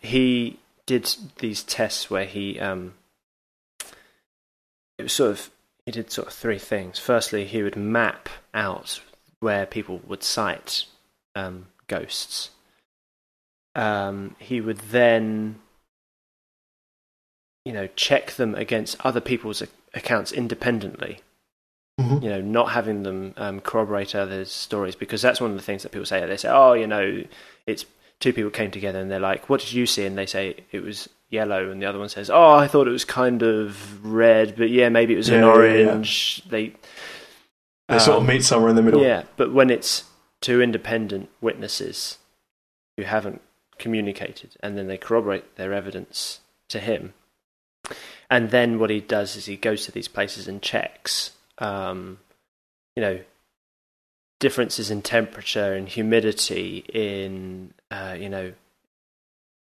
he 0.01 0.59
did 0.85 1.13
these 1.39 1.63
tests 1.63 2.09
where 2.09 2.25
he, 2.25 2.59
um, 2.59 2.93
it 4.97 5.03
was 5.03 5.13
sort 5.13 5.31
of 5.31 5.49
he 5.85 5.91
did 5.91 6.11
sort 6.11 6.27
of 6.27 6.33
three 6.33 6.59
things. 6.59 6.99
Firstly, 6.99 7.45
he 7.45 7.63
would 7.63 7.75
map 7.75 8.29
out 8.53 9.01
where 9.39 9.65
people 9.65 9.99
would 10.07 10.23
sight 10.23 10.85
um, 11.35 11.67
ghosts. 11.87 12.51
Um, 13.73 14.35
he 14.37 14.61
would 14.61 14.77
then, 14.77 15.59
you 17.65 17.73
know, 17.73 17.87
check 17.95 18.31
them 18.33 18.53
against 18.55 19.03
other 19.03 19.21
people's 19.21 19.61
ac- 19.61 19.71
accounts 19.93 20.31
independently 20.31 21.19
Mhm. 21.99 22.23
you 22.23 22.29
know, 22.29 22.41
not 22.41 22.71
having 22.71 23.03
them 23.03 23.33
um, 23.37 23.59
corroborate 23.59 24.15
others' 24.15 24.51
stories 24.51 24.95
because 24.95 25.21
that's 25.21 25.41
one 25.41 25.51
of 25.51 25.57
the 25.57 25.63
things 25.63 25.83
that 25.83 25.91
people 25.91 26.05
say. 26.05 26.25
They 26.25 26.37
say, 26.37 26.49
"Oh, 26.49 26.73
you 26.73 26.87
know, 26.87 27.23
it's 27.67 27.85
two 28.21 28.31
people 28.31 28.51
came 28.51 28.71
together 28.71 28.99
and 29.01 29.11
they're 29.11 29.19
like, 29.19 29.49
what 29.49 29.59
did 29.59 29.73
you 29.73 29.85
see?" 29.85 30.05
And 30.05 30.17
they 30.17 30.25
say 30.25 30.55
it 30.71 30.81
was 30.83 31.09
yellow, 31.29 31.69
and 31.69 31.81
the 31.81 31.85
other 31.85 31.99
one 31.99 32.07
says, 32.09 32.29
"Oh, 32.29 32.51
I 32.53 32.67
thought 32.67 32.87
it 32.87 32.91
was 32.91 33.03
kind 33.05 33.41
of 33.43 34.05
red, 34.05 34.55
but 34.55 34.69
yeah, 34.69 34.87
maybe 34.89 35.13
it 35.13 35.17
was 35.17 35.27
an 35.29 35.41
Yeah, 35.41 35.55
yeah, 35.57 35.73
yeah. 35.73 35.85
orange." 35.87 36.43
They 36.49 36.73
They 37.89 37.99
sort 37.99 38.17
of 38.17 38.21
um, 38.23 38.27
meet 38.27 38.43
somewhere 38.45 38.69
in 38.69 38.75
the 38.77 38.81
middle. 38.81 39.01
yeah, 39.01 39.23
but 39.35 39.51
when 39.51 39.69
it's 39.69 40.05
two 40.39 40.61
independent 40.61 41.29
witnesses 41.41 42.17
who 42.97 43.03
haven't 43.03 43.41
communicated 43.77 44.55
and 44.61 44.77
then 44.77 44.87
they 44.87 44.97
corroborate 44.97 45.55
their 45.55 45.73
evidence 45.73 46.39
to 46.69 46.79
him, 46.79 47.13
and 48.29 48.49
then 48.51 48.79
what 48.79 48.89
he 48.89 48.99
does 48.99 49.35
is 49.35 49.45
he 49.45 49.55
goes 49.57 49.85
to 49.85 49.91
these 49.91 50.07
places 50.07 50.47
and 50.47 50.61
checks, 50.61 51.31
um, 51.57 52.19
you 52.95 53.01
know, 53.01 53.19
differences 54.39 54.89
in 54.91 55.01
temperature 55.01 55.73
and 55.73 55.87
humidity 55.89 56.83
in, 56.93 57.73
uh, 57.91 58.15
you 58.17 58.29
know, 58.29 58.53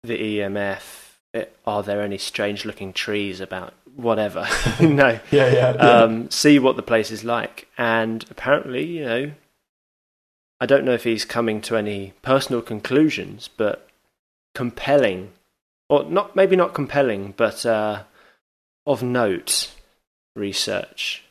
the 0.04 0.38
EMF. 0.38 1.06
It, 1.32 1.56
are 1.64 1.82
there 1.82 2.02
any 2.02 2.18
strange 2.18 2.64
looking 2.64 2.92
trees 2.92 3.40
about 3.40 3.72
whatever? 3.96 4.46
no 4.80 5.18
yeah, 5.30 5.48
yeah. 5.52 5.74
yeah. 5.74 5.80
um, 5.80 6.30
see 6.30 6.58
what 6.58 6.76
the 6.76 6.82
place 6.82 7.10
is 7.10 7.24
like. 7.24 7.68
And 7.78 8.24
apparently, 8.30 8.84
you 8.84 9.04
know, 9.04 9.32
I 10.60 10.66
don't 10.66 10.84
know 10.84 10.92
if 10.92 11.04
he's 11.04 11.24
coming 11.24 11.60
to 11.62 11.76
any 11.76 12.12
personal 12.22 12.60
conclusions, 12.60 13.48
but 13.56 13.88
compelling, 14.54 15.30
or 15.88 16.04
not 16.04 16.36
maybe 16.36 16.56
not 16.56 16.74
compelling, 16.74 17.32
but 17.36 17.64
uh, 17.64 18.02
of 18.86 19.02
note 19.02 19.72
research. 20.36 21.24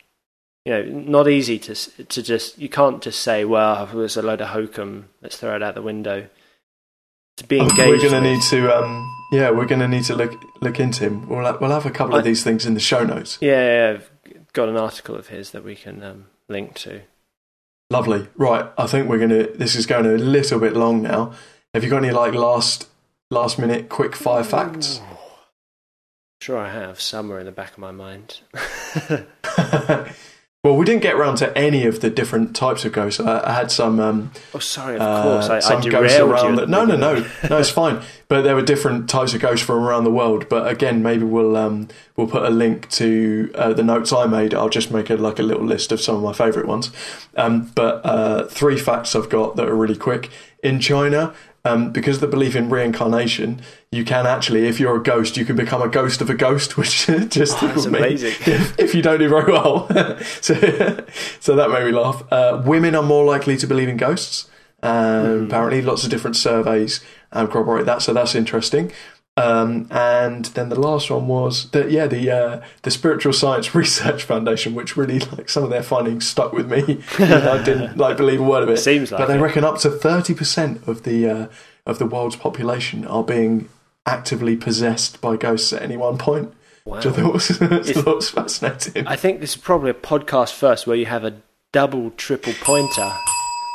You 0.66 0.74
know, 0.74 0.84
not 0.84 1.28
easy 1.28 1.60
to 1.60 1.76
to 2.06 2.24
just 2.24 2.58
you 2.58 2.70
can't 2.70 3.02
just 3.02 3.20
say, 3.20 3.46
well, 3.46 3.86
there's 3.86 4.18
a 4.18 4.22
load 4.22 4.42
of 4.42 4.50
hokum, 4.50 5.10
let's 5.22 5.38
throw 5.38 5.56
it 5.56 5.64
out 5.64 5.76
the 5.76 5.82
window. 5.82 6.28
To 7.40 7.48
be 7.48 7.60
engaged, 7.60 7.80
we're 7.80 8.10
going 8.10 8.22
to 8.24 8.30
need 8.30 8.42
to, 8.50 8.78
um, 8.78 9.16
yeah, 9.32 9.50
we're 9.50 9.66
going 9.66 9.80
to 9.82 9.88
need 9.88 10.04
to 10.06 10.16
look 10.16 10.34
look 10.62 10.80
into 10.80 11.06
him. 11.06 11.28
We'll 11.28 11.58
we'll 11.60 11.72
have 11.72 11.86
a 11.86 11.92
couple 11.92 12.16
I- 12.16 12.20
of 12.20 12.24
these 12.26 12.44
things 12.44 12.66
in 12.66 12.74
the 12.74 12.80
show 12.80 13.04
notes. 13.04 13.38
Yeah, 13.42 13.92
yeah, 13.92 13.98
I've 13.98 14.12
got 14.54 14.68
an 14.70 14.76
article 14.78 15.16
of 15.16 15.28
his 15.28 15.52
that 15.52 15.64
we 15.64 15.76
can 15.76 16.04
um, 16.04 16.26
link 16.50 16.76
to. 16.80 17.02
Lovely. 17.90 18.28
Right, 18.36 18.70
I 18.78 18.88
think 18.88 19.08
we're 19.10 19.18
going 19.18 19.30
to. 19.30 19.52
This 19.56 19.76
is 19.76 19.86
going 19.86 20.06
a 20.06 20.18
little 20.18 20.60
bit 20.60 20.74
long 20.76 21.02
now. 21.02 21.34
Have 21.74 21.84
you 21.84 21.90
got 21.90 22.04
any 22.04 22.12
like 22.12 22.34
last 22.34 22.88
last 23.32 23.58
minute 23.58 23.90
quick 23.90 24.16
fire 24.16 24.44
facts? 24.44 25.00
Sure, 26.42 26.58
I 26.58 26.70
have 26.72 27.00
somewhere 27.02 27.40
in 27.40 27.46
the 27.46 27.52
back 27.52 27.72
of 27.72 27.78
my 27.80 27.92
mind. 27.92 28.42
well, 30.62 30.76
we 30.76 30.84
didn't 30.84 31.04
get 31.04 31.16
around 31.16 31.38
to 31.38 31.58
any 31.58 31.86
of 31.86 32.02
the 32.02 32.10
different 32.10 32.54
types 32.54 32.84
of 32.84 32.92
ghosts. 32.92 33.22
I, 33.22 33.50
I 33.50 33.54
had 33.54 33.72
some. 33.72 33.98
Um, 34.02 34.32
oh, 34.54 34.60
sorry, 34.60 34.96
of 34.96 35.02
uh, 35.02 35.24
course. 35.24 35.50
I, 35.50 35.56
I 35.58 35.60
some 35.60 35.80
derailed 35.80 36.04
ghosts 36.04 36.20
around. 36.20 36.54
at 36.54 36.56
The, 36.56 36.66
the 36.66 36.72
no, 36.72 36.84
no, 36.84 36.98
no, 36.98 37.26
no. 37.50 37.58
It's 37.58 37.70
fine. 37.70 38.02
But 38.30 38.44
there 38.44 38.54
were 38.54 38.62
different 38.62 39.10
types 39.10 39.34
of 39.34 39.42
ghosts 39.42 39.66
from 39.66 39.84
around 39.84 40.04
the 40.04 40.12
world. 40.12 40.50
But 40.50 40.68
again, 40.68 41.02
maybe 41.02 41.24
we'll 41.24 41.58
um, 41.58 41.88
we'll 42.16 42.28
put 42.28 42.44
a 42.44 42.52
link 42.52 42.88
to 42.92 43.52
uh, 43.56 43.74
the 43.74 43.82
notes 43.82 44.14
I 44.14 44.28
made. 44.28 44.54
I'll 44.54 44.70
just 44.70 44.92
make 44.92 45.10
a, 45.10 45.16
like 45.16 45.40
a 45.40 45.42
little 45.42 45.66
list 45.66 45.92
of 45.92 46.00
some 46.00 46.18
of 46.18 46.22
my 46.22 46.34
favourite 46.34 46.68
ones. 46.68 46.92
Um, 47.36 47.72
but 47.74 48.06
uh, 48.06 48.46
three 48.46 48.78
facts 48.78 49.16
I've 49.16 49.30
got 49.30 49.56
that 49.56 49.68
are 49.68 49.74
really 49.74 49.98
quick. 49.98 50.30
In 50.62 50.80
China, 50.80 51.34
um, 51.66 51.92
because 51.92 52.18
of 52.18 52.22
the 52.22 52.28
belief 52.28 52.56
in 52.56 52.70
reincarnation, 52.70 53.62
you 53.92 54.06
can 54.06 54.28
actually, 54.28 54.68
if 54.68 54.80
you're 54.80 54.98
a 54.98 55.02
ghost, 55.04 55.36
you 55.36 55.46
can 55.46 55.56
become 55.56 55.82
a 55.82 55.88
ghost 55.90 56.22
of 56.22 56.30
a 56.30 56.36
ghost, 56.36 56.78
which 56.78 57.08
just 57.08 57.58
Oh, 57.64 57.84
amazing. 57.88 58.34
if, 58.46 58.78
if 58.80 58.94
you 58.96 59.02
don't 59.02 59.20
do 59.20 59.28
very 59.30 59.52
well. 59.52 59.88
so, 60.42 60.54
so 61.40 61.56
that 61.56 61.72
made 61.72 61.86
me 61.86 61.92
laugh. 61.92 62.24
Uh, 62.32 62.62
women 62.66 62.96
are 62.96 63.04
more 63.04 63.26
likely 63.26 63.58
to 63.58 63.66
believe 63.68 63.90
in 63.90 63.98
ghosts. 63.98 64.48
Um, 64.84 65.46
Apparently, 65.48 65.82
lots 65.82 66.04
of 66.04 66.10
different 66.10 66.36
surveys 66.38 67.02
um, 67.32 67.48
corroborate 67.48 67.86
that, 67.86 68.02
so 68.02 68.14
that's 68.14 68.36
interesting. 68.36 68.92
Um, 69.36 69.88
and 69.92 70.46
then 70.46 70.70
the 70.70 70.80
last 70.80 71.10
one 71.10 71.28
was 71.28 71.70
that 71.72 71.92
yeah, 71.92 72.08
the 72.08 72.30
uh, 72.30 72.62
the 72.84 72.92
Spiritual 72.92 73.34
Science 73.34 73.74
Research 73.76 74.24
Foundation, 74.24 74.76
which 74.76 74.96
really 74.98 75.20
like 75.20 75.50
some 75.50 75.64
of 75.64 75.70
their 75.70 75.84
findings 75.84 76.28
stuck 76.28 76.52
with 76.54 76.70
me. 76.70 77.02
I 77.18 77.62
didn't 77.64 77.98
like 77.98 78.18
believe 78.18 78.40
a 78.40 78.44
word 78.44 78.64
of 78.64 78.70
it. 78.70 78.78
Seems 78.78 79.12
like 79.12 79.20
but 79.20 79.28
they 79.28 79.38
it. 79.38 79.42
reckon 79.42 79.64
up 79.64 79.78
to 79.80 79.90
thirty 79.90 80.34
percent 80.34 80.86
of 80.88 81.04
the 81.04 81.30
uh, 81.30 81.48
of 81.86 82.00
the 82.00 82.06
world's 82.06 82.36
population 82.36 83.06
are 83.06 83.24
being 83.24 83.70
actively 84.10 84.58
possessed 84.58 85.22
by 85.22 85.38
ghosts 85.38 85.72
at 85.72 85.82
any 85.82 85.96
one 85.96 86.18
point. 86.18 86.54
Wow. 86.86 86.96
Which 86.96 87.06
I 87.06 87.12
thought 87.12 87.34
was, 87.34 87.48
thought 87.50 88.16
was 88.16 88.30
fascinating. 88.30 89.08
I 89.08 89.16
think 89.16 89.40
this 89.40 89.52
is 89.52 89.62
probably 89.62 89.92
a 89.92 89.94
podcast 89.94 90.54
first 90.54 90.88
where 90.88 90.96
you 90.96 91.06
have 91.06 91.24
a 91.24 91.38
double, 91.72 92.12
triple 92.12 92.54
pointer. 92.62 93.12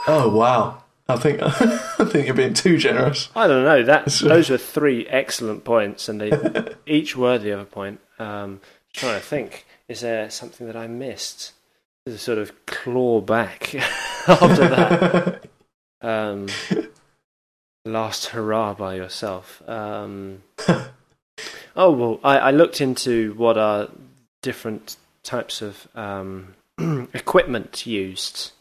Oh 0.07 0.29
wow! 0.29 0.83
I 1.09 1.17
think 1.17 1.41
I 1.43 2.05
think 2.05 2.27
you're 2.27 2.35
being 2.35 2.55
too 2.55 2.77
generous. 2.77 3.29
I 3.37 3.47
don't 3.47 3.65
know. 3.65 3.83
That 3.83 4.07
those 4.07 4.51
were 4.51 4.59
three 4.59 5.07
excellent 5.07 5.65
points, 5.65 6.09
and 6.09 6.21
they 6.21 6.75
each 6.87 7.17
worthy 7.17 7.51
of 7.51 7.61
a 7.61 7.65
point. 7.65 8.01
Um, 8.19 8.61
trying 8.93 9.21
to 9.21 9.25
think, 9.25 9.67
is 9.89 10.01
there 10.01 10.31
something 10.31 10.67
that 10.67 10.77
I 10.77 10.87
missed? 10.87 11.53
To 12.07 12.19
sort 12.19 12.37
of 12.37 12.67
claw 12.67 13.23
back 13.23 13.75
after 14.29 14.69
that. 14.69 15.47
Um, 16.03 16.49
last 17.85 18.27
hurrah 18.27 18.75
by 18.75 18.95
yourself. 18.95 19.63
Um, 19.69 20.43
oh 21.77 21.91
well, 21.91 22.21
I, 22.25 22.39
I 22.39 22.51
looked 22.51 22.81
into 22.81 23.35
what 23.35 23.59
are 23.59 23.89
different 24.43 24.97
types 25.23 25.63
of 25.63 25.89
um, 25.95 26.55
equipment 27.13 27.87
used. 27.87 28.53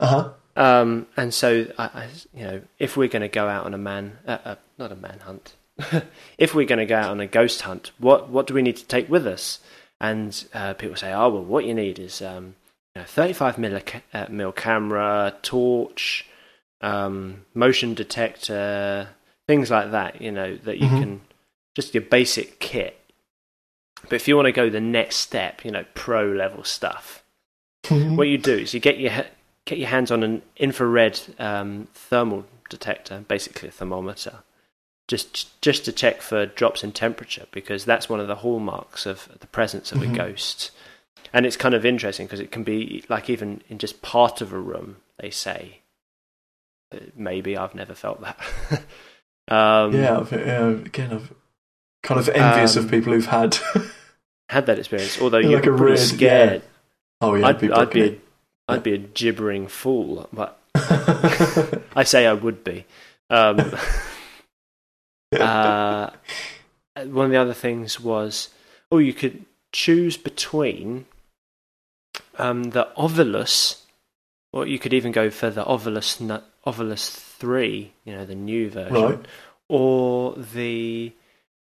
Uh 0.00 0.06
huh. 0.06 0.30
Um, 0.54 1.06
and 1.16 1.32
so, 1.32 1.66
I, 1.78 1.84
I, 1.84 2.08
you 2.34 2.44
know, 2.44 2.62
if 2.78 2.96
we're 2.96 3.08
going 3.08 3.22
to 3.22 3.28
go 3.28 3.48
out 3.48 3.64
on 3.64 3.72
a 3.72 3.78
man, 3.78 4.18
uh, 4.26 4.38
uh, 4.44 4.54
not 4.76 4.92
a 4.92 4.96
manhunt, 4.96 5.54
if 6.36 6.54
we're 6.54 6.66
going 6.66 6.78
to 6.78 6.86
go 6.86 6.96
out 6.96 7.10
on 7.10 7.20
a 7.20 7.26
ghost 7.26 7.62
hunt, 7.62 7.92
what 7.98 8.28
what 8.28 8.46
do 8.46 8.54
we 8.54 8.62
need 8.62 8.76
to 8.76 8.84
take 8.84 9.08
with 9.08 9.26
us? 9.26 9.60
And 10.00 10.44
uh, 10.52 10.74
people 10.74 10.96
say, 10.96 11.12
oh 11.12 11.28
well, 11.28 11.44
what 11.44 11.64
you 11.64 11.74
need 11.74 11.98
is 11.98 12.20
um, 12.20 12.56
you 12.94 13.02
know, 13.02 13.06
35 13.06 13.58
mil, 13.58 13.80
uh, 14.12 14.26
mil 14.28 14.52
camera, 14.52 15.34
torch, 15.42 16.26
um, 16.82 17.44
motion 17.54 17.94
detector, 17.94 19.08
things 19.46 19.70
like 19.70 19.90
that. 19.92 20.20
You 20.20 20.32
know 20.32 20.56
that 20.56 20.78
you 20.78 20.88
Mhm. 20.88 20.98
can 20.98 21.20
just 21.74 21.94
your 21.94 22.02
basic 22.02 22.58
kit. 22.58 22.98
But 24.02 24.14
if 24.14 24.26
you 24.28 24.36
want 24.36 24.46
to 24.46 24.52
go 24.52 24.68
the 24.68 24.80
next 24.80 25.16
step, 25.16 25.64
you 25.64 25.70
know, 25.70 25.84
pro 25.94 26.26
level 26.26 26.64
stuff, 26.64 27.22
what 27.88 28.28
you 28.28 28.38
do 28.38 28.56
is 28.58 28.74
you 28.74 28.80
get 28.80 28.98
your 28.98 29.26
get 29.64 29.78
your 29.78 29.88
hands 29.88 30.10
on 30.10 30.22
an 30.24 30.42
infrared 30.56 31.20
um, 31.38 31.86
thermal 31.94 32.44
detector, 32.68 33.24
basically 33.28 33.68
a 33.68 33.72
thermometer, 33.72 34.40
just 35.08 35.60
just 35.62 35.84
to 35.84 35.92
check 35.92 36.20
for 36.20 36.46
drops 36.46 36.82
in 36.82 36.90
temperature 36.92 37.46
because 37.52 37.84
that's 37.84 38.08
one 38.08 38.18
of 38.18 38.26
the 38.26 38.36
hallmarks 38.36 39.06
of 39.06 39.28
the 39.40 39.46
presence 39.46 39.92
of 39.92 39.98
Mhm. 40.00 40.12
a 40.12 40.16
ghost. 40.16 40.70
And 41.32 41.46
it's 41.46 41.56
kind 41.56 41.74
of 41.74 41.86
interesting 41.86 42.26
because 42.26 42.40
it 42.40 42.50
can 42.50 42.64
be 42.64 43.04
like 43.08 43.30
even 43.30 43.62
in 43.68 43.78
just 43.78 44.02
part 44.02 44.40
of 44.40 44.52
a 44.52 44.58
room. 44.58 44.96
They 45.18 45.30
say 45.30 45.81
maybe 47.16 47.56
I've 47.56 47.74
never 47.74 47.94
felt 47.94 48.20
that. 48.22 48.38
um, 49.48 49.94
yeah, 49.94 50.18
I've, 50.18 50.32
yeah. 50.32 50.68
Again, 50.68 51.12
I'm 51.12 51.28
kind 52.02 52.20
of 52.20 52.28
envious 52.28 52.76
Um, 52.76 52.84
of 52.84 52.90
people 52.90 53.12
who've 53.12 53.26
had. 53.26 53.56
had 54.48 54.66
that 54.66 54.78
experience. 54.78 55.20
Although 55.20 55.38
you're 55.38 55.58
a 55.60 55.62
pretty 55.62 55.82
red- 55.82 55.98
scared, 55.98 56.62
oh 57.20 57.34
yeah, 57.34 57.46
I'd, 57.46 57.70
I'd 57.70 57.90
be 57.90 58.02
a, 58.02 58.18
I'd 58.68 58.82
be 58.82 58.94
a 58.94 58.98
gibbering 58.98 59.66
fool, 59.68 60.28
but 60.32 60.58
I 60.74 62.04
say 62.04 62.26
I 62.26 62.32
would 62.34 62.62
be. 62.64 62.84
Um, 63.30 63.74
uh, 65.32 66.10
one 67.06 67.26
of 67.26 67.30
the 67.30 67.38
other 67.38 67.54
things 67.54 67.98
was, 67.98 68.50
oh, 68.90 68.98
you 68.98 69.14
could 69.14 69.44
choose 69.72 70.16
between 70.18 71.06
um, 72.38 72.64
the 72.64 72.88
Ovilus, 72.96 73.82
or 74.52 74.66
you 74.66 74.78
could 74.78 74.92
even 74.92 75.12
go 75.12 75.30
for 75.30 75.48
the 75.48 75.64
Ovilus, 75.64 76.20
nu- 76.20 76.42
Ovilus 76.66 77.10
3, 77.10 77.92
you 78.04 78.12
know, 78.14 78.24
the 78.24 78.34
new 78.34 78.70
version, 78.70 78.94
Right. 78.94 79.24
or 79.68 80.34
the 80.36 81.12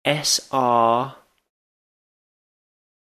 SR 0.05 1.13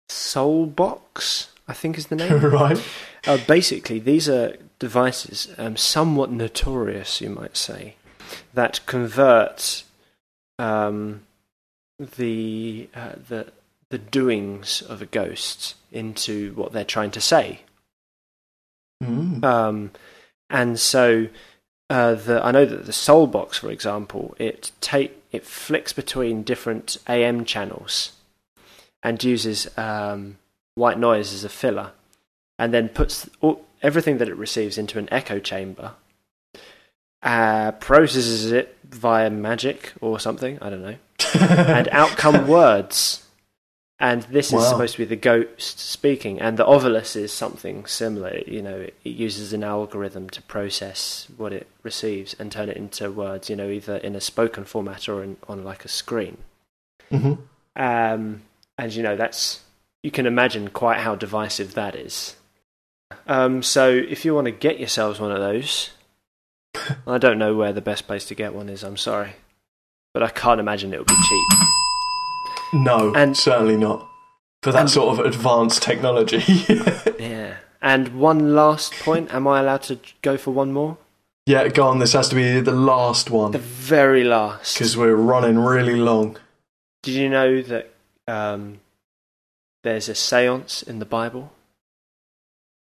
Soul 0.08 0.66
Box. 0.66 1.50
I 1.66 1.72
think 1.74 1.98
is 1.98 2.06
the 2.06 2.16
name. 2.22 2.40
right. 2.46 2.82
Uh, 3.26 3.38
basically, 3.46 3.98
these 3.98 4.28
are 4.28 4.56
devices, 4.78 5.48
um, 5.58 5.76
somewhat 5.76 6.30
notorious, 6.30 7.20
you 7.20 7.28
might 7.30 7.56
say, 7.56 7.96
that 8.54 8.80
convert 8.86 9.82
um, 10.58 11.22
the 11.98 12.88
uh, 12.94 13.12
the 13.28 13.52
the 13.90 13.98
doings 13.98 14.82
of 14.82 15.00
a 15.02 15.06
ghost 15.06 15.74
into 15.92 16.52
what 16.54 16.72
they're 16.72 16.84
trying 16.84 17.10
to 17.12 17.20
say. 17.20 17.60
Mm. 19.02 19.42
Um, 19.44 19.90
and 20.50 20.78
so 20.78 21.28
uh, 21.90 22.14
the 22.14 22.44
I 22.44 22.50
know 22.50 22.64
that 22.66 22.86
the 22.86 22.92
Soul 22.92 23.26
Box, 23.26 23.58
for 23.58 23.70
example, 23.70 24.34
it 24.38 24.72
take 24.80 25.22
it 25.32 25.46
flicks 25.46 25.92
between 25.92 26.42
different 26.42 26.98
AM 27.08 27.44
channels 27.44 28.12
and 29.02 29.22
uses 29.22 29.68
um, 29.78 30.38
white 30.74 30.98
noise 30.98 31.32
as 31.32 31.44
a 31.44 31.48
filler, 31.48 31.92
and 32.58 32.74
then 32.74 32.88
puts 32.88 33.28
all, 33.40 33.64
everything 33.82 34.18
that 34.18 34.28
it 34.28 34.36
receives 34.36 34.76
into 34.76 34.98
an 34.98 35.08
echo 35.10 35.38
chamber, 35.38 35.92
uh, 37.22 37.72
processes 37.72 38.52
it 38.52 38.76
via 38.84 39.30
magic 39.30 39.92
or 40.00 40.20
something. 40.20 40.58
I 40.60 40.70
don't 40.70 40.82
know, 40.82 40.96
and 41.40 41.88
out 41.88 42.10
come 42.10 42.46
words. 42.46 43.24
And 44.00 44.22
this 44.24 44.52
Wow. 44.52 44.60
is 44.60 44.68
supposed 44.68 44.92
to 44.94 44.98
be 45.00 45.04
the 45.06 45.16
ghost 45.16 45.80
speaking, 45.80 46.40
and 46.40 46.56
the 46.56 46.64
Ovilus 46.64 47.16
is 47.16 47.32
something 47.32 47.84
similar. 47.86 48.38
You 48.46 48.62
know, 48.62 48.76
it, 48.76 48.94
it 49.04 49.10
uses 49.16 49.52
an 49.52 49.64
algorithm 49.64 50.30
to 50.30 50.42
process 50.42 51.26
what 51.36 51.52
it 51.52 51.66
receives 51.82 52.32
and 52.38 52.52
turn 52.52 52.68
it 52.68 52.76
into 52.76 53.10
words. 53.10 53.50
You 53.50 53.56
know, 53.56 53.68
either 53.68 53.96
in 53.96 54.14
a 54.14 54.20
spoken 54.20 54.64
format 54.64 55.08
or 55.08 55.24
in, 55.24 55.36
on 55.48 55.64
like 55.64 55.84
a 55.84 55.88
screen. 55.88 56.38
hmm 57.10 57.34
Um, 57.74 58.42
and 58.78 58.94
you 58.94 59.02
know, 59.02 59.16
that's 59.16 59.62
you 60.04 60.12
can 60.12 60.26
imagine 60.26 60.68
quite 60.68 60.98
how 61.00 61.16
divisive 61.16 61.74
that 61.74 61.96
is. 61.96 62.36
Um, 63.26 63.64
so 63.64 63.90
if 63.90 64.24
you 64.24 64.32
want 64.32 64.44
to 64.44 64.52
get 64.52 64.78
yourselves 64.78 65.18
one 65.18 65.32
of 65.32 65.40
those, 65.40 65.90
I 67.06 67.18
don't 67.18 67.38
know 67.38 67.56
where 67.56 67.72
the 67.72 67.80
best 67.80 68.06
place 68.06 68.24
to 68.26 68.36
get 68.36 68.54
one 68.54 68.68
is. 68.68 68.84
I'm 68.84 68.96
sorry, 68.96 69.32
but 70.14 70.22
I 70.22 70.28
can't 70.28 70.60
imagine 70.60 70.94
it 70.94 70.98
would 70.98 71.08
be 71.08 71.14
cheap. 71.28 71.68
No, 72.72 73.12
And- 73.14 73.36
certainly 73.36 73.76
not. 73.76 74.06
For 74.62 74.72
that 74.72 74.90
sort 74.90 75.18
of 75.18 75.24
advanced 75.24 75.82
technology. 75.82 76.42
Yeah. 77.18 77.54
And 77.80 78.18
one 78.20 78.54
last 78.56 78.92
point. 78.94 79.32
Am 79.32 79.46
I 79.46 79.60
allowed 79.60 79.82
to 79.84 79.98
go 80.22 80.36
for 80.36 80.50
one 80.52 80.72
more? 80.72 80.98
yeah, 81.46 81.66
go 81.68 81.86
on. 81.86 81.98
This 82.00 82.12
has 82.12 82.28
to 82.28 82.34
be 82.34 82.60
the 82.60 82.72
last 82.72 83.30
one. 83.30 83.52
The 83.52 83.58
very 83.58 84.22
last. 84.24 84.74
because 84.74 84.96
we're 84.96 85.14
running 85.14 85.58
really 85.58 85.96
long. 85.96 86.36
Did 87.04 87.14
you 87.14 87.28
know 87.28 87.62
that 87.62 87.92
um, 88.26 88.80
there's 89.84 90.08
a 90.08 90.12
séance 90.12 90.86
in 90.86 90.98
the 90.98 91.04
Bible? 91.06 91.52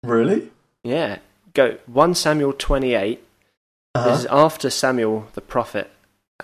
Really? 0.03 0.51
Yeah. 0.83 1.19
Go 1.53 1.77
1 1.87 2.15
Samuel 2.15 2.53
28. 2.53 3.23
Uh-huh. 3.95 4.09
This 4.09 4.19
is 4.21 4.25
after 4.27 4.69
Samuel 4.69 5.27
the 5.33 5.41
prophet 5.41 5.89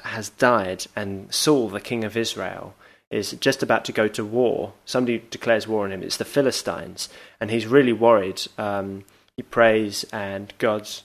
has 0.04 0.30
died 0.30 0.86
and 0.96 1.34
Saul, 1.34 1.68
the 1.70 1.82
king 1.82 2.04
of 2.04 2.16
Israel, 2.16 2.74
is 3.12 3.32
just 3.34 3.64
about 3.64 3.86
to 3.86 3.91
go 3.91 4.07
to 4.07 4.24
war. 4.24 4.74
Somebody 4.86 5.24
declares 5.32 5.68
war 5.68 5.86
on 5.86 5.91
him. 5.91 6.03
It's 6.03 6.18
the 6.18 6.26
Philistines. 6.26 7.10
And 7.39 7.49
he's 7.49 7.66
really 7.66 7.93
worried. 7.93 8.41
Um, 8.57 9.05
he 9.36 9.43
prays, 9.43 10.03
and 10.12 10.53
God's 10.57 11.03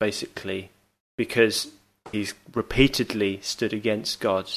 basically, 0.00 0.70
because 1.16 1.68
he's 2.10 2.34
repeatedly 2.54 3.40
stood 3.42 3.72
against 3.72 4.20
God, 4.20 4.50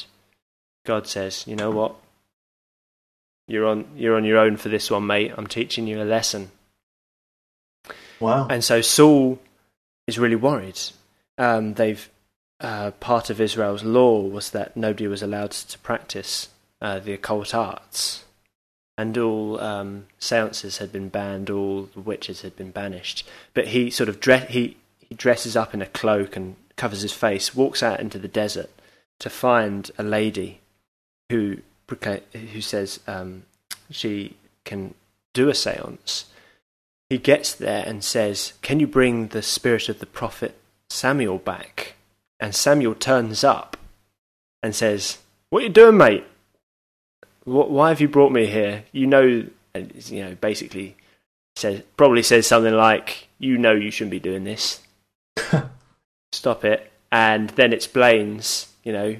God 0.84 1.06
says, 1.06 1.46
You 1.46 1.56
know 1.56 1.70
what? 1.70 1.94
You're 3.46 3.66
on, 3.66 3.86
you're 3.96 4.16
on 4.16 4.24
your 4.24 4.38
own 4.38 4.56
for 4.56 4.68
this 4.68 4.90
one, 4.90 5.06
mate. 5.06 5.32
I'm 5.36 5.46
teaching 5.46 5.86
you 5.86 6.02
a 6.02 6.04
lesson. 6.04 6.50
Wow. 8.20 8.46
And 8.48 8.62
so 8.62 8.80
Saul 8.80 9.38
is 10.06 10.18
really 10.18 10.36
worried. 10.36 10.78
Um, 11.38 11.74
they've 11.74 12.08
uh, 12.60 12.90
part 12.92 13.30
of 13.30 13.40
Israel's 13.40 13.82
law 13.82 14.20
was 14.20 14.50
that 14.50 14.76
nobody 14.76 15.06
was 15.06 15.22
allowed 15.22 15.52
to 15.52 15.78
practice 15.78 16.48
uh, 16.80 16.98
the 16.98 17.12
occult 17.12 17.54
arts, 17.54 18.24
and 18.96 19.16
all 19.16 19.60
um, 19.60 20.06
seances 20.18 20.78
had 20.78 20.92
been 20.92 21.08
banned. 21.08 21.50
All 21.50 21.88
the 21.94 22.00
witches 22.00 22.42
had 22.42 22.56
been 22.56 22.70
banished. 22.70 23.26
But 23.54 23.68
he 23.68 23.90
sort 23.90 24.08
of 24.08 24.20
dre- 24.20 24.46
he 24.48 24.76
he 24.98 25.14
dresses 25.14 25.56
up 25.56 25.74
in 25.74 25.82
a 25.82 25.86
cloak 25.86 26.36
and 26.36 26.56
covers 26.76 27.02
his 27.02 27.12
face, 27.12 27.54
walks 27.54 27.82
out 27.82 28.00
into 28.00 28.18
the 28.18 28.28
desert 28.28 28.70
to 29.18 29.30
find 29.30 29.90
a 29.98 30.02
lady 30.02 30.60
who 31.30 31.58
who 32.32 32.60
says 32.60 33.00
um, 33.06 33.42
she 33.90 34.36
can 34.64 34.94
do 35.34 35.48
a 35.48 35.52
séance. 35.52 36.24
He 37.08 37.18
gets 37.18 37.52
there 37.52 37.84
and 37.86 38.04
says, 38.04 38.54
"Can 38.62 38.80
you 38.80 38.86
bring 38.86 39.28
the 39.28 39.42
spirit 39.42 39.88
of 39.88 39.98
the 39.98 40.06
prophet 40.06 40.58
Samuel 40.88 41.38
back?" 41.38 41.94
And 42.38 42.54
Samuel 42.54 42.94
turns 42.94 43.44
up 43.44 43.76
and 44.62 44.74
says, 44.74 45.18
"What 45.50 45.60
are 45.60 45.66
you 45.66 45.72
doing, 45.72 45.96
mate? 45.96 46.24
Wh- 47.44 47.70
Why 47.70 47.88
have 47.90 48.00
you 48.00 48.08
brought 48.08 48.32
me 48.32 48.46
here? 48.46 48.84
You 48.92 49.06
know, 49.06 49.46
and 49.74 50.10
you 50.10 50.24
know, 50.24 50.34
basically 50.34 50.96
says 51.56 51.82
probably 51.96 52.22
says 52.22 52.46
something 52.46 52.74
like, 52.74 53.28
"You 53.38 53.58
know, 53.58 53.72
you 53.72 53.90
shouldn't 53.90 54.12
be 54.12 54.20
doing 54.20 54.44
this. 54.44 54.80
Stop 56.32 56.64
it." 56.64 56.90
And 57.12 57.50
then 57.50 57.72
explains, 57.72 58.68
you 58.84 58.92
know, 58.92 59.16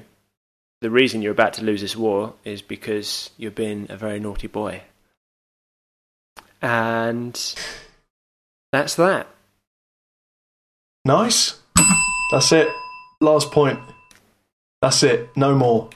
the 0.81 0.89
reason 0.89 1.21
you're 1.21 1.31
about 1.31 1.53
to 1.53 1.63
lose 1.63 1.81
this 1.81 1.95
war 1.95 2.33
is 2.43 2.61
because 2.61 3.29
you've 3.37 3.55
been 3.55 3.87
a 3.89 3.97
very 3.97 4.19
naughty 4.19 4.47
boy. 4.47 4.81
And 6.61 7.33
that's 8.71 8.95
that. 8.95 9.27
Nice. 11.05 11.59
That's 12.31 12.51
it. 12.51 12.69
Last 13.19 13.51
point. 13.51 13.79
That's 14.81 15.03
it. 15.03 15.35
No 15.35 15.55
more. 15.55 15.89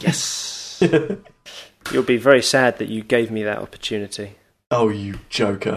Yes. 0.00 0.82
You'll 1.92 2.02
be 2.02 2.16
very 2.16 2.42
sad 2.42 2.78
that 2.78 2.88
you 2.88 3.02
gave 3.02 3.30
me 3.30 3.42
that 3.44 3.58
opportunity. 3.58 4.36
oh, 4.70 4.88
you 4.88 5.18
joker. 5.28 5.76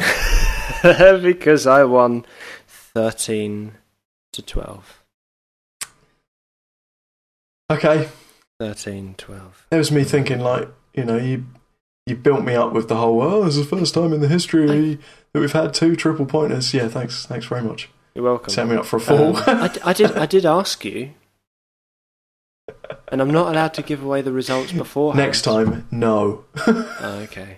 because 1.22 1.68
I 1.68 1.84
won 1.84 2.26
13 2.68 3.74
to 4.34 4.42
12. 4.42 5.04
Okay. 7.72 8.10
13 8.60 9.16
12. 9.18 9.68
It 9.72 9.78
was 9.78 9.92
me 9.92 10.04
thinking, 10.04 10.40
like, 10.40 10.68
you 10.94 11.06
know, 11.06 11.18
you 11.18 11.46
you 12.06 12.16
built 12.16 12.44
me 12.44 12.56
up 12.56 12.74
with 12.74 12.88
the 12.88 12.96
whole, 12.96 13.22
oh, 13.22 13.46
this 13.46 13.56
is 13.56 13.70
the 13.70 13.78
first 13.78 13.94
time 13.94 14.14
in 14.14 14.20
the 14.20 14.28
history 14.28 14.98
that 15.32 15.40
we've 15.40 15.52
had 15.52 15.74
two 15.74 15.96
triple 15.96 16.26
pointers. 16.26 16.74
Yeah, 16.74 16.88
thanks. 16.88 17.26
Thanks 17.28 17.46
very 17.46 17.62
much. 17.62 17.90
You're 18.16 18.26
welcome. 18.26 18.52
Set 18.52 18.68
me 18.68 18.76
up 18.76 18.86
for 18.86 18.98
a 18.98 19.00
fall. 19.00 19.38
Um, 19.38 19.44
I, 19.46 19.72
I 19.86 19.94
did. 19.94 20.18
I 20.18 20.26
did 20.26 20.46
ask 20.46 20.84
you, 20.84 21.12
and 23.10 23.22
I'm 23.22 23.32
not 23.32 23.52
allowed 23.52 23.74
to 23.76 23.82
give 23.82 24.04
away 24.04 24.22
the 24.22 24.32
results 24.32 24.72
before. 24.72 25.16
Next 25.16 25.44
time, 25.44 25.88
no. 25.92 26.46
Oh, 26.68 27.20
okay. 27.24 27.58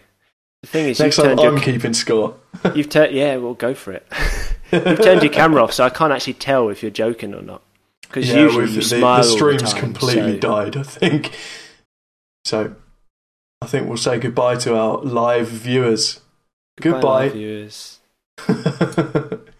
The 0.61 0.67
thing 0.67 0.89
is, 0.89 0.99
Next 0.99 1.15
time, 1.15 1.39
I'm 1.39 1.55
your, 1.55 1.59
keeping 1.59 1.93
score. 1.93 2.35
you've 2.75 2.89
turned. 2.89 3.15
Yeah, 3.15 3.37
well, 3.37 3.55
go 3.55 3.73
for 3.73 3.93
it. 3.93 4.05
you've 4.71 5.01
turned 5.01 5.23
your 5.23 5.31
camera 5.31 5.63
off, 5.63 5.73
so 5.73 5.83
I 5.83 5.89
can't 5.89 6.13
actually 6.13 6.35
tell 6.35 6.69
if 6.69 6.83
you're 6.83 6.91
joking 6.91 7.33
or 7.33 7.41
not. 7.41 7.63
Because 8.01 8.29
yeah, 8.29 8.41
usually 8.41 8.69
you 8.69 8.75
the, 8.75 8.81
smile 8.83 9.23
the 9.23 9.29
all 9.29 9.35
stream's 9.35 9.73
time, 9.73 9.81
completely 9.81 10.33
so- 10.33 10.39
died, 10.39 10.77
I 10.77 10.83
think. 10.83 11.35
So, 12.45 12.75
I 13.61 13.67
think 13.67 13.87
we'll 13.87 13.97
say 13.97 14.19
goodbye 14.19 14.55
to 14.57 14.75
our 14.75 14.97
live 14.99 15.47
viewers. 15.47 16.19
Goodbye. 16.79 17.25
live 17.25 17.33
viewers. 17.33 17.99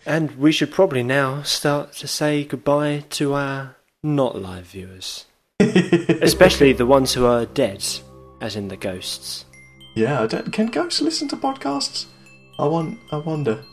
And 0.06 0.38
we 0.38 0.52
should 0.52 0.72
probably 0.72 1.04
now 1.04 1.44
start 1.44 1.94
to 1.94 2.08
say 2.08 2.44
goodbye 2.44 3.06
to 3.12 3.34
our 3.34 3.76
not 4.04 4.42
live 4.42 4.66
viewers, 4.66 5.26
especially 6.22 6.74
the 6.74 6.86
ones 6.86 7.14
who 7.14 7.26
are 7.26 7.46
dead, 7.46 7.84
as 8.42 8.56
in 8.56 8.68
the 8.68 8.78
ghosts. 8.78 9.46
yeah, 9.96 10.22
I 10.22 10.28
don't, 10.28 10.52
can 10.52 10.68
ghosts 10.68 11.02
listen 11.02 11.28
to 11.30 11.36
podcasts? 11.38 12.06
I 12.60 12.68
want. 12.68 12.98
I 13.12 13.18
wonder. 13.18 13.64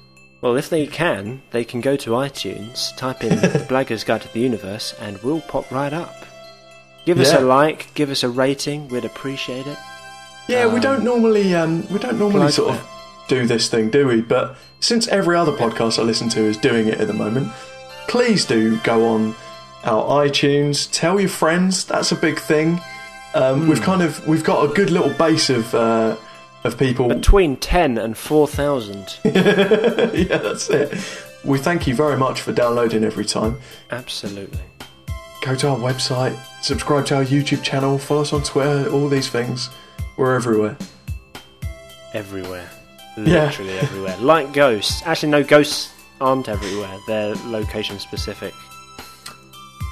Well, 0.40 0.56
if 0.56 0.70
they 0.70 0.86
can, 0.86 1.42
they 1.50 1.64
can 1.64 1.80
go 1.80 1.96
to 1.96 2.10
iTunes, 2.10 2.96
type 2.96 3.24
in 3.24 3.30
the 3.40 3.48
Blaggers 3.68 4.06
Guide 4.06 4.22
to 4.22 4.32
the 4.32 4.40
Universe, 4.40 4.94
and 5.00 5.18
we'll 5.22 5.40
pop 5.42 5.70
right 5.72 5.92
up. 5.92 6.14
Give 7.06 7.18
us 7.20 7.32
a 7.32 7.40
like, 7.40 7.92
give 7.94 8.10
us 8.10 8.22
a 8.22 8.28
rating, 8.28 8.86
we'd 8.88 9.04
appreciate 9.04 9.66
it. 9.66 9.78
Yeah, 10.48 10.66
we 10.66 10.74
Um, 10.76 10.80
don't 10.80 11.04
normally. 11.04 11.54
Um, 11.54 11.86
we 11.88 11.98
don't 11.98 12.18
normally 12.18 12.50
sort 12.52 12.74
of 12.74 12.88
do 13.28 13.46
this 13.46 13.68
thing, 13.68 13.90
do 13.90 14.06
we? 14.06 14.20
But 14.20 14.56
since 14.80 15.08
every 15.08 15.36
other 15.36 15.52
podcast 15.52 15.98
I 15.98 16.02
listen 16.02 16.28
to 16.30 16.40
is 16.42 16.56
doing 16.56 16.86
it 16.88 17.00
at 17.00 17.06
the 17.08 17.14
moment, 17.14 17.50
please 18.08 18.44
do 18.44 18.78
go 18.78 19.06
on 19.08 19.34
our 19.84 20.24
iTunes. 20.26 20.88
Tell 20.92 21.18
your 21.20 21.28
friends. 21.28 21.84
That's 21.84 22.12
a 22.12 22.16
big 22.16 22.38
thing. 22.38 22.80
Um, 23.34 23.62
Hmm. 23.62 23.68
We've 23.68 23.82
kind 23.82 24.02
of 24.02 24.26
we've 24.26 24.44
got 24.44 24.68
a 24.70 24.72
good 24.74 24.90
little 24.90 25.12
base 25.14 25.50
of 25.50 25.74
uh, 25.74 26.16
of 26.64 26.78
people. 26.78 27.08
Between 27.08 27.56
10 27.56 27.98
and 27.98 28.16
4,000. 28.16 29.18
yeah, 29.24 30.38
that's 30.38 30.68
it. 30.70 30.92
We 31.44 31.58
thank 31.58 31.86
you 31.86 31.94
very 31.94 32.16
much 32.16 32.40
for 32.40 32.52
downloading 32.52 33.04
every 33.04 33.24
time. 33.24 33.58
Absolutely. 33.90 34.60
Go 35.42 35.54
to 35.54 35.68
our 35.68 35.76
website, 35.76 36.36
subscribe 36.62 37.06
to 37.06 37.16
our 37.16 37.24
YouTube 37.24 37.62
channel, 37.62 37.96
follow 37.96 38.22
us 38.22 38.32
on 38.32 38.42
Twitter, 38.42 38.90
all 38.90 39.08
these 39.08 39.28
things. 39.28 39.70
We're 40.16 40.34
everywhere. 40.34 40.76
Everywhere. 42.12 42.68
Yeah. 43.16 43.46
literally 43.46 43.78
everywhere, 43.78 44.16
like 44.18 44.52
ghosts. 44.52 45.02
Actually, 45.04 45.30
no, 45.30 45.44
ghosts 45.44 45.90
aren't 46.20 46.48
everywhere. 46.48 46.96
They're 47.06 47.34
location 47.46 47.98
specific. 47.98 48.52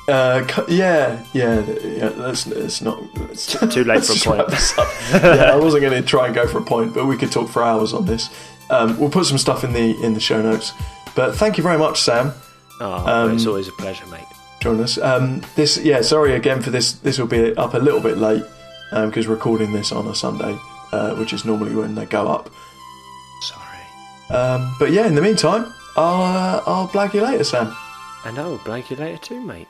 Uh, 0.08 0.46
yeah, 0.68 1.24
yeah, 1.32 1.60
yeah. 1.82 2.08
Let's, 2.16 2.46
let's 2.46 2.80
not. 2.80 2.98
Too 3.70 3.84
late 3.84 4.04
for 4.04 4.12
a 4.12 4.36
point. 4.44 4.50
yeah, 5.12 5.50
I 5.52 5.56
wasn't 5.56 5.82
going 5.82 6.00
to 6.00 6.06
try 6.08 6.26
and 6.26 6.34
go 6.34 6.46
for 6.46 6.58
a 6.58 6.64
point, 6.64 6.94
but 6.94 7.06
we 7.06 7.16
could 7.16 7.32
talk 7.32 7.48
for 7.48 7.62
hours 7.62 7.92
on 7.92 8.06
this. 8.06 8.30
Um, 8.70 8.98
we'll 8.98 9.10
put 9.10 9.26
some 9.26 9.38
stuff 9.38 9.64
in 9.64 9.72
the 9.72 10.00
in 10.04 10.14
the 10.14 10.20
show 10.20 10.40
notes. 10.40 10.72
But 11.16 11.34
thank 11.34 11.56
you 11.56 11.62
very 11.62 11.78
much, 11.78 12.00
Sam. 12.00 12.32
Oh, 12.80 13.06
Um, 13.06 13.32
it's 13.34 13.46
always 13.46 13.68
a 13.68 13.72
pleasure, 13.72 14.06
mate. 14.06 14.24
join 14.60 14.80
us. 14.80 14.98
Um, 14.98 15.42
this, 15.56 15.78
yeah, 15.78 16.02
sorry 16.02 16.34
again 16.34 16.60
for 16.62 16.70
this. 16.70 16.92
This 16.92 17.18
will 17.18 17.26
be 17.26 17.56
up 17.56 17.74
a 17.74 17.78
little 17.78 18.00
bit 18.00 18.18
late 18.18 18.42
because 18.92 19.26
recording 19.26 19.72
this 19.72 19.90
on 19.92 20.06
a 20.08 20.14
Sunday, 20.14 20.56
uh, 20.92 21.14
which 21.16 21.32
is 21.32 21.44
normally 21.44 21.74
when 21.74 21.94
they 21.94 22.04
go 22.06 22.28
up. 22.28 22.50
Sorry. 23.42 24.38
Um, 24.38 24.74
but 24.78 24.92
yeah, 24.92 25.06
in 25.06 25.14
the 25.14 25.22
meantime, 25.22 25.72
I'll 25.96 26.22
uh, 26.22 26.62
I'll 26.66 26.88
blag 26.88 27.14
you 27.14 27.22
later, 27.22 27.44
Sam. 27.44 27.74
And 28.24 28.38
I'll 28.38 28.58
blag 28.58 28.90
you 28.90 28.96
later 28.96 29.18
too, 29.18 29.40
mate. 29.40 29.68